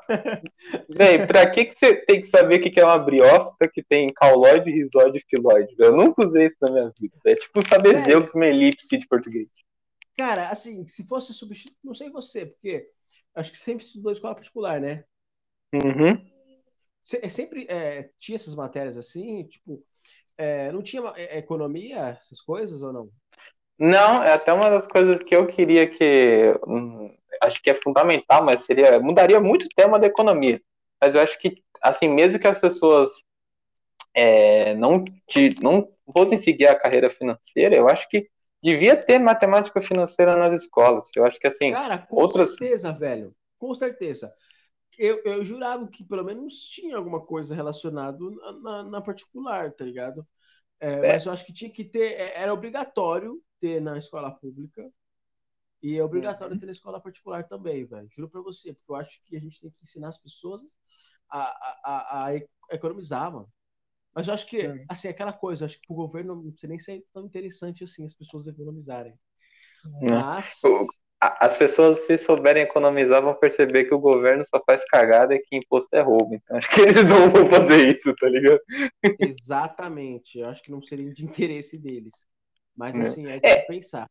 bem, 0.96 1.28
pra 1.28 1.50
que, 1.50 1.66
que 1.66 1.76
você 1.76 1.96
tem 2.06 2.20
que 2.20 2.28
saber 2.28 2.56
o 2.56 2.62
que 2.62 2.80
é 2.80 2.84
uma 2.84 2.98
briófita 2.98 3.70
que 3.72 3.84
tem 3.84 4.12
cauloide, 4.14 4.72
risóide 4.72 5.20
e 5.20 5.26
filóide? 5.30 5.76
Eu 5.78 5.96
nunca 5.96 6.26
usei 6.26 6.48
isso 6.48 6.58
na 6.62 6.72
minha 6.72 6.94
vida. 7.00 7.16
É 7.26 7.36
tipo 7.36 7.62
saber 7.62 7.96
é. 7.96 8.02
zeu 8.02 8.26
que 8.26 8.36
uma 8.36 8.48
elipse 8.48 8.98
de 8.98 9.08
português. 9.08 9.50
Cara, 10.18 10.50
assim, 10.50 10.88
se 10.88 11.08
fosse 11.08 11.34
substituir, 11.34 11.78
não 11.84 11.94
sei 11.94 12.10
você, 12.10 12.46
porque 12.46 12.90
acho 13.36 13.52
que 13.52 13.58
sempre 13.58 13.86
estudou 13.86 14.12
escola 14.12 14.36
particular, 14.36 14.82
né? 14.82 15.04
Uhum. 15.74 16.39
É 17.22 17.30
sempre 17.30 17.66
é, 17.70 18.10
tinha 18.20 18.36
essas 18.36 18.56
matérias 18.56 18.98
assim, 18.98 19.44
tipo, 19.46 19.84
é, 20.38 20.72
não 20.72 20.82
tinha 20.82 21.02
é, 21.16 21.38
economia, 21.38 22.18
essas 22.20 22.42
coisas 22.42 22.82
ou 22.82 22.94
não? 22.94 23.10
Não, 23.78 24.22
é 24.24 24.34
até 24.34 24.52
uma 24.52 24.70
das 24.70 24.86
coisas 24.86 25.24
que 25.24 25.36
eu 25.36 25.48
queria 25.48 25.90
que 25.90 26.54
hum, 26.68 27.16
acho 27.42 27.62
que 27.62 27.70
é 27.70 27.74
fundamental, 27.74 28.44
mas 28.44 28.62
seria 28.62 29.00
mudaria 29.00 29.40
muito 29.40 29.66
o 29.66 29.70
tema 29.70 29.98
da 29.98 30.08
economia. 30.08 30.62
Mas 31.02 31.16
eu 31.16 31.22
acho 31.22 31.40
que 31.40 31.64
assim, 31.82 32.10
mesmo 32.10 32.40
que 32.40 32.48
as 32.48 32.60
pessoas 32.60 33.10
é, 34.14 34.74
não 34.76 35.04
te, 35.28 35.56
não 35.62 35.88
fossem 36.12 36.38
seguir 36.38 36.68
a 36.68 36.78
carreira 36.78 37.10
financeira, 37.10 37.76
eu 37.76 37.88
acho 37.88 38.08
que 38.10 38.28
devia 38.62 38.98
ter 38.98 39.18
matemática 39.18 39.82
financeira 39.82 40.36
nas 40.36 40.62
escolas. 40.62 41.08
Eu 41.16 41.26
acho 41.26 41.40
que 41.40 41.48
assim, 41.48 41.72
Cara, 41.72 41.98
com 41.98 42.18
outras... 42.18 42.50
certeza, 42.50 42.92
velho. 42.92 43.34
Com 43.58 43.74
certeza 43.74 44.34
eu, 45.00 45.22
eu 45.24 45.46
jurava 45.46 45.88
que 45.88 46.04
pelo 46.04 46.26
menos 46.26 46.56
tinha 46.66 46.98
alguma 46.98 47.26
coisa 47.26 47.56
relacionada 47.56 48.20
na, 48.62 48.84
na, 48.84 49.02
particular, 49.02 49.72
tá 49.72 49.86
ligado? 49.86 50.28
É, 50.80 50.92
é. 50.92 51.14
Mas 51.14 51.26
eu 51.26 51.32
acho 51.32 51.46
que 51.46 51.54
tinha 51.54 51.72
que 51.72 51.86
ter, 51.86 52.14
é, 52.14 52.42
era 52.42 52.54
obrigatório 52.54 53.42
ter 53.62 53.82
na 53.82 53.98
escola 53.98 54.30
pública 54.30 54.92
e 55.82 55.98
é 55.98 56.04
obrigatório 56.04 56.54
uhum. 56.54 56.60
ter 56.60 56.66
na 56.66 56.74
escola 56.74 57.00
particular 57.00 57.48
também, 57.48 57.86
velho. 57.86 58.10
Juro 58.12 58.30
pra 58.30 58.42
você, 58.42 58.74
porque 58.74 58.92
eu 58.92 58.96
acho 58.98 59.22
que 59.24 59.38
a 59.38 59.40
gente 59.40 59.62
tem 59.62 59.72
que 59.72 59.84
ensinar 59.84 60.10
as 60.10 60.18
pessoas 60.18 60.62
a, 61.30 61.40
a, 61.40 61.80
a, 61.84 62.28
a 62.28 62.36
economizar, 62.72 63.32
mano. 63.32 63.50
Mas 64.14 64.28
eu 64.28 64.34
acho 64.34 64.48
que, 64.48 64.58
é. 64.58 64.86
assim, 64.90 65.08
aquela 65.08 65.32
coisa, 65.32 65.66
acho 65.66 65.80
que 65.80 65.88
pro 65.88 65.96
governo 65.96 66.36
não 66.36 66.58
sei 66.58 66.68
nem 66.68 66.80
ser 66.80 67.06
tão 67.14 67.26
interessante 67.26 67.86
assim 67.86 68.04
as 68.04 68.14
pessoas 68.14 68.48
economizarem. 68.48 69.18
Mas 70.02 70.60
as 71.22 71.58
pessoas, 71.58 72.00
se 72.02 72.18
souberem 72.18 72.64
economizar, 72.64 73.22
vão 73.22 73.34
perceber 73.34 73.86
que 73.86 73.94
o 73.94 74.00
governo 74.00 74.46
só 74.46 74.62
faz 74.66 74.86
cagada 74.86 75.36
e 75.36 75.40
que 75.40 75.58
imposto 75.58 75.94
é 75.96 76.02
roubo. 76.02 76.36
Então 76.36 76.58
acho 76.58 76.70
que 76.70 76.82
eles 76.82 77.04
não 77.06 77.30
vão 77.30 77.46
fazer 77.48 77.94
isso, 77.94 78.16
tá 78.16 78.30
ligado? 78.30 78.62
Exatamente. 79.20 80.40
Eu 80.40 80.48
acho 80.48 80.64
que 80.64 80.72
não 80.72 80.82
seria 80.82 81.14
de 81.14 81.26
interesse 81.26 81.78
deles. 81.78 82.14
Mas 82.76 82.96
é. 82.96 83.02
assim, 83.02 83.28
é 83.28 83.40
de 83.40 83.50
é. 83.50 83.62
pensar. 83.64 84.08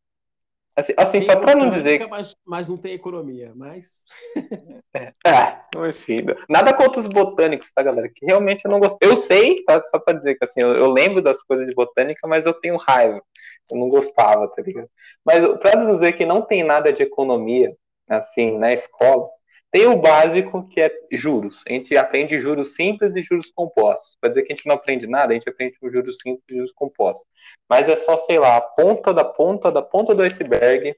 Assim, 0.75 0.93
assim 0.95 1.21
só 1.21 1.35
para 1.35 1.55
não 1.55 1.69
dizer. 1.69 2.07
Mas, 2.07 2.35
mas 2.45 2.69
não 2.69 2.77
tem 2.77 2.93
economia, 2.93 3.51
mas. 3.55 4.03
é, 4.95 5.13
ah, 5.25 5.65
enfim. 5.89 6.25
Nada 6.47 6.73
contra 6.73 7.01
os 7.01 7.07
botânicos, 7.07 7.71
tá, 7.73 7.83
galera? 7.83 8.07
Que 8.07 8.25
realmente 8.25 8.63
eu 8.63 8.71
não 8.71 8.79
gosto. 8.79 8.97
Eu 9.01 9.15
sei, 9.17 9.63
tá? 9.63 9.83
Só 9.85 9.99
para 9.99 10.17
dizer 10.17 10.35
que 10.35 10.45
assim, 10.45 10.61
eu, 10.61 10.69
eu 10.75 10.91
lembro 10.91 11.21
das 11.21 11.41
coisas 11.41 11.67
de 11.67 11.75
botânica, 11.75 12.25
mas 12.27 12.45
eu 12.45 12.53
tenho 12.53 12.77
raiva. 12.77 13.21
Eu 13.71 13.77
não 13.77 13.89
gostava, 13.89 14.47
tá 14.47 14.61
ligado? 14.61 14.89
Mas 15.25 15.45
para 15.59 15.75
dizer 15.75 16.13
que 16.13 16.25
não 16.25 16.41
tem 16.41 16.63
nada 16.63 16.91
de 16.91 17.03
economia, 17.03 17.75
assim, 18.07 18.57
na 18.57 18.73
escola, 18.73 19.29
tem 19.71 19.85
o 19.85 19.97
básico 19.97 20.67
que 20.67 20.81
é 20.81 20.91
juros. 21.11 21.61
A 21.67 21.73
gente 21.73 21.95
aprende 21.95 22.39
juros 22.39 22.73
simples 22.73 23.15
e 23.15 23.21
juros 23.21 23.51
compostos. 23.51 24.17
Para 24.19 24.29
dizer 24.29 24.43
que 24.43 24.51
a 24.51 24.55
gente 24.55 24.65
não 24.65 24.75
aprende 24.75 25.05
nada, 25.05 25.31
a 25.31 25.33
gente 25.33 25.47
aprende 25.47 25.77
os 25.81 25.91
juros 25.91 26.17
simples 26.21 26.43
e 26.49 26.55
juros 26.55 26.71
compostos. 26.71 27.25
Mas 27.69 27.87
é 27.87 27.95
só, 27.95 28.17
sei 28.17 28.39
lá, 28.39 28.57
a 28.57 28.61
ponta 28.61 29.13
da 29.13 29.23
ponta 29.23 29.71
da 29.71 29.81
ponta 29.81 30.15
do 30.15 30.23
iceberg 30.23 30.95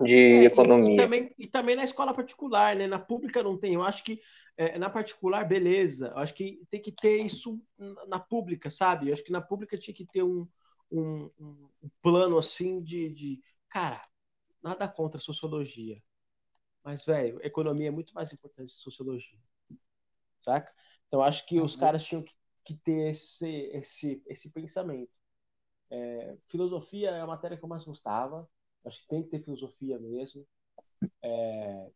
de 0.00 0.16
é, 0.16 0.44
economia. 0.44 0.90
E, 0.90 0.94
e, 0.94 0.96
também, 0.96 1.34
e 1.38 1.46
também 1.46 1.76
na 1.76 1.84
escola 1.84 2.12
particular, 2.12 2.74
né? 2.74 2.88
Na 2.88 2.98
pública 2.98 3.42
não 3.42 3.56
tem. 3.56 3.74
Eu 3.74 3.82
acho 3.82 4.02
que 4.02 4.20
é, 4.58 4.78
na 4.78 4.90
particular, 4.90 5.44
beleza. 5.44 6.08
Eu 6.08 6.18
acho 6.18 6.34
que 6.34 6.60
tem 6.70 6.80
que 6.80 6.90
ter 6.90 7.18
isso 7.18 7.60
na 8.08 8.18
pública, 8.18 8.68
sabe? 8.68 9.08
Eu 9.08 9.12
acho 9.12 9.22
que 9.22 9.32
na 9.32 9.40
pública 9.40 9.78
tinha 9.78 9.94
que 9.94 10.06
ter 10.06 10.24
um, 10.24 10.46
um, 10.90 11.30
um 11.38 11.90
plano 12.00 12.38
assim 12.38 12.82
de, 12.82 13.08
de. 13.10 13.42
Cara, 13.68 14.00
nada 14.62 14.88
contra 14.88 15.20
sociologia. 15.20 16.02
Mas, 16.82 17.04
velho, 17.04 17.40
economia 17.42 17.88
é 17.88 17.90
muito 17.90 18.14
mais 18.14 18.32
importante 18.32 18.72
que 18.72 18.78
sociologia. 18.78 19.40
Saca? 20.38 20.72
Então, 21.08 21.22
acho 21.22 21.44
que 21.46 21.60
os 21.60 21.74
uhum. 21.74 21.80
caras 21.80 22.04
tinham 22.04 22.22
que, 22.22 22.34
que 22.64 22.74
ter 22.74 23.10
esse, 23.10 23.70
esse, 23.72 24.22
esse 24.26 24.50
pensamento. 24.50 25.12
É, 25.90 26.36
filosofia 26.46 27.10
é 27.10 27.20
a 27.20 27.26
matéria 27.26 27.56
que 27.56 27.64
eu 27.64 27.68
mais 27.68 27.84
gostava. 27.84 28.48
Acho 28.84 29.00
que 29.00 29.08
tem 29.08 29.22
que 29.22 29.30
ter 29.30 29.40
filosofia 29.40 29.98
mesmo. 29.98 30.46
É, 31.22 31.90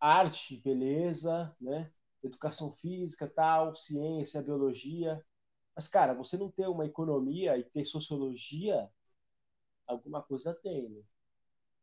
arte, 0.00 0.56
beleza, 0.56 1.54
né? 1.60 1.92
Educação 2.22 2.72
física, 2.72 3.28
tal, 3.28 3.76
ciência, 3.76 4.42
biologia. 4.42 5.24
Mas, 5.76 5.86
cara, 5.86 6.14
você 6.14 6.38
não 6.38 6.50
ter 6.50 6.66
uma 6.66 6.86
economia 6.86 7.58
e 7.58 7.62
ter 7.62 7.84
sociologia, 7.84 8.90
alguma 9.86 10.22
coisa 10.22 10.54
tem, 10.54 10.88
né? 10.88 11.02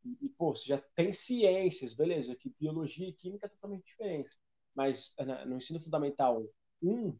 E, 0.04 0.18
e, 0.26 0.28
pô, 0.30 0.54
você 0.54 0.66
já 0.66 0.78
tem 0.96 1.12
ciências, 1.12 1.94
beleza, 1.94 2.34
que 2.34 2.50
biologia 2.58 3.08
e 3.08 3.12
química 3.12 3.46
é 3.46 3.48
totalmente 3.48 3.86
diferente. 3.86 4.36
Mas 4.74 5.14
no 5.46 5.56
ensino 5.56 5.78
fundamental 5.78 6.44
1, 6.82 7.16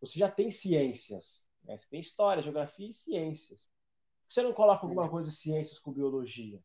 você 0.00 0.18
já 0.18 0.28
tem 0.28 0.50
ciências. 0.50 1.46
Né? 1.62 1.78
Você 1.78 1.88
tem 1.88 2.00
história, 2.00 2.42
geografia 2.42 2.88
e 2.88 2.92
ciências. 2.92 3.70
Por 4.20 4.28
que 4.28 4.34
você 4.34 4.42
não 4.42 4.52
coloca 4.52 4.84
alguma 4.84 5.08
coisa 5.08 5.30
ciências 5.30 5.78
com 5.78 5.92
biologia? 5.92 6.60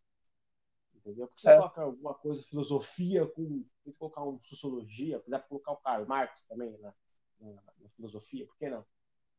Entendeu? 0.96 1.28
Por 1.28 1.36
que 1.36 1.42
você 1.44 1.52
é. 1.52 1.56
coloca 1.56 1.82
alguma 1.82 2.14
coisa 2.16 2.44
filosofia 2.44 3.28
com. 3.28 3.64
Tem 3.84 3.94
que 3.94 4.00
colocar 4.00 4.24
um 4.24 4.42
sociologia, 4.42 5.24
dá 5.28 5.38
para 5.38 5.48
colocar 5.48 5.72
o 5.74 5.78
Karl 5.78 6.06
Marx 6.06 6.46
também 6.48 6.78
na, 6.80 6.94
na, 7.40 7.64
na 7.80 7.90
filosofia, 7.90 8.46
por 8.48 8.58
que 8.58 8.70
não? 8.70 8.84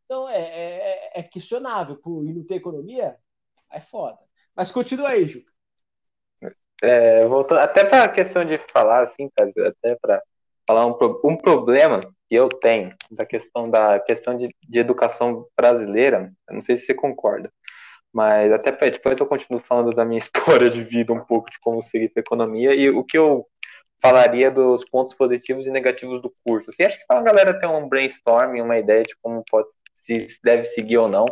Então 0.04 0.28
é, 0.28 0.38
é, 0.38 1.20
é 1.20 1.22
questionável. 1.22 1.96
Por, 1.96 2.26
e 2.26 2.32
não 2.32 2.44
ter 2.44 2.56
economia, 2.56 3.16
é 3.70 3.80
foda. 3.80 4.18
Mas 4.54 4.70
continua 4.70 5.10
aí, 5.10 5.26
Ju. 5.26 5.42
É, 6.82 7.26
voltando, 7.26 7.60
até 7.60 7.84
para 7.84 8.04
a 8.04 8.08
questão 8.08 8.44
de 8.44 8.58
falar, 8.58 9.04
assim, 9.04 9.30
cara, 9.34 9.50
até 9.68 9.96
para 9.96 10.22
falar 10.66 10.86
um, 10.86 10.96
um 11.24 11.36
problema 11.36 12.00
que 12.28 12.34
eu 12.34 12.48
tenho 12.48 12.94
da 13.10 13.24
questão 13.24 13.70
da 13.70 14.00
questão 14.00 14.36
de, 14.36 14.54
de 14.68 14.78
educação 14.78 15.46
brasileira, 15.56 16.32
não 16.50 16.62
sei 16.62 16.76
se 16.76 16.86
você 16.86 16.94
concorda, 16.94 17.52
mas 18.12 18.52
até 18.52 18.70
depois 18.90 19.18
eu 19.18 19.26
continuo 19.26 19.60
falando 19.60 19.92
da 19.92 20.04
minha 20.04 20.18
história 20.58 20.70
de 20.70 20.82
vida, 20.82 21.12
um 21.12 21.24
pouco 21.24 21.50
de 21.50 21.58
como 21.60 21.82
seguir 21.82 22.12
a 22.16 22.20
economia 22.20 22.74
e 22.74 22.90
o 22.90 23.04
que 23.04 23.18
eu 23.18 23.46
falaria 24.02 24.50
dos 24.50 24.84
pontos 24.88 25.14
positivos 25.14 25.66
e 25.66 25.70
negativos 25.70 26.20
do 26.20 26.34
curso. 26.44 26.70
Assim, 26.70 26.84
acho 26.84 26.98
que 26.98 27.04
a 27.08 27.20
galera 27.20 27.58
tem 27.58 27.68
um 27.68 27.88
brainstorming, 27.88 28.60
uma 28.60 28.78
ideia 28.78 29.02
de 29.02 29.16
como 29.22 29.44
pode 29.50 29.68
se 29.94 30.26
deve 30.42 30.64
seguir 30.64 30.98
ou 30.98 31.08
não. 31.08 31.26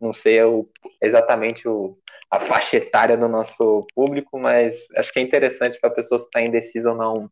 Não 0.00 0.12
sei 0.12 0.42
o, 0.42 0.68
exatamente 1.00 1.66
o, 1.68 1.96
a 2.30 2.38
faixa 2.38 2.76
etária 2.76 3.16
do 3.16 3.28
nosso 3.28 3.86
público, 3.94 4.38
mas 4.38 4.88
acho 4.96 5.12
que 5.12 5.18
é 5.18 5.22
interessante 5.22 5.78
para 5.80 5.90
pessoas 5.90 6.22
que 6.22 6.28
estão 6.28 6.42
tá 6.42 6.46
indecisas 6.46 6.90
ou 6.90 6.96
não 6.96 7.30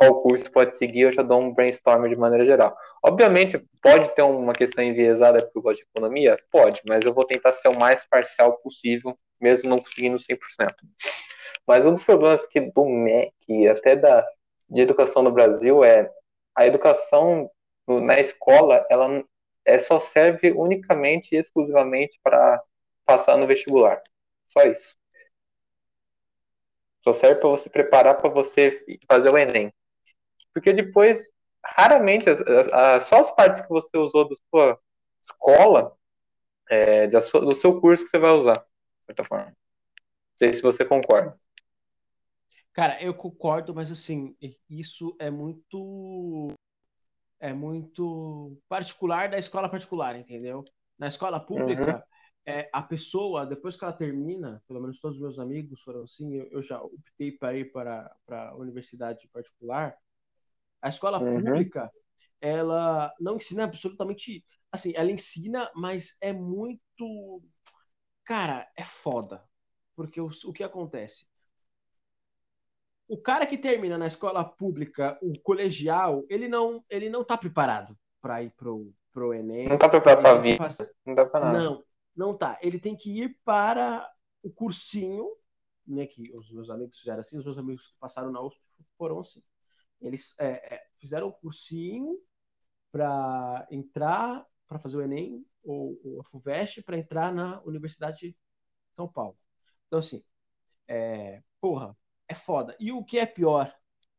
qual 0.00 0.22
curso 0.22 0.50
pode 0.50 0.76
seguir, 0.76 1.02
eu 1.02 1.12
já 1.12 1.22
dou 1.22 1.40
um 1.40 1.52
brainstorm 1.52 2.08
de 2.08 2.16
maneira 2.16 2.46
geral. 2.46 2.76
Obviamente, 3.04 3.62
pode 3.82 4.14
ter 4.14 4.22
uma 4.22 4.52
questão 4.52 4.82
enviesada 4.82 5.50
eu 5.54 5.62
gosto 5.62 5.82
de 5.82 5.86
economia? 5.94 6.38
Pode, 6.50 6.80
mas 6.88 7.04
eu 7.04 7.12
vou 7.12 7.24
tentar 7.24 7.52
ser 7.52 7.68
o 7.68 7.78
mais 7.78 8.04
parcial 8.04 8.56
possível, 8.58 9.18
mesmo 9.40 9.68
não 9.68 9.78
conseguindo 9.78 10.18
100%. 10.18 10.72
Mas 11.70 11.86
um 11.86 11.94
dos 11.94 12.02
problemas 12.02 12.44
que 12.46 12.60
do 12.60 12.84
MEC, 12.84 13.68
até 13.68 13.94
da, 13.94 14.26
de 14.68 14.82
educação 14.82 15.22
no 15.22 15.30
Brasil, 15.30 15.84
é 15.84 16.12
a 16.52 16.66
educação 16.66 17.48
na 17.86 18.18
escola, 18.18 18.84
ela 18.90 19.22
é 19.64 19.78
só 19.78 20.00
serve 20.00 20.50
unicamente 20.50 21.32
e 21.32 21.38
exclusivamente 21.38 22.18
para 22.24 22.60
passar 23.04 23.36
no 23.36 23.46
vestibular. 23.46 24.02
Só 24.48 24.62
isso. 24.62 24.96
Só 27.04 27.12
serve 27.12 27.40
para 27.40 27.50
você 27.50 27.70
preparar 27.70 28.16
para 28.16 28.28
você 28.28 28.84
fazer 29.08 29.30
o 29.30 29.38
Enem. 29.38 29.72
Porque 30.52 30.72
depois, 30.72 31.30
raramente, 31.64 32.28
as, 32.28 32.40
as, 32.40 33.04
só 33.04 33.20
as 33.20 33.30
partes 33.30 33.60
que 33.60 33.68
você 33.68 33.96
usou 33.96 34.28
da 34.28 34.34
sua 34.50 34.80
escola, 35.22 35.96
é, 36.68 37.06
do 37.06 37.54
seu 37.54 37.80
curso 37.80 38.02
que 38.02 38.10
você 38.10 38.18
vai 38.18 38.32
usar, 38.32 38.56
de 38.56 39.06
certa 39.06 39.22
forma. 39.22 39.46
Não 39.46 39.54
sei 40.36 40.52
se 40.52 40.62
você 40.62 40.84
concorda. 40.84 41.38
Cara, 42.72 43.02
eu 43.02 43.12
concordo, 43.12 43.74
mas 43.74 43.90
assim, 43.90 44.36
isso 44.68 45.16
é 45.18 45.30
muito 45.30 46.54
é 47.40 47.52
muito 47.52 48.56
particular 48.68 49.30
da 49.30 49.38
escola 49.38 49.68
particular, 49.68 50.14
entendeu? 50.16 50.62
Na 50.98 51.06
escola 51.06 51.40
pública, 51.40 51.96
uhum. 51.96 52.52
é, 52.52 52.68
a 52.72 52.82
pessoa, 52.82 53.46
depois 53.46 53.76
que 53.76 53.82
ela 53.82 53.94
termina, 53.94 54.62
pelo 54.68 54.80
menos 54.80 55.00
todos 55.00 55.16
os 55.16 55.22
meus 55.22 55.38
amigos 55.38 55.80
foram 55.80 56.02
assim, 56.02 56.34
eu, 56.34 56.46
eu 56.52 56.62
já 56.62 56.80
optei 56.82 57.32
para 57.32 57.56
ir 57.56 57.72
para 57.72 58.14
a 58.28 58.54
universidade 58.56 59.26
particular. 59.32 59.96
A 60.82 60.90
escola 60.90 61.18
uhum. 61.18 61.42
pública, 61.42 61.90
ela 62.40 63.12
não 63.18 63.36
ensina 63.36 63.64
absolutamente. 63.64 64.44
Assim, 64.70 64.92
ela 64.94 65.10
ensina, 65.10 65.70
mas 65.74 66.16
é 66.20 66.32
muito. 66.32 67.42
Cara, 68.24 68.70
é 68.76 68.84
foda. 68.84 69.42
Porque 69.96 70.20
o, 70.20 70.28
o 70.44 70.52
que 70.52 70.62
acontece? 70.62 71.29
O 73.10 73.18
cara 73.20 73.44
que 73.44 73.58
termina 73.58 73.98
na 73.98 74.06
escola 74.06 74.44
pública, 74.44 75.18
o 75.20 75.36
colegial, 75.40 76.24
ele 76.30 76.46
não, 76.46 76.84
ele 76.88 77.10
não 77.10 77.24
tá 77.24 77.36
preparado 77.36 77.98
para 78.20 78.40
ir 78.40 78.50
pro, 78.50 78.94
pro 79.12 79.34
Enem. 79.34 79.68
Não 79.68 79.76
tá 79.76 79.88
preparado 79.88 80.22
para 80.22 80.38
vir. 80.38 80.56
Faz... 80.56 80.78
Não 81.04 81.16
dá 81.16 81.26
pra 81.26 81.40
nada. 81.40 81.58
Não, 81.58 81.84
não 82.14 82.38
tá. 82.38 82.56
Ele 82.62 82.78
tem 82.78 82.96
que 82.96 83.10
ir 83.10 83.36
para 83.44 84.08
o 84.44 84.48
cursinho, 84.48 85.28
né, 85.84 86.06
que 86.06 86.32
os 86.36 86.52
meus 86.52 86.70
amigos 86.70 87.00
fizeram 87.00 87.18
assim, 87.18 87.36
os 87.36 87.44
meus 87.44 87.58
amigos 87.58 87.88
que 87.88 87.98
passaram 87.98 88.30
na 88.30 88.40
USP 88.40 88.60
foram 88.96 89.18
assim. 89.18 89.42
Eles 90.00 90.38
é, 90.38 90.76
é, 90.76 90.86
fizeram 90.94 91.26
o 91.26 91.32
cursinho 91.32 92.16
para 92.92 93.66
entrar, 93.72 94.46
para 94.68 94.78
fazer 94.78 94.98
o 94.98 95.02
Enem, 95.02 95.44
ou, 95.64 96.00
ou 96.04 96.20
a 96.20 96.24
FUVEST, 96.26 96.82
para 96.82 96.96
entrar 96.96 97.34
na 97.34 97.60
Universidade 97.64 98.18
de 98.20 98.36
São 98.92 99.08
Paulo. 99.08 99.36
Então, 99.88 99.98
assim, 99.98 100.22
é, 100.86 101.42
porra, 101.60 101.96
é 102.30 102.34
foda. 102.34 102.76
E 102.78 102.92
o 102.92 103.02
que 103.02 103.18
é 103.18 103.26
pior, 103.26 103.74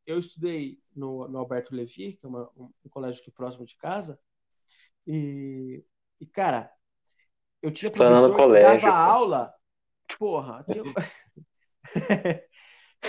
eu 0.06 0.20
estudei 0.20 0.78
no, 0.94 1.30
no 1.30 1.38
Alberto 1.38 1.74
Levi, 1.74 2.14
que 2.14 2.26
é 2.26 2.30
uma, 2.30 2.52
um, 2.58 2.70
um, 2.84 2.90
colégio 2.90 3.22
aqui 3.22 3.32
próximo 3.32 3.66
de 3.66 3.78
casa, 3.78 4.20
e, 5.08 5.82
e 6.20 6.26
cara, 6.26 6.70
eu 7.62 7.72
tinha 7.72 7.90
professor 7.90 8.36
colégio, 8.36 8.80
que 8.80 8.86
dava 8.86 9.06
pô. 9.06 9.12
aula, 9.12 9.54
porra, 10.20 10.66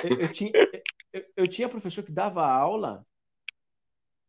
eu, 0.05 0.21
eu, 0.21 0.33
tinha, 0.33 0.53
eu, 1.13 1.25
eu, 1.37 1.47
tinha 1.49 1.69
professor 1.69 2.05
que 2.05 2.13
dava 2.13 2.47
aula 2.47 3.05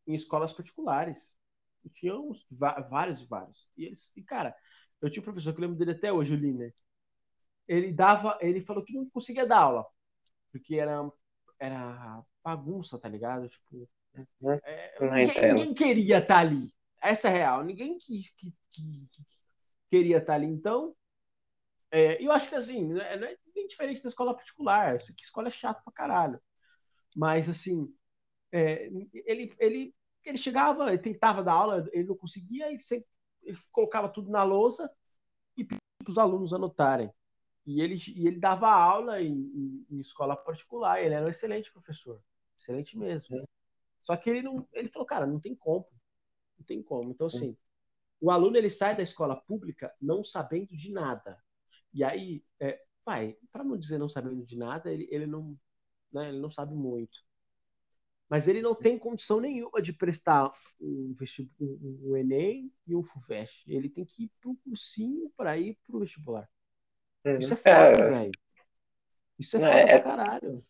em 0.08 0.16
escolas 0.16 0.52
particulares. 0.52 1.38
Eu 1.86 1.92
tinha 1.92 2.18
uns, 2.18 2.48
vários 2.50 3.22
e 3.22 3.26
vários. 3.26 3.70
E, 3.78 3.86
eles, 3.86 4.12
e, 4.18 4.24
cara, 4.24 4.56
eu 5.02 5.10
tinha 5.10 5.22
um 5.22 5.26
professor 5.26 5.54
que 5.54 5.60
eu 5.60 5.62
lembro 5.62 5.78
dele 5.78 5.92
até 5.92 6.12
hoje, 6.12 6.34
o 6.34 6.38
Liner. 6.38 6.74
Ele 7.68 7.92
dava, 7.92 8.38
ele 8.42 8.60
falou 8.60 8.84
que 8.84 8.94
não 8.94 9.08
conseguia 9.10 9.46
dar 9.46 9.60
aula 9.60 9.86
porque 10.54 10.76
era, 10.76 11.12
era 11.60 12.24
bagunça, 12.44 13.00
tá 13.00 13.10
ligado? 13.10 13.50
Tipo, 13.50 13.90
uhum. 14.16 14.60
é, 14.64 14.96
ninguém, 15.02 15.54
ninguém, 15.54 15.74
queria 15.74 16.20
estar 16.20 16.36
tá 16.36 16.40
ali. 16.40 16.72
Essa 17.02 17.28
é 17.30 17.32
real. 17.32 17.64
Ninguém 17.64 17.98
que, 17.98 18.20
que, 18.38 18.52
que, 18.70 18.82
que 19.12 19.24
queria 19.90 20.18
estar 20.18 20.28
tá 20.28 20.36
ali. 20.36 20.46
Então, 20.46 20.96
é, 21.90 22.24
eu 22.24 22.32
acho 22.32 22.48
que 22.48 22.56
assim, 22.56 22.88
não 22.88 23.02
é, 23.02 23.18
não 23.18 23.28
é 23.28 23.36
bem 23.54 23.66
diferente 23.68 24.04
da 24.04 24.10
escola 24.10 24.36
particular. 24.36 24.96
Isso 24.96 25.12
aqui 25.12 25.24
escola 25.24 25.48
é 25.48 25.52
chato 25.52 25.84
pra 25.84 25.92
caralho. 25.92 26.40
Mas, 27.16 27.50
assim, 27.50 27.92
é, 28.52 28.86
ele, 29.26 29.54
ele, 29.58 29.96
ele 30.24 30.38
chegava, 30.38 30.90
ele 30.90 31.00
tentava 31.00 31.44
dar 31.44 31.54
aula, 31.54 31.90
ele 31.92 32.08
não 32.08 32.16
conseguia, 32.16 32.70
ele, 32.70 32.80
sempre, 32.80 33.08
ele 33.42 33.58
colocava 33.72 34.08
tudo 34.08 34.30
na 34.30 34.44
lousa 34.44 34.90
e 35.58 35.64
pedia 35.64 35.80
para 35.98 36.12
os 36.12 36.18
alunos 36.20 36.54
anotarem. 36.54 37.12
E 37.66 37.82
ele, 37.82 37.96
e 38.16 38.28
ele 38.28 38.40
dava 38.40 38.70
aula 38.70 39.22
em, 39.22 39.34
em, 39.34 39.86
em, 39.90 40.00
escola 40.00 40.36
particular, 40.36 41.02
ele 41.02 41.16
era 41.16 41.26
um 41.26 41.30
excelente 41.30 41.72
professor, 41.72 42.22
excelente 42.60 42.98
mesmo. 42.98 43.48
Só 44.02 44.18
que 44.18 44.30
ele 44.30 44.42
não, 44.42 44.68
ele 44.74 44.90
falou, 44.90 45.06
cara, 45.06 45.26
não 45.26 45.40
tem 45.40 45.56
como, 45.56 45.88
não 46.58 46.66
tem 46.66 46.84
como. 46.84 47.12
Então 47.12 47.28
assim, 47.28 47.56
o 48.20 48.30
aluno 48.30 48.58
ele 48.58 48.70
sai 48.70 48.96
da 48.96 49.04
escola 49.04 49.36
pública 49.36 49.94
não 50.02 50.24
sabendo 50.24 50.76
de 50.76 50.92
nada. 50.92 51.42
E 51.94 52.04
aí, 52.04 52.44
é, 52.60 52.82
pai, 53.06 53.38
para 53.52 53.64
não 53.64 53.78
dizer 53.78 53.98
não 53.98 54.10
sabendo 54.10 54.46
de 54.46 54.58
nada, 54.58 54.92
ele, 54.92 55.08
ele 55.10 55.26
não, 55.26 55.58
né, 56.12 56.30
ele 56.30 56.40
não 56.40 56.50
sabe 56.50 56.76
muito. 56.76 57.20
Mas 58.30 58.48
ele 58.48 58.62
não 58.62 58.74
tem 58.74 58.98
condição 58.98 59.40
nenhuma 59.40 59.82
de 59.82 59.94
prestar 59.94 60.52
um, 60.82 61.16
um, 61.60 62.10
um 62.10 62.18
Enem 62.18 62.74
e 62.88 62.96
um 62.96 63.04
FUVEST. 63.04 63.64
Ele 63.68 63.90
tem 63.90 64.04
que 64.04 64.24
ir 64.24 64.32
para 64.42 64.50
o 64.50 64.56
cursinho 64.58 65.30
para 65.38 65.58
ir 65.58 65.78
para 65.86 65.96
o 65.96 66.00
vestibular. 66.00 66.50
Isso 67.26 67.54
é 67.54 67.58
foda, 67.58 67.74
é... 67.74 68.10
velho. 68.10 68.32
Isso 69.40 69.58
é 69.58 69.60
foda 69.60 69.72
é... 69.72 69.86
pra 69.86 70.00
caralho. 70.00 70.64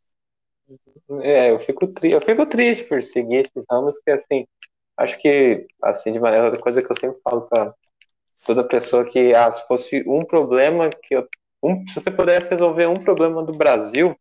É, 1.22 1.51
eu 1.51 1.60
fico, 1.60 1.88
tri... 1.88 2.12
eu 2.12 2.22
fico 2.22 2.45
triste 2.45 2.86
por 2.86 3.01
seguir 3.04 3.45
esses 3.45 3.66
ramos, 3.70 3.99
que 3.99 4.12
assim, 4.12 4.47
acho 4.97 5.18
que, 5.20 5.68
assim, 5.82 6.12
de 6.12 6.20
maneira, 6.20 6.45
outra 6.45 6.60
coisa 6.60 6.82
que 6.82 6.91
eu 6.91 6.95
sempre 6.97 7.20
falo 7.22 7.41
pra 7.43 7.74
toda 8.45 8.64
pessoa 8.68 9.06
que, 9.06 9.34
ah, 9.34 9.51
se 9.51 9.66
fosse 9.68 10.04
um 10.08 10.24
problema 10.24 10.89
que 10.89 11.16
eu, 11.16 11.28
um, 11.62 11.86
se 11.88 11.95
você 11.95 12.12
pudesse 12.12 12.49
resolver 12.49 12.88
um 12.88 13.04
problema 13.04 13.43
do 13.43 13.54
Brasil, 13.54 14.16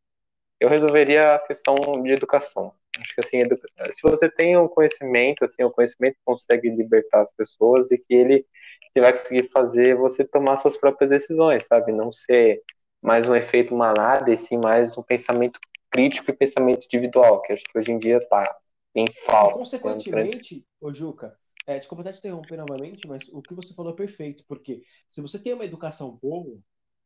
eu 0.60 0.68
resolveria 0.68 1.34
a 1.34 1.38
questão 1.40 1.74
de 2.02 2.12
educação. 2.12 2.72
Acho 2.98 3.14
que 3.14 3.20
assim, 3.20 3.42
se 3.90 4.02
você 4.02 4.30
tem 4.30 4.56
um 4.56 4.68
conhecimento, 4.68 5.44
assim, 5.44 5.62
o 5.62 5.68
um 5.68 5.72
conhecimento 5.72 6.16
consegue 6.24 6.68
libertar 6.68 7.22
as 7.22 7.32
pessoas 7.32 7.90
e 7.90 7.98
que 7.98 8.12
ele 8.14 8.46
que 8.94 9.00
vai 9.00 9.12
conseguir 9.12 9.44
fazer 9.44 9.96
você 9.96 10.22
tomar 10.22 10.58
suas 10.58 10.76
próprias 10.76 11.08
decisões, 11.08 11.64
sabe? 11.64 11.92
Não 11.92 12.12
ser 12.12 12.62
mais 13.00 13.28
um 13.28 13.34
efeito 13.34 13.74
manada 13.74 14.30
e 14.30 14.36
sim 14.36 14.58
mais 14.58 14.96
um 14.98 15.02
pensamento 15.02 15.58
crítico 15.90 16.30
e 16.30 16.34
pensamento 16.34 16.84
individual, 16.84 17.40
que 17.42 17.52
acho 17.52 17.64
que 17.64 17.78
hoje 17.78 17.90
em 17.90 17.98
dia 17.98 18.20
tá 18.28 18.54
em 18.94 19.06
falta. 19.24 19.56
E, 19.56 19.58
consequentemente, 19.58 20.66
ô 20.80 20.92
Juca, 20.92 21.36
é, 21.66 21.78
desculpa 21.78 22.02
até 22.02 22.12
te 22.12 22.18
interromper 22.18 22.56
novamente, 22.56 23.06
mas 23.06 23.28
o 23.28 23.40
que 23.40 23.54
você 23.54 23.74
falou 23.74 23.92
é 23.92 23.96
perfeito, 23.96 24.44
porque 24.46 24.82
se 25.08 25.20
você 25.20 25.38
tem 25.38 25.54
uma 25.54 25.64
educação 25.64 26.18
boa, 26.22 26.58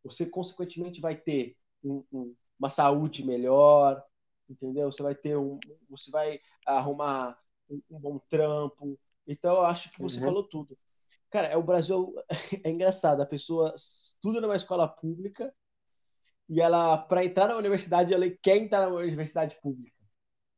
você 0.03 0.27
consequentemente 0.27 1.01
vai 1.01 1.17
ter 1.17 1.57
um, 1.83 2.05
um, 2.13 2.35
uma 2.59 2.71
saúde 2.71 3.25
melhor, 3.25 4.03
entendeu? 4.49 4.91
Você 4.91 5.03
vai 5.03 5.15
ter 5.15 5.37
um, 5.37 5.59
você 5.89 6.11
vai 6.11 6.41
arrumar 6.67 7.39
um, 7.69 7.81
um 7.91 7.99
bom 7.99 8.19
trampo. 8.29 8.99
Então 9.27 9.57
eu 9.57 9.67
acho 9.67 9.91
que 9.91 10.01
você 10.01 10.19
uhum. 10.19 10.25
falou 10.25 10.45
tudo. 10.45 10.79
Cara, 11.31 11.49
é 11.49 11.57
o 11.57 11.63
Brasil 11.63 12.15
é 12.65 12.71
engraçado. 12.71 13.21
A 13.21 13.27
pessoa 13.27 13.75
estuda 13.77 14.41
numa 14.41 14.57
escola 14.57 14.89
pública 14.89 15.53
e 16.49 16.61
ela, 16.61 16.97
para 16.97 17.25
entrar 17.25 17.49
na 17.49 17.57
universidade, 17.57 18.15
ela 18.15 18.29
quer 18.43 18.57
entrar 18.57 18.89
na 18.89 18.95
universidade 18.95 19.61
pública, 19.61 20.01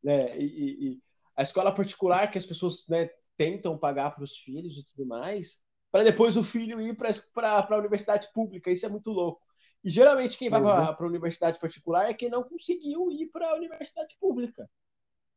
né? 0.03 0.39
E, 0.39 0.91
e 0.93 1.03
a 1.35 1.43
escola 1.43 1.73
particular 1.73 2.31
que 2.31 2.37
as 2.37 2.45
pessoas 2.45 2.87
né, 2.89 3.09
tentam 3.37 3.79
pagar 3.79 4.11
para 4.11 4.25
os 4.25 4.37
filhos 4.37 4.77
e 4.77 4.85
tudo 4.85 5.07
mais, 5.07 5.63
para 5.91 6.05
depois 6.05 6.37
o 6.37 6.45
filho 6.45 6.81
ir 6.81 6.95
para 6.97 7.11
a 7.71 7.79
universidade 7.79 8.29
pública. 8.35 8.71
Isso 8.71 8.85
é 8.85 8.89
muito 8.89 9.11
louco. 9.11 9.48
E 9.89 9.91
geralmente 9.91 10.37
quem 10.37 10.51
vai 10.51 10.61
uhum. 10.61 10.95
para 10.95 11.07
a 11.07 11.09
universidade 11.09 11.59
particular 11.59 12.11
é 12.11 12.13
quem 12.13 12.29
não 12.29 12.43
conseguiu 12.43 13.11
ir 13.11 13.29
para 13.29 13.49
a 13.49 13.55
universidade 13.55 14.15
pública. 14.21 14.69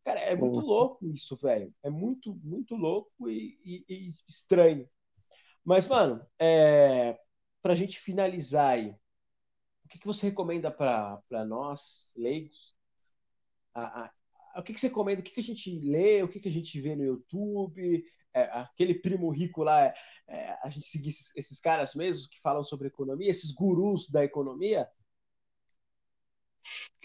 Cara, 0.04 0.20
é 0.20 0.36
muito 0.36 0.60
uhum. 0.60 0.66
louco 0.66 1.08
isso, 1.08 1.38
velho. 1.38 1.74
É 1.82 1.90
muito, 1.90 2.36
muito 2.44 2.76
louco 2.76 3.30
e, 3.30 3.58
e, 3.64 3.86
e 3.88 4.12
estranho. 4.28 4.90
Mas, 5.64 5.88
mano, 5.88 6.22
é, 6.38 7.18
para 7.62 7.72
a 7.72 7.76
gente 7.78 7.98
finalizar 7.98 8.72
aí, 8.72 8.90
o 9.86 9.88
que, 9.88 10.00
que 10.00 10.06
você 10.06 10.28
recomenda 10.28 10.70
para 10.70 11.46
nós, 11.48 12.12
leigos? 12.18 12.76
A, 13.74 14.04
a, 14.04 14.60
o 14.60 14.64
que, 14.64 14.74
que 14.74 14.82
você 14.82 14.90
recomenda? 14.90 15.22
O 15.22 15.24
que, 15.24 15.32
que 15.32 15.40
a 15.40 15.44
gente 15.44 15.80
lê? 15.80 16.22
O 16.24 16.28
que, 16.28 16.42
que 16.42 16.50
a 16.50 16.52
gente 16.52 16.78
vê 16.82 16.94
no 16.94 17.06
YouTube? 17.06 18.04
É, 18.34 18.44
aquele 18.54 18.96
primo 18.96 19.30
rico 19.30 19.64
lá, 19.64 19.86
é, 19.86 19.94
é, 20.28 20.58
a 20.64 20.70
gente 20.70 20.86
seguir 20.86 21.10
esses, 21.10 21.60
caras 21.60 21.94
mesmos 21.94 22.28
que 22.28 22.40
falam 22.42 22.64
sobre 22.64 22.88
economia, 22.88 23.30
esses 23.30 23.52
gurus 23.52 24.10
da 24.10 24.24
economia? 24.24 24.88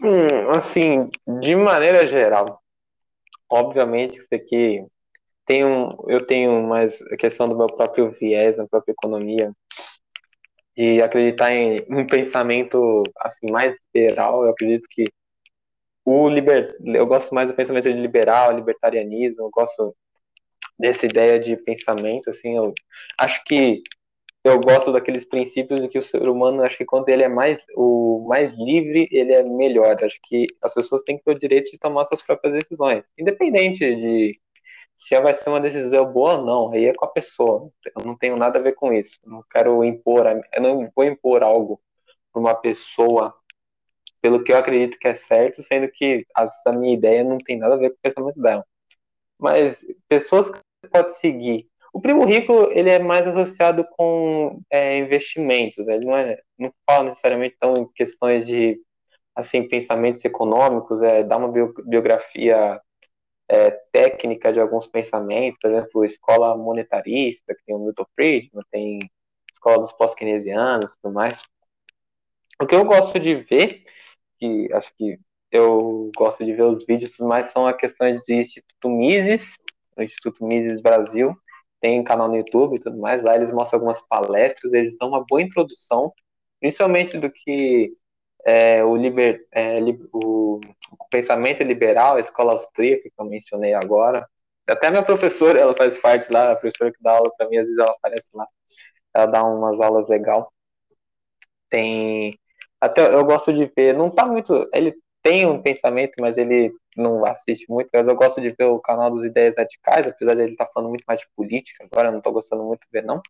Hum, 0.02 0.50
assim, 0.50 1.10
de 1.40 1.56
maneira 1.56 2.06
geral, 2.06 2.62
obviamente 3.48 4.18
isso 4.18 4.28
aqui 4.32 4.86
tenho, 5.46 5.96
eu 6.08 6.24
tenho 6.24 6.62
mais 6.62 7.00
a 7.12 7.16
questão 7.16 7.48
do 7.48 7.56
meu 7.56 7.68
próprio 7.68 8.10
viés 8.10 8.56
na 8.56 8.66
própria 8.66 8.92
economia, 8.92 9.52
de 10.76 11.00
acreditar 11.00 11.52
em 11.52 11.86
um 11.88 12.06
pensamento 12.06 13.02
assim 13.18 13.50
mais 13.50 13.74
liberal. 13.94 14.44
Eu 14.44 14.50
acredito 14.50 14.86
que 14.90 15.10
o 16.04 16.28
liber, 16.28 16.76
eu 16.84 17.06
gosto 17.06 17.34
mais 17.34 17.50
do 17.50 17.56
pensamento 17.56 17.90
de 17.92 17.98
liberal, 17.98 18.52
libertarianismo. 18.54 19.42
Eu 19.42 19.50
gosto 19.50 19.96
dessa 20.78 21.06
ideia 21.06 21.38
de 21.40 21.56
pensamento, 21.56 22.30
assim, 22.30 22.56
eu 22.56 22.74
acho 23.18 23.42
que 23.44 23.82
eu 24.44 24.60
gosto 24.60 24.92
daqueles 24.92 25.24
princípios 25.24 25.82
de 25.82 25.88
que 25.88 25.98
o 25.98 26.02
ser 26.02 26.28
humano, 26.28 26.62
acho 26.62 26.76
que 26.78 26.84
quando 26.84 27.08
ele 27.08 27.24
é 27.24 27.28
mais 27.28 27.64
o 27.74 28.24
mais 28.28 28.54
livre, 28.56 29.08
ele 29.10 29.32
é 29.32 29.42
melhor. 29.42 29.96
Acho 30.04 30.20
que 30.22 30.46
as 30.62 30.72
pessoas 30.72 31.02
têm 31.02 31.18
que 31.18 31.24
ter 31.24 31.32
o 31.32 31.38
direito 31.38 31.70
de 31.70 31.78
tomar 31.78 32.04
suas 32.06 32.22
próprias 32.22 32.54
decisões, 32.54 33.10
independente 33.18 33.80
de 33.80 34.40
se 34.94 35.20
vai 35.20 35.34
ser 35.34 35.50
uma 35.50 35.60
decisão 35.60 36.10
boa 36.10 36.38
ou 36.38 36.44
não, 36.44 36.72
aí 36.72 36.86
é 36.86 36.94
com 36.94 37.04
a 37.04 37.08
pessoa. 37.08 37.70
Eu 37.84 38.06
não 38.06 38.16
tenho 38.16 38.36
nada 38.36 38.58
a 38.58 38.62
ver 38.62 38.74
com 38.74 38.92
isso. 38.92 39.18
Não 39.24 39.42
quero 39.50 39.84
impor, 39.84 40.26
eu 40.26 40.62
não 40.62 40.90
vou 40.94 41.04
impor 41.04 41.42
algo 41.42 41.80
para 42.32 42.40
uma 42.40 42.54
pessoa 42.54 43.34
pelo 44.22 44.42
que 44.42 44.52
eu 44.52 44.56
acredito 44.56 44.98
que 44.98 45.08
é 45.08 45.14
certo, 45.14 45.62
sendo 45.62 45.88
que 45.88 46.26
a 46.34 46.72
minha 46.72 46.94
ideia 46.94 47.22
não 47.22 47.38
tem 47.38 47.58
nada 47.58 47.74
a 47.74 47.78
ver 47.78 47.90
com 47.90 47.96
o 47.96 48.00
pensamento 48.02 48.40
dela. 48.40 48.64
Mas 49.38 49.84
pessoas 50.08 50.50
que 50.50 50.58
pode 50.88 51.14
seguir 51.18 51.68
o 51.96 52.00
primo 52.00 52.26
rico 52.26 52.68
ele 52.72 52.90
é 52.90 52.98
mais 52.98 53.26
associado 53.26 53.82
com 53.92 54.60
é, 54.68 54.98
investimentos. 54.98 55.86
Né? 55.86 55.94
Ele 55.94 56.04
não 56.04 56.14
é, 56.14 56.38
não 56.58 56.70
fala 56.84 57.04
necessariamente 57.04 57.56
tão 57.58 57.74
em 57.74 57.90
questões 57.94 58.46
de 58.46 58.78
assim 59.34 59.66
pensamentos 59.66 60.22
econômicos. 60.22 61.02
É 61.02 61.22
dar 61.22 61.38
uma 61.38 61.50
biografia 61.86 62.78
é, 63.48 63.70
técnica 63.90 64.52
de 64.52 64.60
alguns 64.60 64.86
pensamentos. 64.86 65.58
Por 65.58 65.70
exemplo, 65.70 66.04
escola 66.04 66.54
monetarista 66.54 67.54
que 67.54 67.64
tem 67.64 67.74
o 67.74 67.78
Milton 67.78 68.04
Friedman, 68.14 68.64
tem 68.70 68.98
escola 69.50 69.78
dos 69.78 69.92
pós-keynesianos, 69.92 70.94
tudo 71.00 71.14
mais. 71.14 71.42
O 72.60 72.66
que 72.66 72.74
eu 72.74 72.84
gosto 72.84 73.18
de 73.18 73.36
ver, 73.36 73.84
que 74.38 74.70
acho 74.74 74.94
que 74.96 75.18
eu 75.50 76.10
gosto 76.14 76.44
de 76.44 76.52
ver 76.52 76.64
os 76.64 76.84
vídeos, 76.84 77.16
mas 77.20 77.46
são 77.46 77.66
as 77.66 77.76
questões 77.78 78.20
de 78.26 78.34
Instituto 78.34 78.90
Mises, 78.90 79.56
o 79.96 80.02
Instituto 80.02 80.44
Mises 80.44 80.80
Brasil, 80.80 81.36
tem 81.80 82.00
um 82.00 82.04
canal 82.04 82.28
no 82.28 82.36
YouTube 82.36 82.76
e 82.76 82.80
tudo 82.80 82.98
mais, 82.98 83.22
lá 83.22 83.34
eles 83.36 83.52
mostram 83.52 83.78
algumas 83.78 84.00
palestras, 84.02 84.72
eles 84.72 84.96
dão 84.98 85.08
uma 85.08 85.24
boa 85.24 85.42
introdução, 85.42 86.12
principalmente 86.60 87.18
do 87.18 87.30
que 87.30 87.92
é, 88.46 88.84
o, 88.84 88.96
liber, 88.96 89.46
é, 89.52 89.78
o, 90.12 90.60
o, 90.60 91.08
pensamento 91.10 91.62
liberal, 91.62 92.16
a 92.16 92.20
escola 92.20 92.52
austríaca 92.52 93.02
que 93.02 93.12
eu 93.18 93.24
mencionei 93.24 93.74
agora. 93.74 94.26
Até 94.68 94.90
minha 94.90 95.02
professora, 95.02 95.58
ela 95.58 95.74
faz 95.76 95.98
parte 95.98 96.32
lá, 96.32 96.52
a 96.52 96.56
professora 96.56 96.92
que 96.92 97.02
dá 97.02 97.12
aula 97.12 97.30
para 97.36 97.48
mim, 97.48 97.56
às 97.58 97.64
vezes 97.64 97.78
ela 97.78 97.92
aparece 97.92 98.30
lá, 98.34 98.46
ela 99.14 99.26
dá 99.26 99.44
umas 99.44 99.80
aulas 99.80 100.08
legal. 100.08 100.52
Tem 101.68 102.38
até 102.80 103.14
eu 103.14 103.24
gosto 103.24 103.52
de 103.52 103.70
ver, 103.76 103.94
não 103.94 104.10
tá 104.10 104.26
muito, 104.26 104.68
ele 104.72 104.94
tem 105.26 105.44
um 105.44 105.60
pensamento, 105.60 106.14
mas 106.20 106.38
ele 106.38 106.72
não 106.96 107.24
assiste 107.26 107.66
muito, 107.68 107.90
mas 107.92 108.06
eu 108.06 108.14
gosto 108.14 108.40
de 108.40 108.50
ver 108.50 108.66
o 108.66 108.78
canal 108.78 109.10
dos 109.10 109.24
Ideias 109.24 109.56
Radicais, 109.56 110.06
apesar 110.06 110.36
de 110.36 110.42
ele 110.42 110.52
estar 110.52 110.66
tá 110.66 110.70
falando 110.72 110.90
muito 110.90 111.04
mais 111.04 111.18
de 111.20 111.26
política 111.34 111.84
agora, 111.90 112.12
não 112.12 112.18
estou 112.18 112.32
gostando 112.32 112.62
muito 112.62 112.82
de 112.82 112.88
ver, 112.92 113.02
não. 113.02 113.20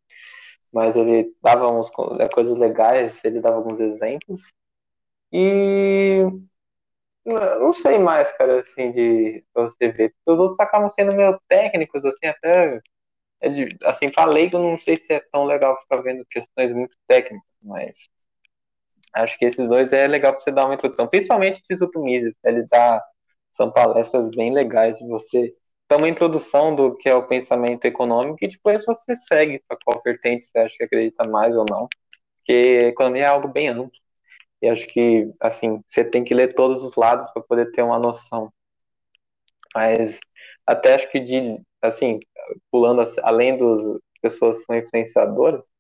Mas 0.71 0.95
ele 0.95 1.33
dava 1.43 1.71
uns, 1.71 1.91
é, 2.21 2.29
coisas 2.29 2.59
legais, 2.59 3.25
ele 3.25 3.41
dava 3.41 3.57
alguns 3.57 3.81
exemplos. 3.81 4.53
E 5.33 6.23
não 7.25 7.73
sei 7.73 7.99
mais, 7.99 8.31
cara, 8.37 8.61
assim, 8.61 8.91
de 8.91 9.45
você 9.55 9.89
ver. 9.91 10.15
Os 10.27 10.39
outros 10.39 10.61
acabam 10.61 10.91
sendo 10.91 11.15
meio 11.15 11.41
técnicos, 11.49 12.05
assim, 12.05 12.27
até. 12.27 12.81
É 13.41 13.49
de, 13.49 13.69
assim, 13.85 14.11
pra 14.11 14.25
leigo, 14.27 14.59
não 14.59 14.79
sei 14.81 14.97
se 14.99 15.13
é 15.13 15.21
tão 15.33 15.45
legal 15.45 15.81
ficar 15.83 15.99
vendo 16.03 16.25
questões 16.27 16.73
muito 16.73 16.97
técnicas, 17.09 17.49
mas 17.63 18.09
acho 19.15 19.39
que 19.39 19.45
esses 19.45 19.69
dois 19.69 19.93
é 19.93 20.07
legal 20.07 20.33
para 20.33 20.43
você 20.43 20.53
dar 20.53 20.67
uma 20.67 20.75
introdução, 20.75 21.07
principalmente 21.07 21.61
Instituto 21.61 22.01
Mises, 22.01 22.35
ele 22.45 22.67
dá 22.71 23.03
são 23.53 23.71
palestras 23.71 24.29
bem 24.31 24.53
legais 24.53 24.99
de 24.99 25.09
você 25.09 25.55
dar 25.89 25.97
uma 25.97 26.09
introdução 26.09 26.75
do 26.75 26.95
que 26.95 27.09
é 27.09 27.15
o 27.15 27.27
pensamento 27.27 27.85
econômico 27.87 28.39
e 28.43 28.49
depois 28.49 28.85
você 28.85 29.17
segue 29.17 29.63
para 29.67 29.79
qual 29.85 30.03
vertente 30.05 30.47
você 30.47 30.59
acha 30.59 30.77
que 30.77 30.85
acredita 30.85 31.27
mais 31.27 31.57
ou 31.57 31.65
não. 31.69 31.89
Porque 32.39 32.89
economia 32.89 33.25
é 33.25 33.27
algo 33.27 33.49
bem 33.49 33.69
amplo. 33.69 33.91
E 34.61 34.69
acho 34.69 34.87
que, 34.89 35.31
assim, 35.41 35.83
você 35.87 36.05
tem 36.05 36.25
que 36.25 36.35
ler 36.35 36.55
todos 36.55 36.83
os 36.83 36.97
lados 36.97 37.31
para 37.33 37.43
poder 37.43 37.71
ter 37.73 37.83
uma 37.83 37.99
noção. 37.99 38.53
Mas 39.75 40.19
até 40.67 40.95
acho 40.95 41.11
que 41.11 41.21
de, 41.21 41.61
assim, 41.83 42.21
pulando 42.71 43.03
além 43.23 43.57
dos 43.57 44.01
pessoas 44.21 44.59
que 44.59 44.65
são 44.65 44.77
influenciadoras, 44.77 45.71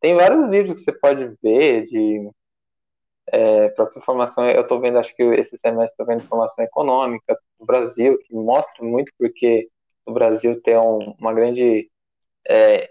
tem 0.00 0.14
vários 0.14 0.48
livros 0.48 0.74
que 0.76 0.84
você 0.84 0.92
pode 0.92 1.34
ver 1.42 1.86
de 1.86 2.30
é, 3.32 3.68
própria 3.70 4.02
formação, 4.02 4.48
eu 4.48 4.62
estou 4.62 4.80
vendo, 4.80 4.98
acho 4.98 5.14
que 5.14 5.22
esse 5.22 5.56
semestre 5.56 5.92
estou 5.92 6.06
vendo 6.06 6.26
formação 6.26 6.64
econômica 6.64 7.38
do 7.58 7.66
Brasil, 7.66 8.18
que 8.18 8.34
mostra 8.34 8.84
muito 8.84 9.12
porque 9.18 9.68
o 10.04 10.12
Brasil 10.12 10.60
tem 10.62 10.76
um, 10.76 11.14
uma 11.18 11.32
grande 11.32 11.90
é, 12.48 12.90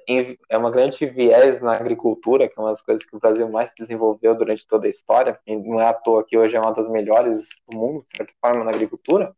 é 0.49 0.57
uma 0.57 0.71
grande 0.71 1.05
viés 1.05 1.59
na 1.61 1.73
agricultura, 1.73 2.47
que 2.47 2.53
é 2.57 2.61
uma 2.61 2.69
das 2.69 2.81
coisas 2.81 3.05
que 3.05 3.15
o 3.15 3.19
Brasil 3.19 3.49
mais 3.49 3.73
desenvolveu 3.77 4.35
durante 4.35 4.67
toda 4.67 4.87
a 4.87 4.89
história, 4.89 5.39
e 5.45 5.55
não 5.55 5.81
é 5.81 5.87
à 5.87 5.93
toa 5.93 6.23
que 6.23 6.37
hoje 6.37 6.55
é 6.55 6.59
uma 6.59 6.73
das 6.73 6.87
melhores 6.87 7.47
do 7.67 7.77
mundo, 7.77 8.03
de 8.03 8.15
certa 8.15 8.33
forma, 8.39 8.63
na 8.63 8.71
agricultura. 8.71 9.35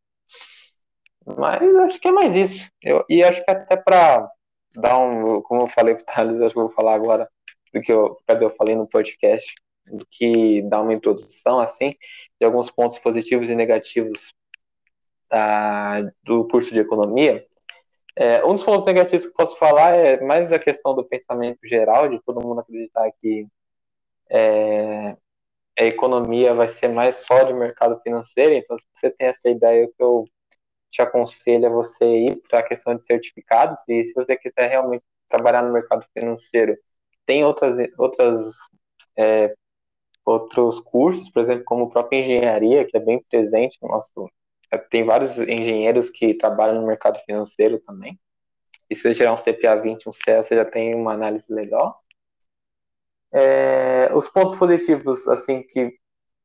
Mas 1.25 1.75
acho 1.77 1.99
que 1.99 2.07
é 2.07 2.11
mais 2.11 2.35
isso. 2.35 2.69
Eu, 2.81 3.05
e 3.09 3.23
acho 3.23 3.43
que 3.43 3.51
até 3.51 3.77
para 3.77 4.29
dar 4.75 4.97
um, 4.97 5.41
como 5.41 5.61
eu 5.63 5.67
falei 5.67 5.95
para 5.95 6.03
o 6.03 6.05
Thales, 6.05 6.41
acho 6.41 6.53
que 6.53 6.59
eu 6.59 6.67
vou 6.67 6.75
falar 6.75 6.93
agora 6.93 7.29
do 7.73 7.81
que 7.81 7.91
eu, 7.91 8.17
eu 8.27 8.49
falei 8.51 8.75
no 8.75 8.87
podcast, 8.87 9.53
do 9.87 10.05
que 10.09 10.61
dar 10.63 10.81
uma 10.81 10.93
introdução 10.93 11.59
assim 11.59 11.95
de 12.39 12.45
alguns 12.45 12.71
pontos 12.71 12.99
positivos 12.99 13.49
e 13.49 13.55
negativos 13.55 14.33
da, 15.29 16.01
do 16.23 16.47
curso 16.47 16.73
de 16.73 16.79
economia. 16.79 17.45
É, 18.15 18.43
um 18.45 18.53
dos 18.53 18.63
pontos 18.63 18.85
negativos 18.85 19.25
que 19.25 19.33
posso 19.33 19.57
falar 19.57 19.95
é 19.95 20.21
mais 20.21 20.51
a 20.51 20.59
questão 20.59 20.93
do 20.93 21.03
pensamento 21.03 21.59
geral, 21.63 22.09
de 22.09 22.19
todo 22.23 22.45
mundo 22.45 22.59
acreditar 22.59 23.09
que 23.21 23.47
é, 24.29 25.15
a 25.79 25.83
economia 25.83 26.53
vai 26.53 26.67
ser 26.69 26.89
mais 26.89 27.17
só 27.25 27.43
de 27.43 27.53
mercado 27.53 27.99
financeiro. 28.01 28.53
Então, 28.53 28.77
se 28.77 28.85
você 28.93 29.09
tem 29.11 29.27
essa 29.27 29.49
ideia, 29.49 29.87
que 29.87 30.03
eu 30.03 30.25
te 30.89 31.01
aconselho 31.01 31.65
é 31.65 31.69
você 31.69 32.05
ir 32.05 32.41
para 32.49 32.59
a 32.59 32.63
questão 32.63 32.95
de 32.95 33.05
certificados. 33.05 33.79
E 33.87 34.03
se 34.03 34.13
você 34.13 34.35
quiser 34.35 34.69
realmente 34.69 35.03
trabalhar 35.29 35.63
no 35.63 35.71
mercado 35.71 36.05
financeiro, 36.13 36.77
tem 37.25 37.45
outras, 37.45 37.77
outras 37.97 38.55
é, 39.17 39.55
outros 40.25 40.79
cursos, 40.79 41.29
por 41.29 41.41
exemplo, 41.41 41.63
como 41.65 41.89
própria 41.89 42.19
engenharia, 42.19 42.85
que 42.85 42.95
é 42.97 42.99
bem 42.99 43.23
presente 43.29 43.77
no 43.81 43.89
nosso. 43.89 44.29
É, 44.71 44.77
tem 44.77 45.03
vários 45.03 45.37
engenheiros 45.39 46.09
que 46.09 46.33
trabalham 46.33 46.81
no 46.81 46.87
mercado 46.87 47.19
financeiro 47.25 47.79
também. 47.79 48.19
E 48.89 48.95
se 48.95 49.03
você 49.03 49.13
tirar 49.13 49.33
um 49.33 49.37
CPA 49.37 49.75
20, 49.75 50.09
um 50.09 50.13
CEA, 50.13 50.43
você 50.43 50.55
já 50.55 50.65
tem 50.65 50.93
uma 50.95 51.13
análise 51.13 51.51
legal. 51.51 52.01
É, 53.33 54.11
os 54.13 54.27
pontos 54.27 54.57
positivos, 54.57 55.27
assim, 55.27 55.63
que 55.63 55.93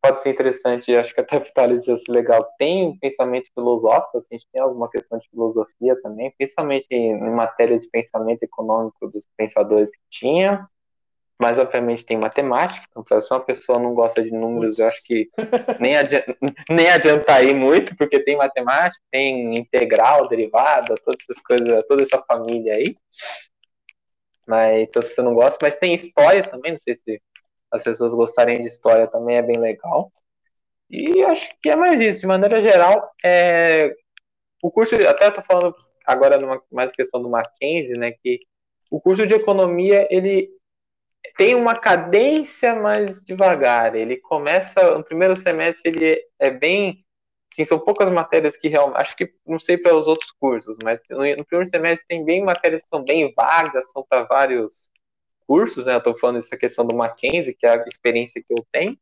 pode 0.01 0.21
ser 0.21 0.31
interessante, 0.31 0.95
acho 0.95 1.13
que 1.13 1.21
até 1.21 1.43
ser 1.79 1.97
legal, 2.09 2.47
tem 2.59 2.89
um 2.89 2.99
pensamento 2.99 3.49
filosófico, 3.53 4.19
assim, 4.19 4.37
a 4.37 4.39
gente 4.39 4.49
tem 4.53 4.63
alguma 4.63 4.89
questão 4.89 5.19
de 5.19 5.29
filosofia 5.29 6.01
também, 6.01 6.33
principalmente 6.39 6.87
em, 6.91 7.13
em 7.13 7.31
matéria 7.31 7.77
de 7.77 7.89
pensamento 7.89 8.43
econômico 8.43 9.09
dos 9.09 9.25
pensadores 9.37 9.91
que 9.91 10.03
tinha 10.09 10.69
mas 11.39 11.59
obviamente 11.59 12.05
tem 12.05 12.17
matemática, 12.17 12.87
então 12.97 13.21
se 13.21 13.33
uma 13.33 13.41
pessoa 13.41 13.79
não 13.79 13.93
gosta 13.95 14.23
de 14.23 14.31
números, 14.31 14.79
eu 14.79 14.87
acho 14.87 15.05
que 15.05 15.29
nem 15.79 15.97
adianta, 15.97 16.37
nem 16.71 16.89
adianta 16.89 17.43
ir 17.43 17.55
muito, 17.55 17.95
porque 17.97 18.21
tem 18.21 18.37
matemática, 18.37 19.03
tem 19.11 19.57
integral, 19.57 20.29
derivada, 20.29 20.95
todas 21.05 21.21
essas 21.29 21.43
coisas, 21.43 21.85
toda 21.87 22.03
essa 22.03 22.23
família 22.23 22.75
aí. 22.75 22.97
Mas 24.47 24.83
então 24.83 25.03
se 25.03 25.13
você 25.13 25.23
não 25.23 25.35
gosta, 25.35 25.59
mas 25.61 25.77
tem 25.77 25.95
história 25.95 26.49
também, 26.49 26.73
não 26.73 26.79
sei 26.79 26.97
se 26.97 27.21
as 27.71 27.83
pessoas 27.83 28.15
gostarem 28.15 28.61
de 28.61 28.67
história 28.67 29.07
também 29.07 29.37
é 29.37 29.43
bem 29.43 29.59
legal. 29.59 30.11
E 30.89 31.23
acho 31.25 31.51
que 31.61 31.69
é 31.69 31.77
mais 31.77 32.01
isso, 32.01 32.21
de 32.21 32.27
maneira 32.27 32.63
geral, 32.63 33.11
é, 33.25 33.93
o 34.63 34.71
curso, 34.71 34.95
até 35.07 35.29
estou 35.29 35.43
falando 35.45 35.75
agora 36.07 36.39
numa 36.39 36.63
mais 36.71 36.93
questão 36.93 37.21
do 37.21 37.29
Mackenzie, 37.29 37.99
né, 37.99 38.13
que 38.13 38.41
o 38.91 39.01
curso 39.01 39.27
de 39.27 39.35
economia, 39.35 40.07
ele 40.11 40.49
tem 41.37 41.55
uma 41.55 41.75
cadência 41.75 42.75
mais 42.75 43.25
devagar. 43.25 43.95
Ele 43.95 44.17
começa 44.17 44.97
no 44.97 45.05
primeiro 45.05 45.37
semestre, 45.37 45.91
ele 45.91 46.23
é 46.39 46.51
bem, 46.51 47.05
sim, 47.53 47.65
são 47.65 47.79
poucas 47.79 48.11
matérias 48.11 48.57
que 48.57 48.69
realmente, 48.69 49.01
acho 49.01 49.17
que 49.17 49.33
não 49.47 49.59
sei 49.59 49.77
para 49.77 49.95
os 49.95 50.07
outros 50.07 50.33
cursos, 50.33 50.77
mas 50.83 51.01
no, 51.11 51.19
no, 51.19 51.45
primeiro 51.45 51.69
semestre 51.69 52.07
tem 52.09 52.25
bem 52.25 52.43
matérias 52.43 52.83
que 52.83 52.89
são 52.89 53.05
bem 53.05 53.33
vagas, 53.35 53.93
são 53.93 54.05
para 54.09 54.25
vários 54.25 54.91
cursos, 55.47 55.87
né? 55.87 55.95
Eu 55.95 55.99
estou 55.99 56.19
falando 56.19 56.37
dessa 56.37 56.57
questão 56.57 56.87
do 56.87 56.95
Mackenzie, 56.95 57.55
que 57.55 57.67
é 57.67 57.71
a 57.71 57.85
experiência 57.87 58.43
que 58.43 58.53
eu 58.53 58.67
tenho. 58.73 58.99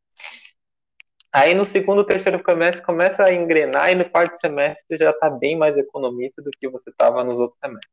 Aí 1.33 1.55
no 1.55 1.67
segundo, 1.67 2.05
terceiro 2.05 2.43
semestre 2.45 2.85
começa 2.85 3.25
a 3.25 3.33
engrenar 3.33 3.91
e 3.91 3.95
no 3.95 4.09
quarto 4.09 4.35
semestre 4.37 4.97
já 4.97 5.11
está 5.11 5.29
bem 5.31 5.57
mais 5.57 5.77
economista 5.77 6.43
do 6.43 6.51
que 6.51 6.69
você 6.69 6.91
estava 6.91 7.25
nos 7.25 7.41
outros 7.41 7.59
semestres. 7.59 7.91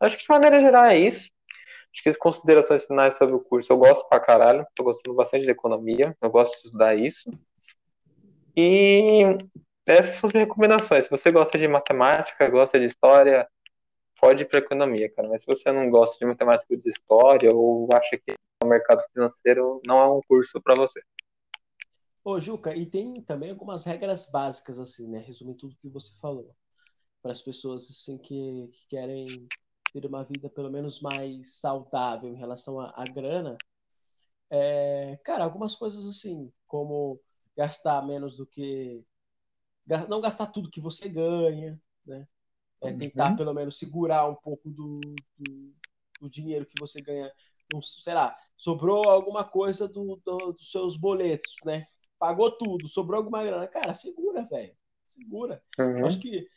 Acho 0.00 0.16
que 0.16 0.24
de 0.24 0.28
maneira 0.28 0.60
geral 0.60 0.86
é 0.86 0.98
isso. 0.98 1.30
Acho 1.96 2.02
que 2.02 2.08
as 2.10 2.16
considerações 2.18 2.84
finais 2.84 3.16
sobre 3.16 3.34
o 3.34 3.40
curso, 3.40 3.72
eu 3.72 3.78
gosto 3.78 4.06
pra 4.06 4.20
caralho, 4.20 4.66
tô 4.74 4.84
gostando 4.84 5.16
bastante 5.16 5.44
de 5.46 5.50
economia, 5.50 6.14
eu 6.20 6.28
gosto 6.28 6.52
de 6.52 6.66
estudar 6.66 6.94
isso. 6.94 7.30
E 8.54 9.22
essas 9.86 10.16
são 10.16 10.28
as 10.28 10.34
recomendações. 10.34 11.06
Se 11.06 11.10
você 11.10 11.32
gosta 11.32 11.56
de 11.56 11.66
matemática, 11.66 12.50
gosta 12.50 12.78
de 12.78 12.84
história, 12.84 13.48
pode 14.20 14.42
ir 14.42 14.46
para 14.46 14.58
economia, 14.58 15.10
cara. 15.10 15.26
Mas 15.26 15.40
se 15.40 15.46
você 15.46 15.72
não 15.72 15.88
gosta 15.88 16.18
de 16.18 16.26
matemática 16.26 16.76
de 16.76 16.86
história 16.86 17.50
ou 17.50 17.88
acha 17.90 18.18
que 18.18 18.34
o 18.62 18.66
mercado 18.66 19.02
financeiro 19.14 19.80
não 19.86 19.98
é 19.98 20.06
um 20.06 20.20
curso 20.28 20.60
para 20.60 20.74
você. 20.74 21.00
Ô, 22.22 22.38
Juca, 22.38 22.76
e 22.76 22.84
tem 22.84 23.22
também 23.22 23.52
algumas 23.52 23.86
regras 23.86 24.26
básicas, 24.26 24.78
assim, 24.78 25.08
né? 25.08 25.20
Resumindo 25.20 25.56
tudo 25.56 25.76
que 25.80 25.88
você 25.88 26.14
falou. 26.20 26.54
Para 27.22 27.32
as 27.32 27.40
pessoas, 27.40 27.88
assim, 27.88 28.18
que, 28.18 28.68
que, 28.70 28.86
querem 28.90 29.48
ter 30.00 30.06
uma 30.06 30.24
vida 30.24 30.48
pelo 30.48 30.70
menos 30.70 31.00
mais 31.00 31.54
saudável 31.54 32.32
em 32.32 32.36
relação 32.36 32.80
à, 32.80 33.04
grana. 33.04 33.56
É, 34.50 35.18
cara, 35.24 35.44
algumas 35.44 35.74
coisas 35.74 36.06
assim, 36.06 36.52
como 36.66 37.20
gastar 37.56 38.04
menos 38.06 38.36
do 38.36 38.46
que. 38.46 39.04
Não 40.08 40.20
gastar 40.20 40.46
tudo 40.46 40.70
que 40.70 40.80
você 40.80 41.08
ganha, 41.08 41.80
né? 42.04 42.26
É, 42.82 42.92
tentar 42.92 43.30
uhum. 43.30 43.36
pelo 43.36 43.54
menos 43.54 43.78
segurar 43.78 44.28
um 44.28 44.34
pouco 44.34 44.70
do, 44.70 45.00
do, 45.38 45.74
do 46.20 46.28
dinheiro 46.28 46.66
que 46.66 46.78
você 46.78 47.00
ganha. 47.00 47.32
Não, 47.72 47.80
sei 47.80 48.14
lá, 48.14 48.36
sobrou 48.56 49.08
alguma 49.08 49.42
coisa 49.44 49.88
do, 49.88 50.20
do, 50.24 50.52
dos 50.52 50.70
seus 50.70 50.96
boletos, 50.96 51.54
né? 51.64 51.86
pagou 52.18 52.50
tudo, 52.50 52.88
sobrou 52.88 53.18
alguma 53.18 53.42
grana. 53.44 53.66
Cara, 53.68 53.94
segura, 53.94 54.44
velho. 54.44 54.74
Segura. 55.06 55.62
Uhum. 55.78 56.06
Acho 56.06 56.18
que 56.18 56.48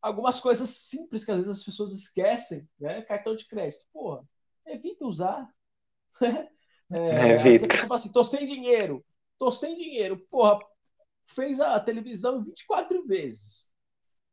algumas 0.00 0.40
coisas 0.40 0.70
simples 0.70 1.24
que 1.24 1.30
às 1.30 1.38
vezes 1.38 1.58
as 1.58 1.64
pessoas 1.64 1.92
esquecem, 1.92 2.68
né? 2.78 3.02
Cartão 3.02 3.34
de 3.36 3.46
crédito. 3.46 3.84
Porra, 3.92 4.24
evita 4.66 5.04
usar. 5.04 5.48
é, 6.90 7.28
evita. 7.30 7.66
Você 7.66 7.82
fala 7.82 7.96
assim, 7.96 8.12
tô 8.12 8.24
sem 8.24 8.46
dinheiro. 8.46 9.04
Tô 9.38 9.50
sem 9.50 9.76
dinheiro. 9.76 10.18
Porra, 10.30 10.58
fez 11.26 11.60
a 11.60 11.78
televisão 11.80 12.42
24 12.42 13.04
vezes. 13.06 13.72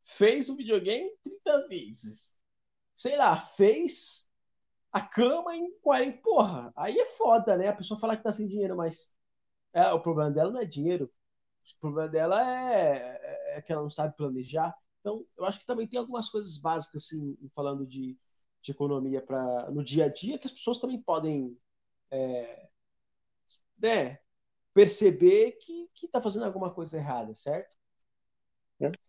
Fez 0.02 0.48
o 0.48 0.56
videogame 0.56 1.10
30 1.22 1.68
vezes. 1.68 2.38
Sei 2.96 3.16
lá, 3.16 3.36
fez 3.36 4.28
a 4.90 5.00
cama 5.00 5.54
em 5.54 5.70
40. 5.80 6.18
Porra, 6.22 6.72
aí 6.76 6.98
é 6.98 7.06
foda, 7.06 7.56
né? 7.56 7.68
A 7.68 7.76
pessoa 7.76 8.00
falar 8.00 8.16
que 8.16 8.24
tá 8.24 8.32
sem 8.32 8.48
dinheiro, 8.48 8.76
mas 8.76 9.16
é, 9.72 9.90
o 9.92 10.00
problema 10.00 10.30
dela 10.30 10.50
não 10.50 10.60
é 10.60 10.64
dinheiro. 10.64 11.10
O 11.76 11.80
problema 11.80 12.08
dela 12.08 12.72
é, 12.72 13.56
é 13.56 13.62
que 13.62 13.72
ela 13.72 13.82
não 13.82 13.90
sabe 13.90 14.16
planejar. 14.16 14.74
Então, 15.00 15.24
eu 15.36 15.44
acho 15.44 15.60
que 15.60 15.66
também 15.66 15.86
tem 15.86 15.98
algumas 15.98 16.28
coisas 16.28 16.58
básicas, 16.58 17.04
assim, 17.04 17.36
falando 17.54 17.86
de, 17.86 18.16
de 18.60 18.72
economia 18.72 19.22
para 19.22 19.70
no 19.70 19.82
dia 19.82 20.06
a 20.06 20.08
dia, 20.08 20.38
que 20.38 20.46
as 20.46 20.52
pessoas 20.52 20.78
também 20.78 21.00
podem 21.00 21.56
é, 22.10 22.68
né, 23.80 24.18
perceber 24.74 25.52
que 25.52 25.88
está 26.02 26.20
fazendo 26.20 26.44
alguma 26.44 26.72
coisa 26.72 26.96
errada, 26.96 27.34
certo? 27.34 27.76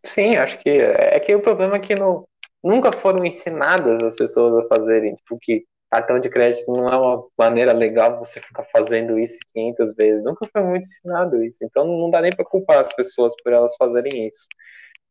Sim, 0.05 0.35
acho 0.35 0.57
que 0.57 0.69
é 0.69 1.19
que 1.19 1.35
o 1.35 1.41
problema 1.41 1.75
é 1.75 1.79
que 1.79 1.93
não, 1.93 2.27
nunca 2.63 2.91
foram 2.91 3.23
ensinadas 3.23 4.01
as 4.03 4.15
pessoas 4.15 4.65
a 4.65 4.67
fazerem, 4.67 5.15
tipo, 5.15 5.37
que 5.39 5.65
cartão 5.89 6.19
de 6.19 6.29
crédito 6.29 6.71
não 6.71 6.87
é 6.87 6.95
uma 6.95 7.27
maneira 7.37 7.73
legal 7.73 8.19
você 8.19 8.39
ficar 8.39 8.63
fazendo 8.65 9.17
isso 9.17 9.37
500 9.53 9.95
vezes. 9.95 10.23
Nunca 10.23 10.47
foi 10.51 10.63
muito 10.63 10.85
ensinado 10.85 11.43
isso. 11.43 11.59
Então 11.63 11.85
não 11.85 12.09
dá 12.11 12.21
nem 12.21 12.35
para 12.35 12.45
culpar 12.45 12.79
as 12.79 12.93
pessoas 12.93 13.33
por 13.43 13.51
elas 13.51 13.75
fazerem 13.75 14.27
isso. 14.27 14.47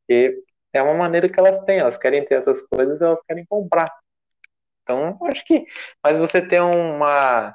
Porque 0.06 0.42
é 0.72 0.82
uma 0.82 0.94
maneira 0.94 1.28
que 1.28 1.38
elas 1.38 1.60
têm, 1.64 1.78
elas 1.78 1.98
querem 1.98 2.24
ter 2.24 2.36
essas 2.36 2.62
coisas, 2.62 3.00
elas 3.00 3.22
querem 3.24 3.44
comprar. 3.46 3.90
Então, 4.82 5.18
acho 5.24 5.44
que. 5.44 5.66
Mas 6.02 6.18
você 6.18 6.40
tem 6.46 6.60
uma. 6.60 7.54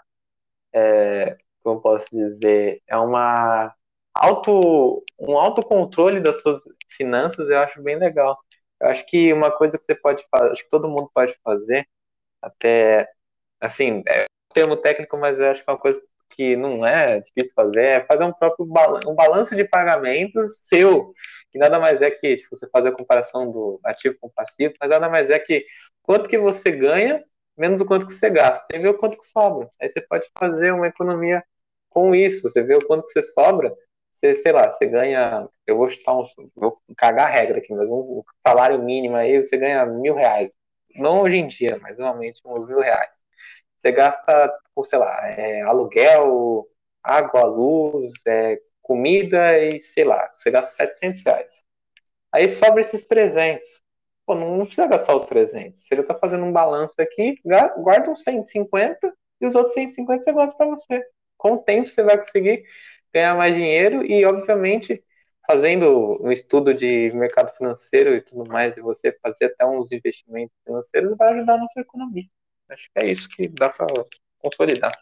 É, 0.73 1.37
como 1.63 1.77
eu 1.77 1.81
posso 1.81 2.07
dizer? 2.11 2.81
É 2.87 2.97
uma. 2.97 3.73
Auto, 4.13 5.03
um 5.19 5.37
autocontrole 5.37 6.19
das 6.21 6.41
suas 6.41 6.61
finanças 6.89 7.49
eu 7.49 7.59
acho 7.59 7.81
bem 7.81 7.97
legal. 7.97 8.37
Eu 8.79 8.87
acho 8.89 9.05
que 9.07 9.33
uma 9.33 9.51
coisa 9.51 9.77
que 9.77 9.85
você 9.85 9.95
pode 9.95 10.23
fazer, 10.29 10.51
acho 10.51 10.63
que 10.63 10.69
todo 10.69 10.89
mundo 10.89 11.09
pode 11.13 11.35
fazer, 11.43 11.87
até, 12.41 13.09
assim, 13.61 14.03
é 14.07 14.23
um 14.23 14.53
termo 14.53 14.77
técnico, 14.77 15.17
mas 15.17 15.39
eu 15.39 15.51
acho 15.51 15.63
que 15.63 15.69
é 15.69 15.73
uma 15.73 15.79
coisa 15.79 16.01
que 16.29 16.55
não 16.55 16.85
é 16.85 17.21
difícil 17.21 17.53
fazer, 17.55 17.85
é 17.85 18.05
fazer 18.05 18.23
um 18.25 18.33
próprio 18.33 18.65
um 19.07 19.15
balanço 19.15 19.55
de 19.55 19.63
pagamentos 19.65 20.57
seu, 20.67 21.13
que 21.53 21.59
nada 21.59 21.79
mais 21.79 22.01
é 22.01 22.11
que, 22.11 22.35
tipo, 22.35 22.55
você 22.55 22.67
fazer 22.69 22.89
a 22.89 22.95
comparação 22.97 23.49
do 23.49 23.79
ativo 23.85 24.17
com 24.19 24.29
passivo, 24.29 24.73
mas 24.81 24.89
nada 24.89 25.07
mais 25.09 25.29
é 25.29 25.39
que 25.39 25.65
quanto 26.01 26.27
que 26.27 26.37
você 26.37 26.71
ganha 26.71 27.23
menos 27.57 27.81
o 27.81 27.85
quanto 27.85 28.07
que 28.07 28.13
você 28.13 28.29
gasta, 28.31 28.65
e 28.73 28.79
ver 28.79 28.89
o 28.89 28.97
quanto 28.97 29.17
que 29.17 29.25
sobra. 29.25 29.69
Aí 29.79 29.89
você 29.89 30.01
pode 30.01 30.27
fazer 30.37 30.71
uma 30.71 30.87
economia 30.87 31.43
com 31.89 32.15
isso, 32.15 32.41
você 32.41 32.63
vê 32.63 32.75
o 32.75 32.85
quanto 32.85 33.03
que 33.03 33.11
você 33.11 33.21
sobra, 33.21 33.71
você, 34.11 34.35
sei 34.35 34.51
lá, 34.51 34.69
você 34.71 34.87
ganha, 34.87 35.47
eu 35.67 35.77
vou 35.77 35.89
chutar 35.89 36.15
um, 36.17 36.27
vou 36.55 36.81
cagar 36.97 37.27
a 37.27 37.29
regra 37.31 37.59
aqui, 37.59 37.73
mas 37.73 37.87
um 37.87 38.23
salário 38.45 38.79
mínimo 38.81 39.15
aí, 39.15 39.37
você 39.43 39.57
ganha 39.57 39.85
mil 39.85 40.15
reais 40.15 40.49
não 40.95 41.21
hoje 41.21 41.37
em 41.37 41.47
dia, 41.47 41.79
mas 41.81 41.97
normalmente 41.97 42.41
uns 42.45 42.67
mil 42.67 42.79
reais. 42.79 43.09
Você 43.77 43.91
gasta, 43.91 44.53
por, 44.75 44.85
sei 44.85 44.99
lá, 44.99 45.27
é, 45.29 45.61
aluguel, 45.61 46.67
água, 47.03 47.43
luz, 47.45 48.13
é, 48.27 48.59
comida 48.83 49.57
e 49.57 49.81
sei 49.81 50.03
lá, 50.03 50.31
você 50.37 50.51
gasta 50.51 50.75
700 50.75 51.23
reais. 51.23 51.65
Aí 52.31 52.47
sobra 52.49 52.81
esses 52.81 53.05
300. 53.05 53.65
Pô, 54.25 54.35
não, 54.35 54.57
não 54.57 54.65
precisa 54.65 54.87
gastar 54.87 55.15
os 55.15 55.25
300. 55.25 55.79
Você 55.79 55.95
já 55.95 56.01
está 56.01 56.13
fazendo 56.13 56.45
um 56.45 56.51
balanço 56.51 56.95
aqui, 56.99 57.39
guarda 57.77 58.11
uns 58.11 58.23
150 58.23 59.13
e 59.41 59.47
os 59.47 59.55
outros 59.55 59.73
150 59.73 60.23
você 60.23 60.31
gosta 60.31 60.57
para 60.57 60.67
você. 60.67 61.03
Com 61.37 61.53
o 61.53 61.57
tempo 61.57 61.89
você 61.89 62.03
vai 62.03 62.17
conseguir 62.17 62.63
ganhar 63.13 63.35
mais 63.35 63.55
dinheiro 63.55 64.05
e, 64.05 64.25
obviamente, 64.25 65.03
fazendo 65.45 66.23
um 66.23 66.31
estudo 66.31 66.73
de 66.73 67.11
mercado 67.13 67.53
financeiro 67.55 68.15
e 68.15 68.21
tudo 68.21 68.49
mais, 68.49 68.77
e 68.77 68.81
você 68.81 69.11
fazer 69.21 69.45
até 69.45 69.65
uns 69.65 69.91
investimentos 69.91 70.55
financeiros, 70.65 71.17
vai 71.17 71.33
ajudar 71.33 71.55
a 71.55 71.57
nossa 71.57 71.81
economia. 71.81 72.25
Acho 72.69 72.89
que 72.91 72.99
é 72.99 73.11
isso 73.11 73.29
que 73.29 73.47
dá 73.49 73.69
para 73.69 73.87
consolidar. 74.39 74.97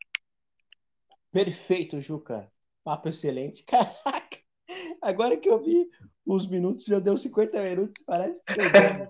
Perfeito, 1.32 2.01
Juca. 2.01 2.51
Papo 2.84 3.09
excelente. 3.09 3.63
Caraca! 3.67 4.38
Agora 5.01 5.38
que 5.38 5.49
eu 5.49 5.59
vi 5.63 5.88
os 6.25 6.47
minutos, 6.47 6.86
já 6.86 6.99
deu 6.99 7.17
50 7.17 7.61
minutos, 7.61 8.03
parece 8.05 8.41
Caraca, 8.43 9.07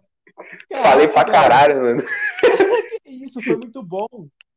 Falei 0.70 1.08
pra 1.10 1.26
caralho, 1.26 1.82
mano. 1.82 2.04
isso, 3.06 3.42
foi 3.42 3.58
muito 3.58 3.84
bom. 3.84 4.08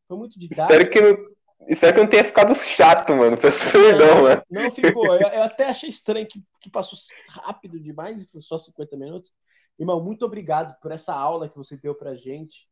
Foi 0.06 0.16
muito 0.16 0.38
didático. 0.38 0.72
Espero 0.72 0.90
que 0.90 1.00
não, 1.00 1.34
Espero 1.68 1.94
que 1.94 2.00
não 2.00 2.08
tenha 2.08 2.24
ficado 2.24 2.54
chato, 2.54 3.14
mano. 3.14 3.38
Peço 3.38 3.70
perdão, 3.72 4.22
mano. 4.22 4.42
Não 4.50 4.70
ficou. 4.70 5.06
Eu, 5.16 5.28
eu, 5.28 5.42
até 5.42 5.66
achei 5.66 5.88
estranho 5.88 6.26
que, 6.26 6.42
que 6.60 6.70
passou 6.70 6.98
rápido 7.28 7.80
demais 7.80 8.22
e 8.22 8.30
foi 8.30 8.42
só 8.42 8.58
50 8.58 8.96
minutos. 8.96 9.32
Irmão, 9.78 10.02
muito 10.02 10.24
obrigado 10.24 10.78
por 10.80 10.92
essa 10.92 11.14
aula 11.14 11.48
que 11.48 11.56
você 11.56 11.76
deu 11.76 11.94
pra 11.94 12.14
gente. 12.14 12.68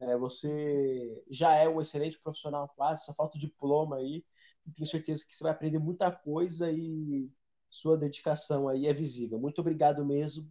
É, 0.00 0.16
você 0.16 1.22
já 1.30 1.54
é 1.54 1.68
um 1.68 1.80
excelente 1.80 2.18
profissional 2.20 2.70
quase, 2.76 3.04
só 3.04 3.14
falta 3.14 3.36
o 3.36 3.40
diploma 3.40 3.96
aí. 3.96 4.24
Tenho 4.72 4.86
certeza 4.86 5.24
que 5.26 5.34
você 5.34 5.44
vai 5.44 5.52
aprender 5.52 5.78
muita 5.78 6.10
coisa 6.10 6.70
e 6.70 7.28
sua 7.68 7.96
dedicação 7.96 8.68
aí 8.68 8.86
é 8.86 8.92
visível. 8.92 9.38
Muito 9.38 9.60
obrigado 9.60 10.04
mesmo. 10.04 10.46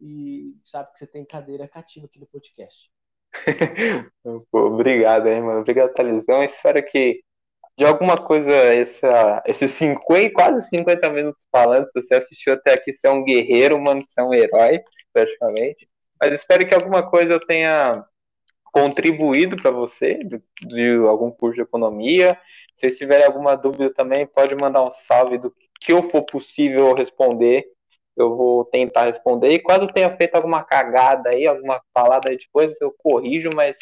E 0.00 0.56
sabe 0.62 0.92
que 0.92 0.98
você 0.98 1.06
tem 1.06 1.24
cadeira 1.24 1.66
cativa 1.66 2.06
aqui 2.06 2.20
no 2.20 2.26
podcast. 2.26 2.92
Obrigado 4.52 5.26
aí, 5.28 5.40
mano. 5.40 5.60
Obrigado, 5.60 5.92
Thalisão. 5.92 6.42
Espero 6.42 6.84
que 6.84 7.22
de 7.78 7.84
alguma 7.84 8.16
coisa, 8.16 8.52
essa, 8.52 9.42
esses 9.46 9.70
50, 9.70 10.32
quase 10.32 10.68
50 10.68 11.10
minutos 11.10 11.46
falando, 11.50 11.86
se 11.86 12.02
você 12.02 12.16
assistiu 12.16 12.54
até 12.54 12.74
aqui, 12.74 12.92
você 12.92 13.06
é 13.06 13.10
um 13.10 13.22
guerreiro, 13.22 13.80
mano, 13.80 14.02
você 14.04 14.20
é 14.20 14.24
um 14.24 14.34
herói, 14.34 14.82
praticamente. 15.12 15.88
Mas 16.20 16.32
espero 16.32 16.66
que 16.66 16.74
alguma 16.74 17.08
coisa 17.08 17.34
eu 17.34 17.46
tenha 17.46 18.04
contribuído 18.72 19.56
para 19.56 19.70
você, 19.70 20.18
de, 20.24 20.42
de, 20.66 20.96
algum 21.06 21.30
curso 21.30 21.54
de 21.54 21.62
economia. 21.62 22.36
Se 22.78 22.82
vocês 22.82 22.96
tiverem 22.96 23.26
alguma 23.26 23.56
dúvida 23.56 23.92
também, 23.92 24.24
pode 24.24 24.54
mandar 24.54 24.84
um 24.84 24.90
salve 24.90 25.36
do 25.36 25.52
que 25.80 25.92
eu 25.92 26.00
for 26.00 26.22
possível 26.22 26.94
responder. 26.94 27.64
Eu 28.16 28.36
vou 28.36 28.64
tentar 28.66 29.06
responder. 29.06 29.50
E 29.50 29.58
quando 29.58 29.82
eu 29.82 29.92
tenha 29.92 30.14
feito 30.14 30.36
alguma 30.36 30.62
cagada 30.62 31.30
aí, 31.30 31.44
alguma 31.44 31.82
falada 31.92 32.30
aí 32.30 32.36
depois, 32.36 32.80
eu 32.80 32.94
corrijo, 32.96 33.50
mas 33.52 33.76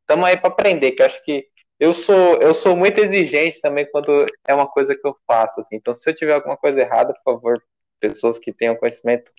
estamos 0.00 0.24
aí 0.24 0.36
para 0.36 0.48
aprender, 0.48 0.92
que 0.92 1.02
eu 1.02 1.06
acho 1.06 1.24
que 1.24 1.48
eu 1.80 1.92
sou, 1.92 2.36
eu 2.40 2.54
sou 2.54 2.76
muito 2.76 3.00
exigente 3.00 3.60
também 3.60 3.84
quando 3.90 4.24
é 4.46 4.54
uma 4.54 4.68
coisa 4.68 4.94
que 4.94 5.06
eu 5.06 5.16
faço, 5.26 5.60
assim. 5.60 5.74
Então, 5.74 5.92
se 5.92 6.08
eu 6.08 6.14
tiver 6.14 6.34
alguma 6.34 6.56
coisa 6.56 6.80
errada, 6.80 7.14
por 7.14 7.34
favor, 7.34 7.60
pessoas 7.98 8.38
que 8.38 8.52
tenham 8.52 8.76
conhecimento 8.76 9.32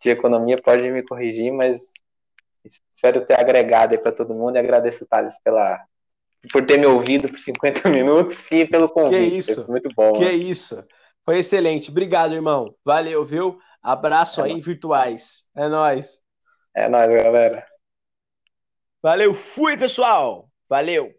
de 0.00 0.08
economia 0.10 0.60
podem 0.62 0.90
me 0.90 1.02
corrigir, 1.02 1.52
mas 1.52 1.92
espero 2.64 3.26
ter 3.26 3.38
agregado 3.38 3.92
aí 3.92 3.98
para 3.98 4.12
todo 4.12 4.34
mundo 4.34 4.56
e 4.56 4.58
agradeço, 4.58 5.04
Thales, 5.04 5.38
pela, 5.42 5.78
por 6.52 6.66
ter 6.66 6.78
me 6.78 6.86
ouvido 6.86 7.28
por 7.28 7.38
50 7.38 7.88
minutos 7.90 8.50
e 8.50 8.64
pelo 8.64 8.88
convite. 8.88 9.30
Que 9.30 9.36
isso. 9.36 9.64
Foi 9.64 9.72
muito 9.72 9.88
bom. 9.94 10.12
Que 10.12 10.24
mano. 10.24 10.36
isso. 10.36 10.84
Foi 11.24 11.38
excelente. 11.38 11.90
Obrigado, 11.90 12.34
irmão. 12.34 12.74
Valeu, 12.84 13.24
viu? 13.24 13.58
Abraço 13.82 14.40
é 14.40 14.44
aí, 14.44 14.52
nóis. 14.52 14.64
virtuais. 14.64 15.44
É 15.54 15.68
nóis. 15.68 16.20
É 16.74 16.88
nóis, 16.88 17.08
galera. 17.22 17.66
Valeu. 19.02 19.32
Fui, 19.34 19.76
pessoal. 19.76 20.50
Valeu. 20.68 21.15